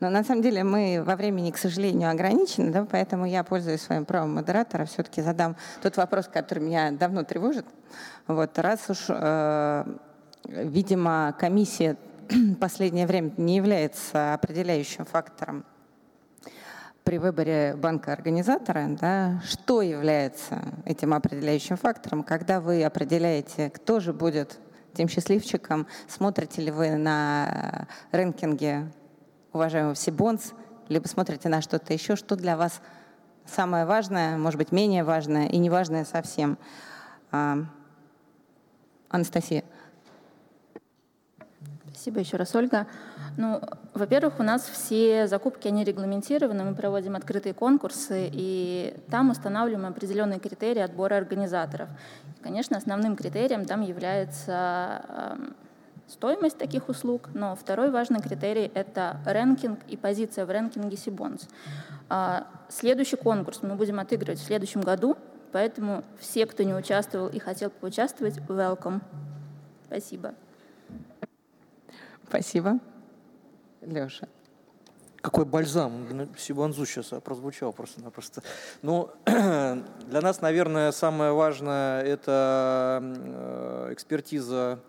Но 0.00 0.10
на 0.10 0.24
самом 0.24 0.42
деле 0.42 0.64
мы 0.64 1.02
во 1.04 1.16
времени, 1.16 1.50
к 1.50 1.58
сожалению, 1.58 2.10
ограничены, 2.10 2.70
да, 2.70 2.86
поэтому 2.90 3.26
я, 3.26 3.44
пользуясь 3.44 3.82
своим 3.82 4.04
правом 4.04 4.34
модератора, 4.34 4.84
все-таки 4.84 5.22
задам 5.22 5.56
тот 5.82 5.96
вопрос, 5.96 6.28
который 6.28 6.60
меня 6.60 6.90
давно 6.92 7.24
тревожит. 7.24 7.66
Вот, 8.26 8.58
раз 8.58 8.88
уж 8.88 9.06
э, 9.08 9.84
Видимо, 10.46 11.34
комиссия 11.38 11.96
в 12.28 12.54
последнее 12.60 13.06
время 13.06 13.32
не 13.36 13.56
является 13.56 14.34
определяющим 14.34 15.04
фактором 15.04 15.64
при 17.02 17.18
выборе 17.18 17.74
банка-организатора, 17.76 18.96
да, 18.98 19.42
что 19.44 19.82
является 19.82 20.62
этим 20.86 21.12
определяющим 21.12 21.76
фактором, 21.76 22.22
когда 22.22 22.60
вы 22.60 22.82
определяете, 22.82 23.70
кто 23.70 24.00
же 24.00 24.12
будет 24.12 24.58
тем 24.94 25.08
счастливчиком, 25.08 25.86
смотрите 26.08 26.62
ли 26.62 26.70
вы 26.70 26.96
на 26.96 27.86
рэнкинге 28.10 28.90
уважаемого 29.52 29.94
Сибонс, 29.94 30.52
либо 30.88 31.06
смотрите 31.06 31.48
на 31.48 31.60
что-то 31.60 31.92
еще, 31.92 32.16
что 32.16 32.36
для 32.36 32.56
вас 32.56 32.80
самое 33.44 33.84
важное, 33.84 34.38
может 34.38 34.58
быть, 34.58 34.72
менее 34.72 35.04
важное 35.04 35.46
и 35.46 35.58
неважное 35.58 36.04
совсем. 36.04 36.58
А, 37.30 37.58
Анастасия. 39.10 39.64
Спасибо 41.94 42.18
еще 42.18 42.36
раз, 42.38 42.52
Ольга. 42.56 42.88
Ну, 43.36 43.62
во-первых, 43.94 44.40
у 44.40 44.42
нас 44.42 44.62
все 44.64 45.28
закупки, 45.28 45.68
они 45.68 45.84
регламентированы, 45.84 46.64
мы 46.64 46.74
проводим 46.74 47.14
открытые 47.14 47.54
конкурсы, 47.54 48.28
и 48.32 48.96
там 49.10 49.30
устанавливаем 49.30 49.86
определенные 49.86 50.40
критерии 50.40 50.80
отбора 50.80 51.14
организаторов. 51.14 51.88
И, 52.36 52.42
конечно, 52.42 52.76
основным 52.76 53.14
критерием 53.14 53.64
там 53.64 53.80
является 53.80 55.04
э, 55.08 55.36
стоимость 56.08 56.58
таких 56.58 56.88
услуг, 56.88 57.30
но 57.32 57.54
второй 57.54 57.92
важный 57.92 58.20
критерий— 58.20 58.72
это 58.74 59.18
рэнкинг 59.24 59.78
и 59.86 59.96
позиция 59.96 60.46
в 60.46 60.50
рэнкинге 60.50 60.96
Сибонс. 60.96 61.48
А, 62.08 62.48
следующий 62.68 63.16
конкурс 63.16 63.60
мы 63.62 63.76
будем 63.76 64.00
отыгрывать 64.00 64.40
в 64.40 64.44
следующем 64.44 64.80
году, 64.80 65.16
поэтому 65.52 66.02
все, 66.18 66.44
кто 66.46 66.64
не 66.64 66.74
участвовал 66.74 67.28
и 67.28 67.38
хотел 67.38 67.70
поучаствовать, 67.70 68.38
welcome. 68.48 69.00
Спасибо. 69.86 70.34
Спасибо. 72.34 72.80
Леша. 73.80 74.26
Какой 75.20 75.44
бальзам 75.44 76.28
Сибанзу 76.36 76.84
сейчас 76.84 77.12
прозвучал 77.22 77.72
просто-напросто. 77.72 78.42
Ну, 78.82 79.08
для 79.24 80.20
нас, 80.20 80.40
наверное, 80.40 80.90
самое 80.90 81.30
важное– 81.30 82.02
это 82.04 83.00
э, 83.04 83.92
экспертиза 83.92 84.80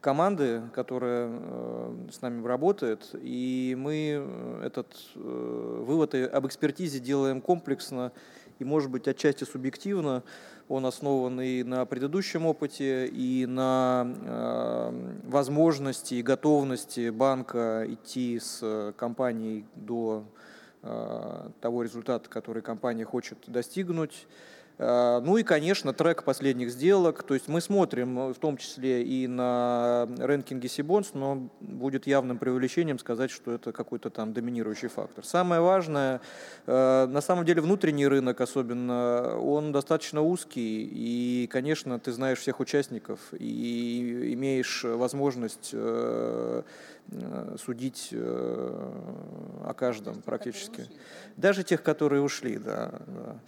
команды, 0.00 0.62
которая 0.72 1.28
э, 1.30 2.08
с 2.10 2.22
нами 2.22 2.42
работает, 2.46 3.10
и 3.12 3.76
мы 3.78 4.26
этот 4.64 4.96
э, 5.16 5.82
вывод 5.86 6.14
об 6.14 6.46
экспертизе 6.46 6.98
делаем 6.98 7.42
комплексно 7.42 8.10
и, 8.58 8.64
может 8.64 8.90
быть, 8.90 9.06
отчасти 9.06 9.44
субъективно. 9.44 10.22
Он 10.68 10.84
основан 10.84 11.40
и 11.40 11.62
на 11.62 11.84
предыдущем 11.86 12.44
опыте, 12.44 13.06
и 13.06 13.46
на 13.46 14.04
э, 14.04 15.18
возможности 15.28 16.14
и 16.14 16.22
готовности 16.22 17.10
банка 17.10 17.86
идти 17.88 18.40
с 18.40 18.92
компанией 18.96 19.64
до 19.76 20.24
э, 20.82 21.50
того 21.60 21.84
результата, 21.84 22.28
который 22.28 22.62
компания 22.62 23.04
хочет 23.04 23.38
достигнуть. 23.46 24.26
Э, 24.78 25.20
ну 25.24 25.36
и, 25.36 25.42
конечно, 25.42 25.92
трек 25.92 26.22
последних 26.22 26.70
сделок. 26.70 27.22
То 27.22 27.34
есть 27.34 27.48
мы 27.48 27.60
смотрим 27.60 28.18
э, 28.18 28.34
в 28.34 28.38
том 28.38 28.56
числе 28.56 29.02
и 29.02 29.26
на 29.26 30.08
рэнкинге 30.18 30.68
Сибонс, 30.68 31.14
но 31.14 31.48
будет 31.60 32.06
явным 32.06 32.38
преувеличением 32.38 32.98
сказать, 32.98 33.30
что 33.30 33.52
это 33.52 33.72
какой-то 33.72 34.10
там 34.10 34.32
доминирующий 34.32 34.88
фактор. 34.88 35.24
Самое 35.24 35.60
важное, 35.60 36.20
э, 36.66 37.06
на 37.06 37.20
самом 37.20 37.44
деле 37.44 37.62
внутренний 37.62 38.06
рынок 38.06 38.40
особенно, 38.40 39.38
он 39.38 39.72
достаточно 39.72 40.20
узкий, 40.20 40.84
и, 40.84 41.46
конечно, 41.46 41.98
ты 41.98 42.12
знаешь 42.12 42.38
всех 42.38 42.60
участников 42.60 43.20
и 43.32 44.32
имеешь 44.34 44.84
возможность 44.84 45.74
судить 47.64 48.10
о 48.12 49.74
каждом 49.76 50.22
практически. 50.22 50.86
Даже 51.36 51.62
тех, 51.62 51.82
которые 51.82 52.22
ушли, 52.22 52.58
да. 52.58 53.00
да. 53.06 53.40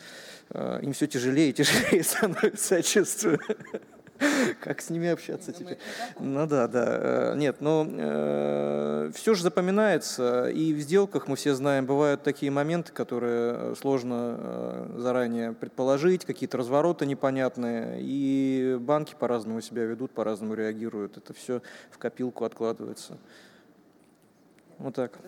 Э, 0.51 0.81
им 0.83 0.93
все 0.93 1.07
тяжелее 1.07 1.51
и 1.51 1.53
тяжелее 1.53 2.03
становится, 2.05 2.77
я 2.77 2.83
чувствую. 2.83 3.41
Как 4.61 4.81
с 4.81 4.91
ними 4.91 5.09
общаться 5.09 5.53
теперь? 5.53 5.79
Ну 6.19 6.47
да, 6.47 6.67
да. 6.67 6.85
Э, 6.87 7.35
нет, 7.37 7.61
но 7.61 7.87
э, 7.89 9.11
все 9.15 9.35
же 9.35 9.43
запоминается. 9.43 10.49
И 10.49 10.73
в 10.73 10.81
сделках 10.81 11.29
мы 11.29 11.37
все 11.37 11.55
знаем, 11.55 11.87
бывают 11.87 12.23
такие 12.23 12.51
моменты, 12.51 12.93
которые 12.93 13.77
сложно 13.77 14.37
э, 14.39 14.95
заранее 14.99 15.53
предположить, 15.53 16.25
какие-то 16.25 16.59
развороты 16.59 17.07
непонятные. 17.07 17.99
И 18.01 18.77
банки 18.81 19.15
по-разному 19.19 19.61
себя 19.61 19.85
ведут, 19.85 20.11
по-разному 20.13 20.55
реагируют. 20.55 21.17
Это 21.17 21.33
все 21.33 21.63
в 21.91 21.99
копилку 21.99 22.45
откладывается. 22.45 23.19
Вот 24.79 24.95
так. 24.95 25.19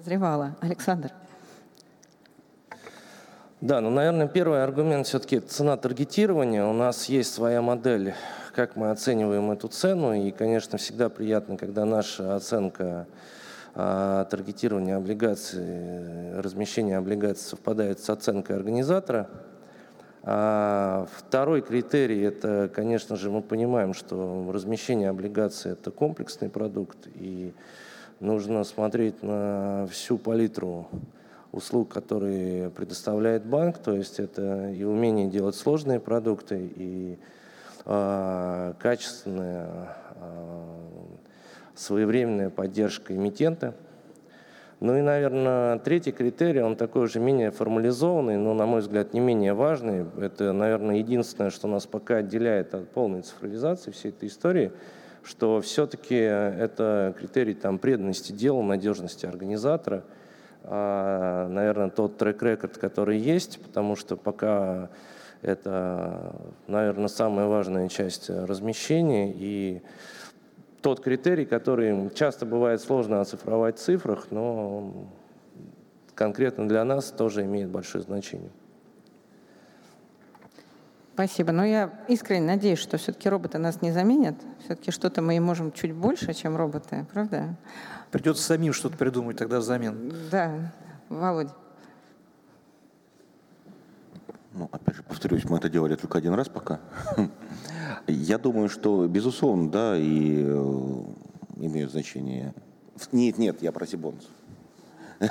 Зревала. 0.00 0.56
Александр. 0.60 1.12
Да, 3.64 3.80
ну, 3.80 3.88
наверное, 3.88 4.28
первый 4.28 4.62
аргумент 4.62 5.06
все-таки 5.06 5.40
цена 5.40 5.78
таргетирования. 5.78 6.66
У 6.66 6.74
нас 6.74 7.06
есть 7.06 7.32
своя 7.32 7.62
модель, 7.62 8.12
как 8.54 8.76
мы 8.76 8.90
оцениваем 8.90 9.50
эту 9.50 9.68
цену. 9.68 10.12
И, 10.12 10.32
конечно, 10.32 10.76
всегда 10.76 11.08
приятно, 11.08 11.56
когда 11.56 11.86
наша 11.86 12.36
оценка 12.36 13.06
а, 13.74 14.26
таргетирования 14.26 14.98
облигаций, 14.98 16.38
размещения 16.42 16.98
облигаций 16.98 17.42
совпадает 17.42 18.00
с 18.00 18.10
оценкой 18.10 18.56
организатора. 18.56 19.30
А 20.24 21.06
второй 21.16 21.62
критерий– 21.62 22.20
это, 22.22 22.70
конечно 22.70 23.16
же, 23.16 23.30
мы 23.30 23.40
понимаем, 23.40 23.94
что 23.94 24.46
размещение 24.52 25.08
облигаций– 25.08 25.72
это 25.72 25.90
комплексный 25.90 26.50
продукт, 26.50 26.98
и 27.14 27.54
нужно 28.20 28.62
смотреть 28.64 29.22
на 29.22 29.86
всю 29.90 30.18
палитру 30.18 30.86
услуг, 31.54 31.88
которые 31.88 32.70
предоставляет 32.70 33.44
банк, 33.44 33.78
то 33.78 33.92
есть 33.92 34.18
это 34.18 34.70
и 34.70 34.82
умение 34.82 35.28
делать 35.28 35.54
сложные 35.54 36.00
продукты, 36.00 36.70
и 36.74 37.18
э, 37.84 38.74
качественная, 38.78 39.96
э, 40.16 40.62
своевременная 41.76 42.50
поддержка 42.50 43.14
эмитента. 43.14 43.74
Ну 44.80 44.98
и, 44.98 45.02
наверное, 45.02 45.78
третий 45.78 46.10
критерий, 46.10 46.60
он 46.60 46.76
такой 46.76 47.04
уже 47.04 47.20
менее 47.20 47.52
формализованный, 47.52 48.36
но, 48.36 48.52
на 48.52 48.66
мой 48.66 48.80
взгляд, 48.80 49.14
не 49.14 49.20
менее 49.20 49.54
важный. 49.54 50.04
Это, 50.20 50.52
наверное, 50.52 50.96
единственное, 50.96 51.50
что 51.50 51.68
нас 51.68 51.86
пока 51.86 52.16
отделяет 52.16 52.74
от 52.74 52.88
полной 52.90 53.22
цифровизации 53.22 53.92
всей 53.92 54.08
этой 54.08 54.28
истории, 54.28 54.72
что 55.22 55.60
все-таки 55.60 56.16
это 56.16 57.14
критерий 57.16 57.54
там, 57.54 57.78
преданности 57.78 58.32
делу, 58.32 58.62
надежности 58.62 59.24
организатора– 59.24 60.02
наверное, 60.64 61.90
тот 61.90 62.16
трек-рекорд, 62.18 62.78
который 62.78 63.18
есть, 63.18 63.60
потому 63.62 63.96
что 63.96 64.16
пока 64.16 64.88
это, 65.42 66.34
наверное, 66.66 67.08
самая 67.08 67.46
важная 67.46 67.88
часть 67.88 68.30
размещения 68.30 69.32
и 69.34 69.82
тот 70.80 71.00
критерий, 71.00 71.44
который 71.44 72.10
часто 72.14 72.46
бывает 72.46 72.80
сложно 72.80 73.20
оцифровать 73.20 73.78
в 73.78 73.82
цифрах, 73.82 74.26
но 74.30 74.92
конкретно 76.14 76.68
для 76.68 76.84
нас 76.84 77.10
тоже 77.10 77.44
имеет 77.44 77.68
большое 77.68 78.04
значение. 78.04 78.50
Спасибо. 81.14 81.52
Но 81.52 81.64
я 81.64 81.90
искренне 82.08 82.46
надеюсь, 82.46 82.80
что 82.80 82.96
все-таки 82.96 83.28
роботы 83.28 83.58
нас 83.58 83.82
не 83.82 83.92
заменят. 83.92 84.34
Все-таки 84.64 84.90
что-то 84.90 85.22
мы 85.22 85.36
и 85.36 85.40
можем 85.40 85.70
чуть 85.70 85.92
больше, 85.92 86.34
чем 86.34 86.56
роботы, 86.56 87.06
правда? 87.12 87.56
Придется 88.14 88.44
самим 88.44 88.72
что-то 88.72 88.96
придумать 88.96 89.36
тогда 89.36 89.58
взамен. 89.58 90.14
Да, 90.30 90.72
Володь. 91.08 91.48
Ну, 94.52 94.68
опять 94.70 94.94
же, 94.94 95.02
повторюсь, 95.02 95.42
мы 95.46 95.56
это 95.56 95.68
делали 95.68 95.96
только 95.96 96.18
один 96.18 96.32
раз 96.34 96.48
пока. 96.48 96.78
Я 98.06 98.38
думаю, 98.38 98.68
что, 98.68 99.08
безусловно, 99.08 99.68
да, 99.68 99.96
и 99.98 100.44
э, 100.46 101.04
имеют 101.56 101.90
значение. 101.90 102.54
Нет, 103.10 103.36
нет, 103.36 103.60
я 103.62 103.72
про 103.72 103.84
Сибонс. 103.84 104.28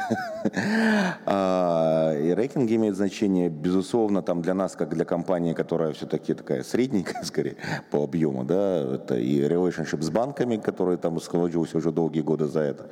А, 1.25 2.13
и 2.13 2.33
рейтинги 2.33 2.75
имеют 2.75 2.97
значение, 2.97 3.49
безусловно, 3.49 4.21
там 4.21 4.41
для 4.41 4.53
нас, 4.53 4.75
как 4.75 4.89
для 4.89 5.05
компании, 5.05 5.53
которая 5.53 5.93
все-таки 5.93 6.33
такая 6.33 6.63
средненькая, 6.63 7.23
скорее, 7.23 7.55
по 7.91 8.03
объему, 8.03 8.43
да, 8.43 8.95
это 8.95 9.15
и 9.15 9.41
relationship 9.41 10.01
с 10.01 10.09
банками, 10.09 10.57
которые 10.57 10.97
там 10.97 11.19
сложился 11.21 11.77
уже 11.77 11.91
долгие 11.91 12.21
годы 12.21 12.45
за 12.45 12.59
это. 12.59 12.85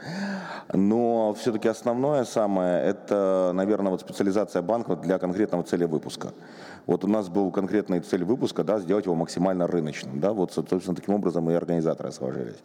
Но 0.74 1.34
все-таки 1.34 1.68
основное 1.68 2.24
самое, 2.24 2.82
это, 2.84 3.52
наверное, 3.54 3.92
вот 3.92 4.02
специализация 4.02 4.62
банков 4.62 5.02
для 5.02 5.20
конкретного 5.20 5.64
цели 5.64 5.86
выпуска. 5.86 6.32
Вот 6.88 7.04
у 7.04 7.08
нас 7.08 7.30
был 7.30 7.52
конкретная 7.52 8.02
цель 8.02 8.24
выпуска, 8.24 8.64
да, 8.64 8.80
сделать 8.80 9.06
его 9.06 9.16
максимально 9.16 9.68
рыночным, 9.68 10.20
да, 10.20 10.32
вот, 10.34 10.54
собственно, 10.54 10.96
таким 10.96 11.16
образом 11.16 11.50
и 11.50 11.54
организаторы 11.54 12.12
сложились. 12.12 12.58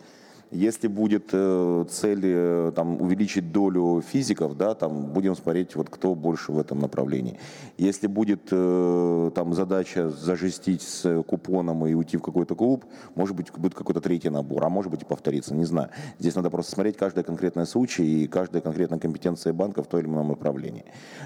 Если 0.52 0.86
будет 0.86 1.30
э, 1.32 1.84
цель 1.90 2.20
э, 2.22 2.72
там, 2.74 3.02
увеличить 3.02 3.50
долю 3.50 4.00
физиков, 4.00 4.56
да, 4.56 4.74
там, 4.74 5.06
будем 5.06 5.34
смотреть, 5.34 5.74
вот, 5.74 5.90
кто 5.90 6.14
больше 6.14 6.52
в 6.52 6.60
этом 6.60 6.78
направлении. 6.78 7.40
Если 7.78 8.06
будет 8.06 8.48
э, 8.52 9.30
там, 9.34 9.54
задача 9.54 10.08
зажестить 10.08 10.82
с 10.82 11.22
купоном 11.24 11.84
и 11.86 11.94
уйти 11.94 12.16
в 12.16 12.22
какой-то 12.22 12.54
клуб, 12.54 12.84
может 13.16 13.34
быть, 13.34 13.50
будет 13.56 13.74
какой-то 13.74 14.00
третий 14.00 14.30
набор, 14.30 14.64
а 14.64 14.68
может 14.68 14.92
быть 14.92 15.02
и 15.02 15.04
повториться, 15.04 15.52
не 15.52 15.64
знаю. 15.64 15.90
Здесь 16.20 16.36
надо 16.36 16.48
просто 16.48 16.70
смотреть 16.70 16.96
каждый 16.96 17.24
конкретный 17.24 17.66
случай 17.66 18.22
и 18.22 18.28
каждая 18.28 18.62
конкретная 18.62 19.00
компетенция 19.00 19.52
банка 19.52 19.82
в 19.82 19.88
том 19.88 20.00
или 20.00 20.06
ином 20.06 20.28
направлении. 20.28 20.84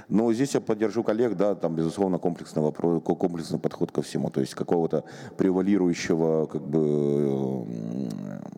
Но 0.08 0.32
здесь 0.32 0.54
я 0.54 0.62
поддержу 0.62 1.02
коллег, 1.02 1.36
да, 1.36 1.54
там, 1.54 1.74
безусловно, 1.74 2.18
комплексный, 2.18 2.62
вопрос, 2.62 3.02
комплексный 3.02 3.58
подход 3.58 3.92
ко 3.92 4.00
всему, 4.00 4.30
то 4.30 4.40
есть 4.40 4.54
какого-то 4.54 5.04
превалирующего 5.36 6.46
как 6.46 6.62
бы, 6.62 7.66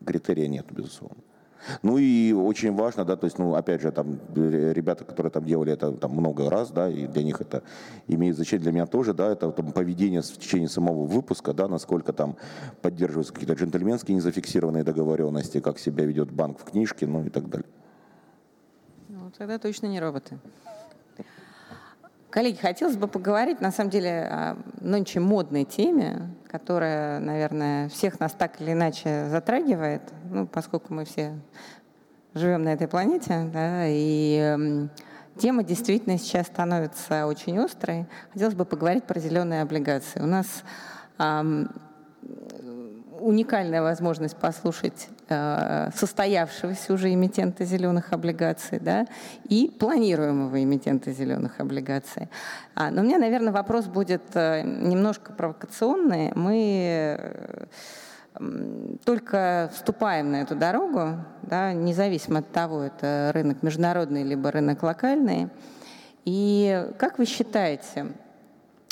критерия 0.07 0.52
нет, 0.53 0.67
безусловно. 0.71 1.23
Ну 1.83 1.99
и 1.99 2.33
очень 2.33 2.75
важно, 2.75 3.05
да, 3.05 3.17
то 3.17 3.27
есть, 3.27 3.39
ну, 3.39 3.55
опять 3.55 3.81
же, 3.83 3.93
там, 3.93 4.19
ребята, 4.35 5.05
которые 5.05 5.31
там 5.31 5.45
делали 5.45 5.73
это 5.73 5.93
там 5.93 6.11
много 6.11 6.51
раз, 6.51 6.71
да, 6.71 6.89
и 6.89 7.07
для 7.07 7.23
них 7.23 7.41
это 7.41 7.63
имеет 8.09 8.35
значение, 8.35 8.63
для 8.63 8.73
меня 8.73 8.87
тоже, 8.87 9.15
да, 9.15 9.31
это 9.31 9.51
там, 9.53 9.73
поведение 9.73 10.23
в 10.23 10.39
течение 10.39 10.69
самого 10.69 11.07
выпуска, 11.07 11.53
да, 11.53 11.69
насколько 11.69 12.13
там 12.13 12.37
поддерживаются 12.81 13.33
какие-то 13.33 13.55
джентльменские 13.55 14.17
незафиксированные 14.17 14.83
договоренности, 14.83 15.61
как 15.61 15.79
себя 15.79 16.05
ведет 16.05 16.33
банк 16.33 16.59
в 16.59 16.65
книжке, 16.65 17.07
ну 17.07 17.25
и 17.25 17.31
так 17.31 17.49
далее. 17.49 17.69
Ну, 19.09 19.31
тогда 19.39 19.59
точно 19.59 19.87
не 19.87 20.01
роботы. 20.01 20.39
Коллеги, 22.31 22.57
хотелось 22.57 22.97
бы 22.97 23.07
поговорить, 23.09 23.61
на 23.61 23.71
самом 23.71 23.91
деле, 23.91 24.25
о 24.25 24.57
нынче 24.81 25.21
модной 25.21 25.65
теме, 25.65 26.35
которая, 26.53 27.19
наверное, 27.19 27.89
всех 27.89 28.21
нас 28.21 28.33
так 28.33 28.61
или 28.61 28.73
иначе 28.73 29.29
затрагивает, 29.31 30.03
ну, 30.31 30.47
поскольку 30.47 30.93
мы 30.93 31.07
все 31.07 31.35
живем 32.35 32.63
на 32.63 32.75
этой 32.75 32.89
планете, 32.89 33.51
да, 33.53 33.87
и 33.87 34.39
э, 34.39 34.89
тема 35.39 35.65
действительно 35.65 36.19
сейчас 36.19 36.47
становится 36.49 37.27
очень 37.27 37.59
острой. 37.59 38.07
Хотелось 38.33 38.55
бы 38.55 38.67
поговорить 38.67 39.05
про 39.05 39.19
зеленые 39.19 39.63
облигации. 39.63 40.21
У 40.21 40.27
нас 40.27 40.63
уникальная 43.23 43.83
возможность 43.83 44.37
послушать 44.37 45.09
э, 45.29 45.91
состоявшегося 45.95 46.93
уже 46.93 47.13
эмитента 47.13 47.65
зеленых 47.65 48.13
облигаций 48.13 48.79
да, 48.79 49.07
и 49.49 49.73
планируемого 49.79 50.63
эмитента 50.63 51.13
зеленых 51.13 51.61
облигаций. 51.61 52.29
А, 52.75 52.91
но 52.91 53.03
у 53.03 53.05
меня, 53.05 53.19
наверное, 53.19 53.53
вопрос 53.53 53.87
будет 53.87 54.23
э, 54.35 54.63
немножко 54.63 55.33
провокационный. 55.33 56.33
Мы 56.35 57.17
э, 57.19 57.67
только 59.05 59.71
вступаем 59.75 60.33
на 60.33 60.43
эту 60.43 60.57
дорогу, 60.57 61.17
да, 61.43 61.73
независимо 61.73 62.41
от 62.41 62.51
того, 62.51 62.83
это 62.83 63.31
рынок 63.35 63.63
международный 63.63 64.23
либо 64.23 64.51
рынок 64.51 64.83
локальный. 64.83 65.49
И 66.25 66.89
как 66.99 67.19
вы 67.19 67.27
считаете, 67.27 68.07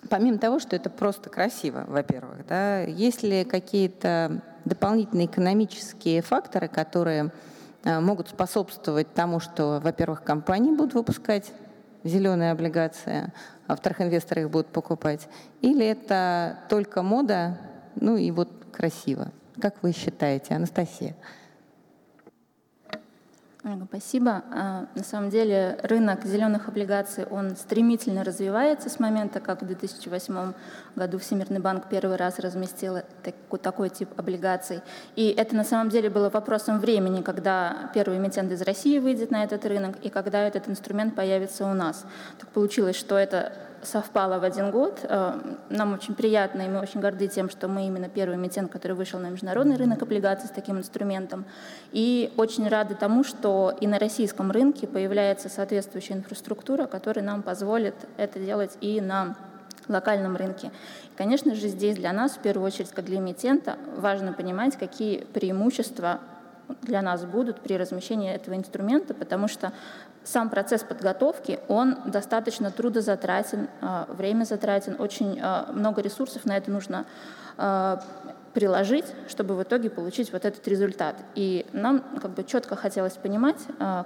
помимо 0.08 0.38
того, 0.38 0.58
что 0.58 0.76
это 0.76 0.90
просто 0.90 1.30
красиво, 1.30 1.84
во-первых, 1.86 2.46
да, 2.46 2.82
есть 2.82 3.22
ли 3.22 3.44
какие-то 3.44 4.42
дополнительные 4.64 5.26
экономические 5.26 6.22
факторы, 6.22 6.68
которые 6.68 7.32
э, 7.84 8.00
могут 8.00 8.28
способствовать 8.28 9.12
тому, 9.14 9.40
что, 9.40 9.80
во-первых, 9.82 10.22
компании 10.22 10.72
будут 10.72 10.94
выпускать 10.94 11.52
зеленые 12.04 12.52
облигации, 12.52 13.32
а 13.66 13.76
вторых 13.76 14.00
инвесторы 14.00 14.42
их 14.42 14.50
будут 14.50 14.68
покупать? 14.68 15.28
Или 15.60 15.86
это 15.86 16.58
только 16.68 17.02
мода, 17.02 17.58
ну 17.96 18.16
и 18.16 18.30
вот 18.30 18.48
красиво? 18.72 19.32
Как 19.60 19.82
вы 19.82 19.92
считаете, 19.92 20.54
Анастасия? 20.54 21.14
Спасибо. 23.88 24.42
А, 24.50 24.86
на 24.94 25.04
самом 25.04 25.28
деле 25.28 25.78
рынок 25.82 26.24
зеленых 26.24 26.68
облигаций, 26.68 27.26
он 27.26 27.56
стремительно 27.56 28.24
развивается 28.24 28.88
с 28.88 28.98
момента, 28.98 29.38
как 29.38 29.60
в 29.60 29.66
2008 29.66 30.54
году 30.96 31.18
Всемирный 31.18 31.60
банк 31.60 31.88
первый 31.90 32.16
раз 32.16 32.38
разместил 32.38 33.00
такой 33.62 33.90
тип 33.90 34.08
облигаций. 34.16 34.80
И 35.14 35.28
это 35.28 35.54
на 35.54 35.64
самом 35.64 35.90
деле 35.90 36.08
было 36.08 36.30
вопросом 36.30 36.80
времени, 36.80 37.20
когда 37.20 37.90
первый 37.92 38.16
эмитент 38.16 38.50
из 38.50 38.62
России 38.62 38.98
выйдет 38.98 39.30
на 39.30 39.44
этот 39.44 39.66
рынок 39.66 39.96
и 40.02 40.08
когда 40.08 40.40
этот 40.40 40.66
инструмент 40.68 41.14
появится 41.14 41.66
у 41.66 41.74
нас. 41.74 42.06
Так 42.38 42.48
получилось, 42.48 42.96
что 42.96 43.18
это 43.18 43.52
совпало 43.82 44.38
в 44.38 44.44
один 44.44 44.70
год. 44.70 45.00
Э, 45.04 45.38
нам 45.68 45.94
очень 45.94 46.14
приятно, 46.14 46.62
и 46.62 46.68
мы 46.68 46.80
очень 46.80 47.00
горды 47.00 47.28
тем, 47.28 47.50
что 47.50 47.68
мы 47.68 47.86
именно 47.86 48.08
первый 48.08 48.36
эмитент, 48.36 48.70
который 48.70 48.92
вышел 48.92 49.18
на 49.18 49.30
международный 49.30 49.76
рынок 49.76 50.02
облигаций 50.02 50.48
с 50.48 50.52
таким 50.52 50.78
инструментом. 50.78 51.44
И 51.92 52.32
очень 52.36 52.68
рады 52.68 52.94
тому, 52.94 53.24
что 53.24 53.74
и 53.80 53.86
на 53.86 53.98
российском 53.98 54.50
рынке 54.50 54.86
появляется 54.86 55.48
соответствующая 55.48 56.14
инфраструктура, 56.14 56.86
которая 56.86 57.24
нам 57.24 57.42
позволит 57.42 57.94
это 58.16 58.38
делать 58.38 58.76
и 58.80 59.00
на 59.00 59.36
локальном 59.88 60.36
рынке. 60.36 60.70
конечно 61.16 61.54
же, 61.54 61.68
здесь 61.68 61.96
для 61.96 62.12
нас, 62.12 62.32
в 62.32 62.38
первую 62.38 62.66
очередь, 62.66 62.90
как 62.90 63.06
для 63.06 63.18
эмитента, 63.18 63.76
важно 63.96 64.32
понимать, 64.32 64.76
какие 64.76 65.24
преимущества 65.24 66.20
для 66.82 67.02
нас 67.02 67.24
будут 67.24 67.60
при 67.60 67.76
размещении 67.76 68.32
этого 68.32 68.54
инструмента, 68.54 69.14
потому 69.14 69.48
что 69.48 69.72
сам 70.24 70.50
процесс 70.50 70.82
подготовки, 70.82 71.60
он 71.68 71.96
достаточно 72.06 72.70
трудозатратен, 72.70 73.68
а, 73.80 74.06
время 74.08 74.44
затратен, 74.44 74.96
очень 74.98 75.38
а, 75.40 75.70
много 75.72 76.02
ресурсов 76.02 76.44
на 76.44 76.56
это 76.56 76.70
нужно 76.70 77.06
а, 77.56 78.02
приложить, 78.52 79.06
чтобы 79.28 79.54
в 79.54 79.62
итоге 79.62 79.90
получить 79.90 80.32
вот 80.32 80.44
этот 80.44 80.66
результат. 80.66 81.16
И 81.34 81.64
нам 81.72 82.02
как 82.20 82.32
бы 82.32 82.42
четко 82.42 82.74
хотелось 82.74 83.12
понимать, 83.12 83.58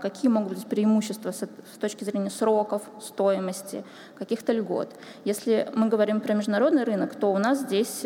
какие 0.03 0.31
могут 0.31 0.53
быть 0.53 0.67
преимущества 0.67 1.31
с 1.31 1.79
точки 1.81 2.05
зрения 2.05 2.29
сроков, 2.29 2.83
стоимости, 3.01 3.85
каких-то 4.19 4.53
льгот. 4.53 4.95
Если 5.25 5.67
мы 5.75 5.89
говорим 5.89 6.21
про 6.21 6.35
международный 6.35 6.85
рынок, 6.85 7.15
то 7.15 7.33
у 7.33 7.39
нас 7.39 7.61
здесь 7.61 8.05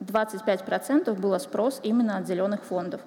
25% 0.00 1.12
было 1.14 1.38
спрос 1.38 1.80
именно 1.82 2.18
от 2.18 2.26
зеленых 2.26 2.62
фондов. 2.62 3.00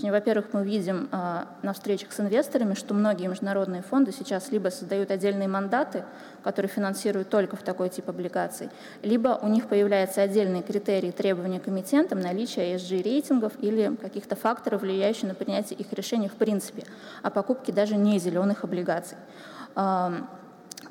Во-первых, 0.00 0.46
мы 0.52 0.64
видим 0.64 1.08
э, 1.10 1.44
на 1.62 1.72
встречах 1.72 2.12
с 2.12 2.20
инвесторами, 2.20 2.74
что 2.74 2.94
многие 2.94 3.26
международные 3.26 3.82
фонды 3.82 4.12
сейчас 4.12 4.50
либо 4.52 4.68
создают 4.68 5.10
отдельные 5.10 5.48
мандаты, 5.48 6.04
которые 6.44 6.70
финансируют 6.70 7.28
только 7.28 7.56
в 7.56 7.62
такой 7.62 7.88
тип 7.88 8.08
облигаций, 8.08 8.70
либо 9.02 9.38
у 9.42 9.48
них 9.48 9.68
появляются 9.68 10.22
отдельные 10.22 10.62
критерии 10.62 11.10
требования 11.10 11.60
к 11.60 11.68
эмитентам, 11.68 12.20
наличие 12.20 12.76
ESG-рейтингов 12.76 13.52
или 13.60 13.96
каких-то 13.96 14.36
факторов, 14.36 14.82
влияющих 14.82 15.24
на 15.24 15.34
принятие 15.34 15.78
их 15.78 15.92
решений 15.92 16.28
в 16.28 16.34
принципе, 16.34 16.84
о 17.22 17.30
покупке 17.30 17.72
даже 17.72 17.96
не 17.96 18.18
зеленых 18.18 18.64
облигаций. 18.64 19.16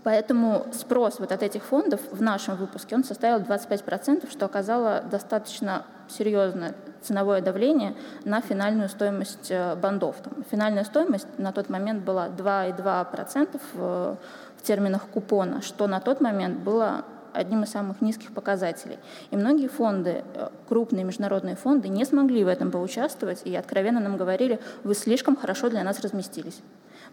Поэтому 0.04 0.66
спрос 0.72 1.20
вот 1.20 1.32
от 1.32 1.44
этих 1.44 1.64
фондов 1.64 2.02
в 2.12 2.22
нашем 2.22 2.56
выпуске 2.56 2.96
он 2.96 3.04
составил 3.04 3.40
25%, 3.40 4.32
что 4.32 4.46
оказало 4.46 5.04
достаточно 5.10 5.84
серьезное 6.08 6.74
ценовое 7.02 7.42
давление 7.42 7.96
на 8.26 8.42
финальную 8.42 8.90
стоимость 8.90 9.50
э, 9.50 9.76
бандов. 9.76 10.16
Там, 10.24 10.44
финальная 10.50 10.84
стоимость 10.84 11.28
на 11.38 11.52
тот 11.52 11.70
момент 11.70 12.04
была 12.04 12.28
2,2% 12.28 13.62
в, 13.74 14.18
в 14.58 14.64
терминах 14.64 15.08
купона, 15.08 15.62
что 15.62 15.88
на 15.88 16.00
тот 16.00 16.22
момент 16.22 16.60
было 16.60 17.06
одним 17.34 17.64
из 17.64 17.70
самых 17.70 18.02
низких 18.02 18.34
показателей. 18.34 18.98
И 19.32 19.38
многие 19.38 19.68
фонды, 19.68 20.24
э, 20.34 20.50
крупные 20.68 21.04
международные 21.04 21.56
фонды, 21.56 21.88
не 21.88 22.06
смогли 22.06 22.44
в 22.44 22.48
этом 22.48 22.72
поучаствовать 22.72 23.42
и 23.46 23.56
откровенно 23.56 24.00
нам 24.00 24.18
говорили, 24.18 24.60
вы 24.84 24.96
слишком 24.96 25.36
хорошо 25.36 25.70
для 25.70 25.84
нас 25.84 26.00
разместились 26.00 26.62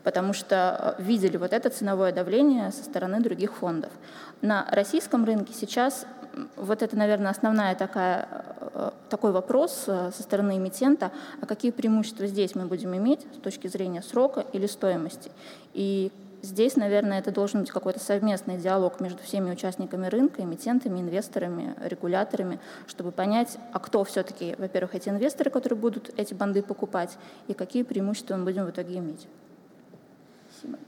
потому 0.04 0.32
что 0.34 0.94
э, 0.98 1.02
видели 1.02 1.36
вот 1.36 1.52
это 1.52 1.70
ценовое 1.70 2.12
давление 2.12 2.70
со 2.70 2.84
стороны 2.84 3.20
других 3.20 3.54
фондов. 3.54 3.90
На 4.42 4.66
российском 4.70 5.24
рынке 5.24 5.52
сейчас 5.52 6.06
вот 6.56 6.82
это, 6.82 6.96
наверное, 6.96 7.30
основная 7.30 7.74
такая, 7.74 8.28
э, 8.60 8.90
такой 9.08 9.32
вопрос 9.32 9.84
э, 9.86 10.10
со 10.14 10.22
стороны 10.22 10.58
эмитента, 10.58 11.10
а 11.40 11.46
какие 11.46 11.70
преимущества 11.70 12.26
здесь 12.26 12.54
мы 12.54 12.66
будем 12.66 12.94
иметь 12.96 13.26
с 13.34 13.40
точки 13.40 13.66
зрения 13.66 14.02
срока 14.02 14.44
или 14.52 14.66
стоимости. 14.66 15.30
И 15.72 16.12
здесь, 16.42 16.76
наверное, 16.76 17.20
это 17.20 17.30
должен 17.30 17.60
быть 17.60 17.70
какой-то 17.70 18.00
совместный 18.00 18.58
диалог 18.58 19.00
между 19.00 19.22
всеми 19.22 19.52
участниками 19.52 20.06
рынка, 20.08 20.42
эмитентами, 20.42 21.00
инвесторами, 21.00 21.74
регуляторами, 21.82 22.58
чтобы 22.86 23.10
понять, 23.10 23.56
а 23.72 23.78
кто 23.78 24.04
все-таки, 24.04 24.54
во-первых, 24.58 24.94
эти 24.94 25.08
инвесторы, 25.08 25.50
которые 25.50 25.78
будут 25.78 26.10
эти 26.18 26.34
банды 26.34 26.62
покупать, 26.62 27.16
и 27.48 27.54
какие 27.54 27.84
преимущества 27.84 28.36
мы 28.36 28.44
будем 28.44 28.66
в 28.66 28.70
итоге 28.70 28.98
иметь. 28.98 29.26
Спасибо. 30.64 30.78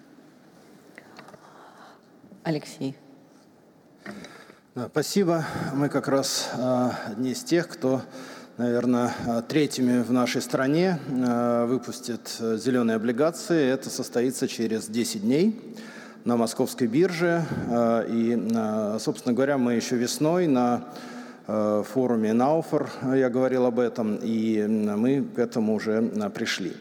Алексей. 2.44 2.96
Да, 4.74 4.88
спасибо. 4.90 5.44
Мы 5.74 5.88
как 5.88 6.08
раз 6.08 6.50
э, 6.56 6.90
одни 7.08 7.32
из 7.32 7.42
тех, 7.42 7.68
кто, 7.68 8.02
наверное, 8.56 9.12
третьими 9.48 10.02
в 10.02 10.12
нашей 10.12 10.40
стране 10.40 10.98
э, 11.08 11.66
выпустит 11.66 12.36
зеленые 12.38 12.96
облигации. 12.96 13.68
Это 13.68 13.90
состоится 13.90 14.48
через 14.48 14.86
10 14.86 15.22
дней 15.22 15.60
на 16.24 16.36
московской 16.36 16.86
бирже. 16.86 17.44
Э, 17.68 18.06
и, 18.08 18.98
собственно 18.98 19.34
говоря, 19.34 19.58
мы 19.58 19.74
еще 19.74 19.96
весной 19.96 20.46
на 20.46 20.84
форуме 21.46 22.32
Науфор, 22.32 22.90
я 23.14 23.30
говорил 23.30 23.66
об 23.66 23.78
этом, 23.78 24.16
и 24.16 24.66
мы 24.66 25.22
к 25.22 25.38
этому 25.38 25.74
уже 25.76 26.02
пришли. 26.34 26.72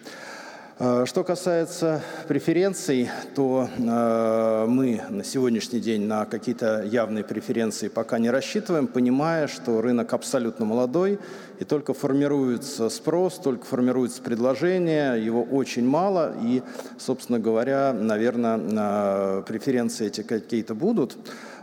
Э, 0.77 1.05
что 1.05 1.23
касается 1.23 2.01
преференций, 2.27 3.09
то 3.33 3.69
э, 3.77 4.65
мы 4.67 5.01
на 5.09 5.23
сегодняшний 5.23 5.79
день 5.79 6.01
на 6.01 6.25
какие-то 6.25 6.83
явные 6.83 7.23
преференции 7.23 7.87
пока 7.87 8.19
не 8.19 8.29
рассчитываем, 8.29 8.87
понимая, 8.87 9.47
что 9.47 9.81
рынок 9.81 10.11
абсолютно 10.11 10.65
молодой, 10.65 11.17
и 11.59 11.63
только 11.63 11.93
формируется 11.93 12.89
спрос, 12.89 13.35
только 13.35 13.65
формируется 13.65 14.21
предложение, 14.21 15.23
его 15.23 15.43
очень 15.43 15.87
мало, 15.87 16.35
и, 16.43 16.61
собственно 16.97 17.39
говоря, 17.39 17.93
наверное, 17.93 18.59
э, 18.59 19.43
преференции 19.47 20.07
эти 20.07 20.23
какие-то 20.23 20.75
будут 20.75 21.17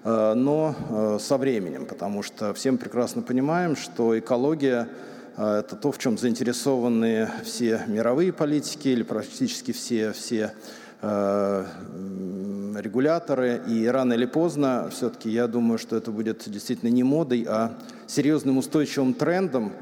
но 0.04 0.74
со 1.20 1.38
временем, 1.38 1.86
потому 1.86 2.24
что 2.24 2.52
всем 2.54 2.76
прекрасно 2.76 3.22
понимаем, 3.22 3.76
что 3.76 4.18
экология 4.18 4.80
а, 4.80 4.88
это 5.36 5.76
то, 5.76 5.92
в 5.92 5.98
чем 5.98 6.18
заинтересованы 6.18 7.30
все 7.44 7.82
мировые 7.86 8.32
политики 8.32 8.88
или 8.88 9.02
практически 9.02 9.72
все, 9.72 10.12
все 10.12 10.52
э, 11.00 11.64
регуляторы. 12.78 13.62
И 13.66 13.86
рано 13.86 14.12
или 14.12 14.26
поздно, 14.26 14.90
все-таки 14.90 15.30
я 15.30 15.46
думаю, 15.46 15.78
что 15.78 15.96
это 15.96 16.10
будет 16.10 16.42
действительно 16.46 16.90
не 16.90 17.02
модой, 17.02 17.46
а 17.48 17.72
серьезным 18.06 18.58
устойчивым 18.58 19.14
трендом, 19.14 19.72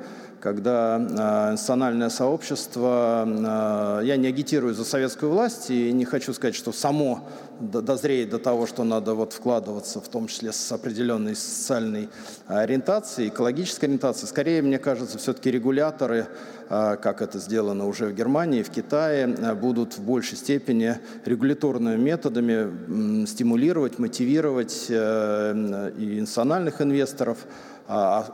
когда 0.40 0.96
э, 0.96 1.50
национальное 1.52 2.08
сообщество, 2.08 3.24
э, 3.26 4.06
я 4.06 4.16
не 4.16 4.26
агитирую 4.26 4.74
за 4.74 4.84
советскую 4.84 5.30
власть 5.30 5.70
и 5.70 5.92
не 5.92 6.04
хочу 6.04 6.32
сказать, 6.32 6.54
что 6.54 6.72
само 6.72 7.28
дозреет 7.60 8.30
до 8.30 8.38
того, 8.38 8.66
что 8.66 8.84
надо 8.84 9.14
вот 9.14 9.34
вкладываться, 9.34 10.00
в 10.00 10.08
том 10.08 10.28
числе 10.28 10.50
с 10.52 10.72
определенной 10.72 11.36
социальной 11.36 12.08
ориентацией, 12.46 13.28
экологической 13.28 13.84
ориентацией. 13.84 14.28
Скорее, 14.28 14.62
мне 14.62 14.78
кажется, 14.78 15.18
все-таки 15.18 15.50
регуляторы, 15.50 16.26
э, 16.70 16.96
как 16.96 17.20
это 17.20 17.38
сделано 17.38 17.86
уже 17.86 18.06
в 18.06 18.14
Германии, 18.14 18.62
в 18.62 18.70
Китае, 18.70 19.26
будут 19.54 19.98
в 19.98 20.02
большей 20.02 20.38
степени 20.38 20.96
регуляторными 21.26 22.00
методами 22.00 23.26
стимулировать, 23.26 23.98
мотивировать 23.98 24.86
э, 24.88 25.92
и 25.98 26.20
национальных 26.20 26.80
инвесторов, 26.80 27.38
а, 27.44 27.48
а 27.79 27.79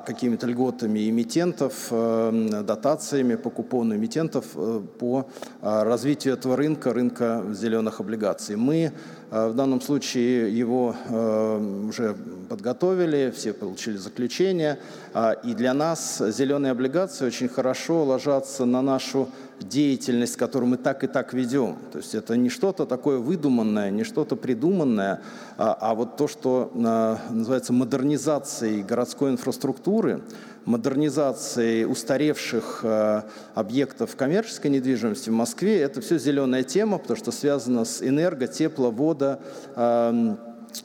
какими-то 0.05 0.47
льготами 0.47 1.09
эмитентов, 1.09 1.89
э, 1.91 2.63
дотациями 2.63 3.37
по 3.37 3.49
купону 3.49 3.97
эмитентов 3.97 4.45
э, 4.55 4.83
по 4.99 5.27
а, 5.63 5.85
развитию 5.85 6.35
этого 6.35 6.57
рынка, 6.57 6.93
рынка 6.93 7.43
зеленых 7.53 8.01
облигаций. 8.01 8.57
Мы 8.57 8.93
э, 9.31 9.49
в 9.49 9.55
данном 9.55 9.81
случае 9.81 10.57
его 10.57 10.95
уже 11.89 12.17
подготовили, 12.49 13.33
все 13.35 13.53
получили 13.53 13.97
заключение, 13.97 14.79
а, 15.15 15.33
и 15.33 15.55
для 15.55 15.75
нас 15.75 16.19
зеленые 16.19 16.73
облигации 16.73 17.27
очень 17.27 17.49
хорошо 17.49 18.05
ложатся 18.05 18.65
на 18.65 18.83
нашу 18.83 19.29
деятельность, 19.61 20.37
которую 20.37 20.71
мы 20.71 20.77
так 20.77 21.05
и 21.05 21.07
так 21.07 21.33
ведем. 21.33 21.77
То 21.93 21.99
есть 21.99 22.15
это 22.15 22.37
не 22.37 22.49
что-то 22.49 22.87
такое 22.87 23.19
выдуманное, 23.19 23.91
не 23.91 24.05
что-то 24.05 24.37
придуманное, 24.37 25.23
а, 25.57 25.77
а 25.81 25.95
вот 25.95 26.17
то, 26.17 26.29
что 26.29 26.71
называется 26.75 27.73
модернизацией 27.73 28.83
городской 28.83 29.31
инфраструктуры, 29.31 30.23
модернизации 30.67 31.85
устаревших 31.85 32.81
э, 32.83 33.23
объектов 33.55 34.17
коммерческой 34.17 34.73
недвижимости 34.73 35.31
в 35.31 35.33
Москве, 35.33 35.81
это 35.81 36.01
все 36.01 36.19
зеленая 36.19 36.65
тема, 36.65 36.99
потому 36.99 37.17
что 37.17 37.31
связано 37.31 37.85
с 37.85 38.03
энерго, 38.03 38.49
тепло, 38.49 38.91
э, 39.77 40.37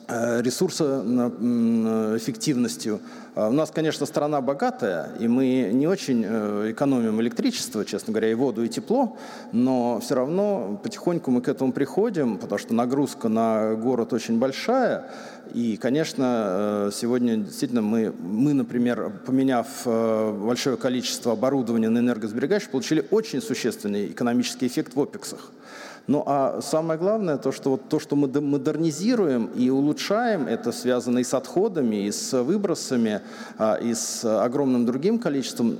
ресурсоэффективностью. 0.07 2.99
А 3.33 3.47
у 3.47 3.53
нас, 3.53 3.71
конечно, 3.71 4.05
страна 4.05 4.41
богатая, 4.41 5.11
и 5.17 5.29
мы 5.29 5.69
не 5.71 5.87
очень 5.87 6.25
э, 6.27 6.71
экономим 6.71 7.21
электричество, 7.21 7.85
честно 7.85 8.11
говоря, 8.11 8.29
и 8.29 8.33
воду, 8.33 8.61
и 8.61 8.67
тепло, 8.67 9.17
но 9.53 10.01
все 10.01 10.15
равно 10.15 10.77
потихоньку 10.83 11.31
мы 11.31 11.41
к 11.41 11.47
этому 11.47 11.71
приходим, 11.71 12.37
потому 12.37 12.59
что 12.59 12.73
нагрузка 12.73 13.29
на 13.29 13.75
город 13.75 14.11
очень 14.11 14.37
большая. 14.37 15.05
И, 15.53 15.77
конечно, 15.77 16.45
э, 16.47 16.91
сегодня 16.93 17.37
действительно 17.37 17.81
мы, 17.81 18.13
мы 18.19 18.53
например, 18.53 19.13
поменяв 19.25 19.67
э, 19.85 20.31
большое 20.33 20.75
количество 20.75 21.31
оборудования 21.31 21.87
на 21.87 21.99
энергосберегающее, 21.99 22.69
получили 22.69 23.07
очень 23.11 23.41
существенный 23.41 24.07
экономический 24.07 24.67
эффект 24.67 24.93
в 24.93 24.99
ОПЕКСах. 24.99 25.51
Ну 26.07 26.23
а 26.25 26.61
самое 26.61 26.99
главное, 26.99 27.37
то, 27.37 27.51
что 27.51 27.71
вот 27.71 27.89
то, 27.89 27.99
что 27.99 28.15
мы 28.15 28.27
модернизируем 28.27 29.45
и 29.55 29.69
улучшаем, 29.69 30.47
это 30.47 30.71
связано 30.71 31.19
и 31.19 31.23
с 31.23 31.33
отходами, 31.33 32.07
и 32.07 32.11
с 32.11 32.41
выбросами, 32.41 33.21
а, 33.57 33.75
и 33.75 33.93
с 33.93 34.25
огромным 34.25 34.85
другим 34.85 35.19
количеством 35.19 35.77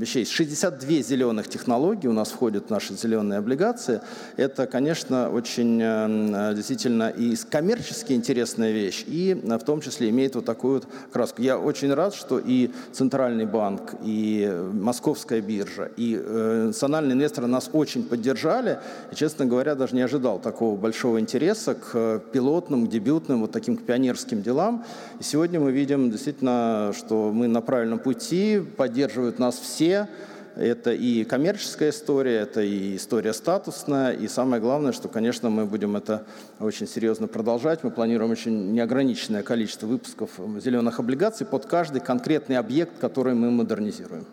вещей. 0.00 0.24
62 0.24 1.02
зеленых 1.02 1.48
технологий 1.48 2.08
у 2.08 2.12
нас 2.12 2.30
входят 2.30 2.66
в 2.66 2.70
наши 2.70 2.94
зеленые 2.94 3.38
облигации. 3.38 4.00
Это, 4.36 4.66
конечно, 4.66 5.30
очень 5.30 5.80
э, 5.82 6.54
действительно 6.54 7.10
и 7.10 7.36
коммерчески 7.36 8.12
интересная 8.12 8.72
вещь, 8.72 9.04
и 9.06 9.40
э, 9.40 9.58
в 9.58 9.64
том 9.64 9.80
числе 9.80 10.08
имеет 10.10 10.34
вот 10.34 10.44
такую 10.44 10.74
вот 10.74 10.86
краску. 11.12 11.42
Я 11.42 11.58
очень 11.58 11.92
рад, 11.92 12.14
что 12.14 12.38
и 12.38 12.70
Центральный 12.92 13.46
банк, 13.46 13.94
и 14.02 14.50
Московская 14.72 15.40
биржа, 15.40 15.90
и 15.96 16.18
э, 16.18 16.64
национальные 16.68 17.14
инвесторы 17.14 17.46
нас 17.46 17.70
очень 17.72 18.02
поддержали. 18.02 18.78
И, 19.12 19.14
честно 19.14 19.46
говоря, 19.46 19.59
даже 19.64 19.94
не 19.94 20.02
ожидал 20.02 20.38
такого 20.38 20.76
большого 20.76 21.20
интереса 21.20 21.74
к 21.74 22.20
пилотным, 22.32 22.86
к 22.86 22.90
дебютным, 22.90 23.40
вот 23.40 23.52
таким 23.52 23.76
к 23.76 23.82
пионерским 23.84 24.42
делам. 24.42 24.84
И 25.18 25.22
сегодня 25.22 25.60
мы 25.60 25.72
видим 25.72 26.10
действительно, 26.10 26.92
что 26.96 27.30
мы 27.32 27.48
на 27.48 27.60
правильном 27.60 27.98
пути, 27.98 28.60
поддерживают 28.76 29.38
нас 29.38 29.58
все. 29.58 30.08
Это 30.56 30.92
и 30.92 31.24
коммерческая 31.24 31.90
история, 31.90 32.38
это 32.38 32.60
и 32.60 32.96
история 32.96 33.32
статусная, 33.32 34.12
и 34.12 34.26
самое 34.26 34.60
главное, 34.60 34.92
что, 34.92 35.08
конечно, 35.08 35.48
мы 35.48 35.64
будем 35.64 35.96
это 35.96 36.24
очень 36.58 36.88
серьезно 36.88 37.28
продолжать. 37.28 37.84
Мы 37.84 37.90
планируем 37.90 38.32
очень 38.32 38.72
неограниченное 38.72 39.42
количество 39.42 39.86
выпусков 39.86 40.30
зеленых 40.62 40.98
облигаций 40.98 41.46
под 41.46 41.66
каждый 41.66 42.00
конкретный 42.00 42.56
объект, 42.56 42.98
который 42.98 43.34
мы 43.34 43.50
модернизируем. 43.50 44.26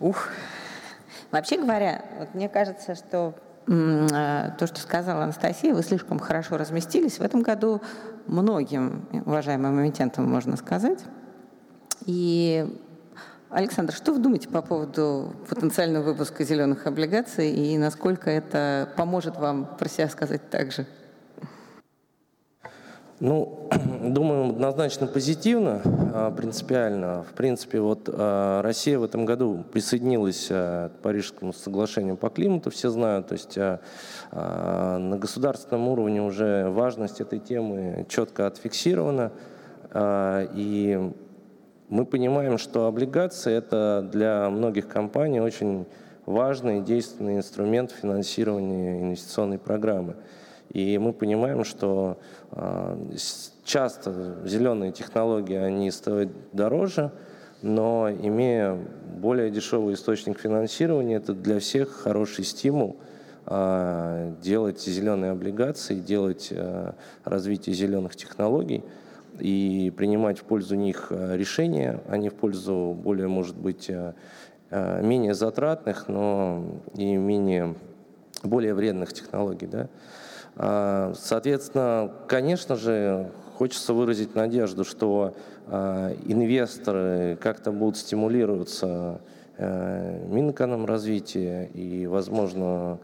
Ух, 0.00 0.28
Вообще 1.32 1.58
говоря, 1.58 2.02
вот 2.18 2.34
мне 2.34 2.48
кажется, 2.48 2.94
что 2.94 3.34
э, 3.36 3.45
то, 3.66 4.66
что 4.66 4.80
сказала 4.80 5.24
Анастасия, 5.24 5.74
вы 5.74 5.82
слишком 5.82 6.18
хорошо 6.18 6.56
разместились. 6.56 7.18
В 7.18 7.22
этом 7.22 7.42
году 7.42 7.82
многим 8.26 9.08
уважаемым 9.26 9.80
эмитентам 9.80 10.28
можно 10.30 10.56
сказать. 10.56 11.00
И 12.04 12.78
Александр, 13.50 13.92
что 13.92 14.12
вы 14.12 14.20
думаете 14.20 14.48
по 14.48 14.62
поводу 14.62 15.34
потенциального 15.48 16.04
выпуска 16.04 16.44
зеленых 16.44 16.86
облигаций 16.86 17.50
и 17.50 17.76
насколько 17.78 18.30
это 18.30 18.88
поможет 18.96 19.36
вам 19.36 19.76
про 19.78 19.88
себя 19.88 20.08
сказать 20.08 20.48
так 20.50 20.70
же? 20.72 20.86
Ну, 23.18 23.70
думаю, 24.02 24.50
однозначно 24.50 25.06
позитивно, 25.06 25.80
а, 26.12 26.30
принципиально. 26.30 27.22
В 27.22 27.32
принципе, 27.32 27.80
вот 27.80 28.10
а, 28.12 28.60
Россия 28.60 28.98
в 28.98 29.04
этом 29.04 29.24
году 29.24 29.64
присоединилась 29.72 30.48
а, 30.50 30.90
к 30.90 31.00
Парижскому 31.00 31.54
соглашению 31.54 32.18
по 32.18 32.28
климату, 32.28 32.70
все 32.70 32.90
знают. 32.90 33.28
То 33.28 33.32
есть 33.32 33.56
на 34.32 35.16
государственном 35.18 35.88
уровне 35.88 36.22
уже 36.22 36.68
важность 36.68 37.20
этой 37.20 37.38
темы 37.38 38.06
четко 38.08 38.46
отфиксирована. 38.46 39.32
И 39.94 41.12
мы 41.88 42.04
понимаем, 42.04 42.58
что 42.58 42.86
облигации– 42.86 43.54
это 43.56 44.06
для 44.12 44.50
многих 44.50 44.88
компаний 44.88 45.40
очень 45.40 45.86
важный 46.26 46.78
и 46.78 46.82
действенный 46.82 47.36
инструмент 47.36 47.92
финансирования 47.92 49.00
инвестиционной 49.00 49.58
программы. 49.58 50.16
И 50.70 50.98
мы 50.98 51.12
понимаем, 51.12 51.64
что 51.64 52.18
часто 53.64 54.36
зеленые 54.44 54.92
технологии, 54.92 55.56
они 55.56 55.90
стоят 55.90 56.30
дороже, 56.52 57.10
но 57.62 58.08
имея 58.10 58.78
более 59.20 59.50
дешевый 59.50 59.94
источник 59.94 60.38
финансирования, 60.38 61.16
это 61.16 61.34
для 61.34 61.58
всех 61.58 61.90
хороший 61.90 62.44
стимул 62.44 62.96
а, 63.44 64.32
делать 64.42 64.80
зеленые 64.80 65.32
облигации, 65.32 65.96
делать 65.96 66.50
а, 66.52 66.94
развитие 67.24 67.74
зеленых 67.74 68.14
технологий 68.14 68.84
и 69.38 69.92
принимать 69.96 70.38
в 70.38 70.44
пользу 70.44 70.76
них 70.76 71.08
решения, 71.10 72.00
а 72.08 72.16
не 72.16 72.28
в 72.28 72.34
пользу 72.34 72.96
более, 72.98 73.28
может 73.28 73.56
быть, 73.56 73.90
менее 74.70 75.34
затратных, 75.34 76.08
но 76.08 76.64
и 76.94 77.16
менее, 77.16 77.74
более 78.42 78.72
вредных 78.72 79.12
технологий. 79.12 79.66
Да? 79.66 79.88
А, 80.56 81.12
соответственно, 81.14 82.10
конечно 82.28 82.76
же, 82.76 83.30
хочется 83.56 83.92
выразить 83.92 84.34
надежду, 84.34 84.84
что 84.84 85.34
а, 85.66 86.12
инвесторы 86.24 87.36
как-то 87.40 87.72
будут 87.72 87.96
стимулироваться 87.96 89.20
э, 89.58 90.26
Минэкономразвития 90.28 91.64
и, 91.64 92.06
возможно, 92.06 92.98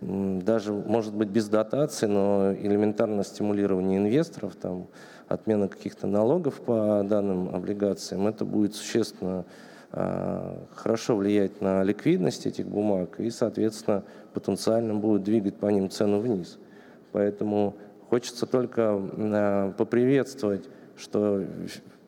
даже, 0.00 0.72
может 0.72 1.14
быть, 1.14 1.28
без 1.28 1.48
дотаций, 1.48 2.08
но 2.08 2.52
элементарно 2.52 3.22
стимулирование 3.24 3.98
инвесторов, 3.98 4.54
там, 4.56 4.86
отмена 5.28 5.68
каких-то 5.68 6.06
налогов 6.06 6.60
по 6.60 7.02
данным 7.04 7.54
облигациям, 7.54 8.26
это 8.26 8.44
будет 8.44 8.74
существенно 8.74 9.44
а, 9.92 10.58
хорошо 10.74 11.16
влиять 11.16 11.60
на 11.60 11.82
ликвидность 11.82 12.46
этих 12.46 12.66
бумаг 12.66 13.20
и, 13.20 13.30
соответственно, 13.30 14.02
потенциально 14.32 14.94
будет 14.94 15.22
двигать 15.22 15.54
по 15.54 15.66
ним 15.66 15.88
цену 15.88 16.18
вниз. 16.18 16.58
Поэтому 17.14 17.76
хочется 18.10 18.44
только 18.44 19.00
э, 19.00 19.72
поприветствовать, 19.78 20.68
что 20.96 21.44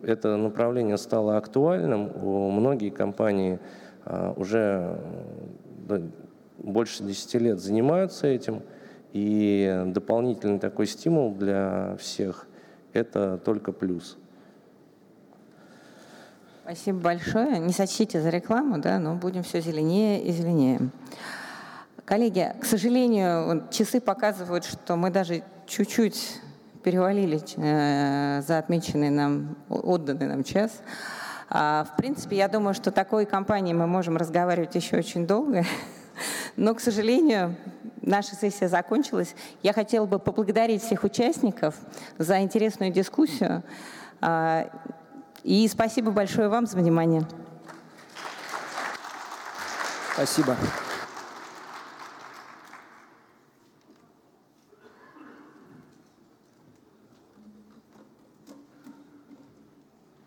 это 0.02 0.36
направление 0.36 0.98
стало 0.98 1.36
актуальным. 1.36 2.10
У 2.24 2.50
многие 2.50 2.90
компании 2.90 3.60
э, 4.04 4.34
уже 4.36 4.98
э, 5.88 6.00
больше 6.58 7.04
10 7.04 7.34
лет 7.34 7.60
занимаются 7.60 8.26
этим, 8.26 8.62
и 9.12 9.84
дополнительный 9.86 10.58
такой 10.58 10.88
стимул 10.88 11.32
для 11.32 11.96
всех– 12.00 12.48
это 12.92 13.38
только 13.38 13.70
плюс. 13.70 14.18
Спасибо 16.64 16.98
большое. 16.98 17.60
Не 17.60 17.72
сочтите 17.72 18.20
за 18.20 18.30
рекламу, 18.30 18.78
да, 18.78 18.98
но 18.98 19.14
будем 19.14 19.44
все 19.44 19.60
зеленее 19.60 20.20
и 20.20 20.32
зеленее. 20.32 20.90
Коллеги, 22.06 22.54
к 22.60 22.64
сожалению, 22.64 23.66
часы 23.72 24.00
показывают, 24.00 24.64
что 24.64 24.94
мы 24.94 25.10
даже 25.10 25.42
чуть-чуть 25.66 26.40
перевалили 26.84 27.40
э, 27.56 28.42
за 28.46 28.58
отмеченный 28.58 29.10
нам, 29.10 29.56
отданный 29.68 30.28
нам 30.28 30.44
час. 30.44 30.70
А, 31.50 31.84
в 31.84 31.96
принципе, 31.96 32.36
я 32.36 32.46
думаю, 32.46 32.74
что 32.74 32.92
такой 32.92 33.26
компанией 33.26 33.74
мы 33.74 33.88
можем 33.88 34.16
разговаривать 34.16 34.76
еще 34.76 34.98
очень 34.98 35.26
долго. 35.26 35.64
Но, 36.56 36.76
к 36.76 36.80
сожалению, 36.80 37.56
наша 38.02 38.36
сессия 38.36 38.68
закончилась. 38.68 39.34
Я 39.64 39.72
хотела 39.72 40.06
бы 40.06 40.20
поблагодарить 40.20 40.84
всех 40.84 41.02
участников 41.02 41.74
за 42.18 42.40
интересную 42.40 42.92
дискуссию. 42.92 43.64
А, 44.20 44.70
и 45.42 45.66
спасибо 45.66 46.12
большое 46.12 46.48
вам 46.48 46.66
за 46.66 46.76
внимание. 46.76 47.26
Спасибо. 50.14 50.56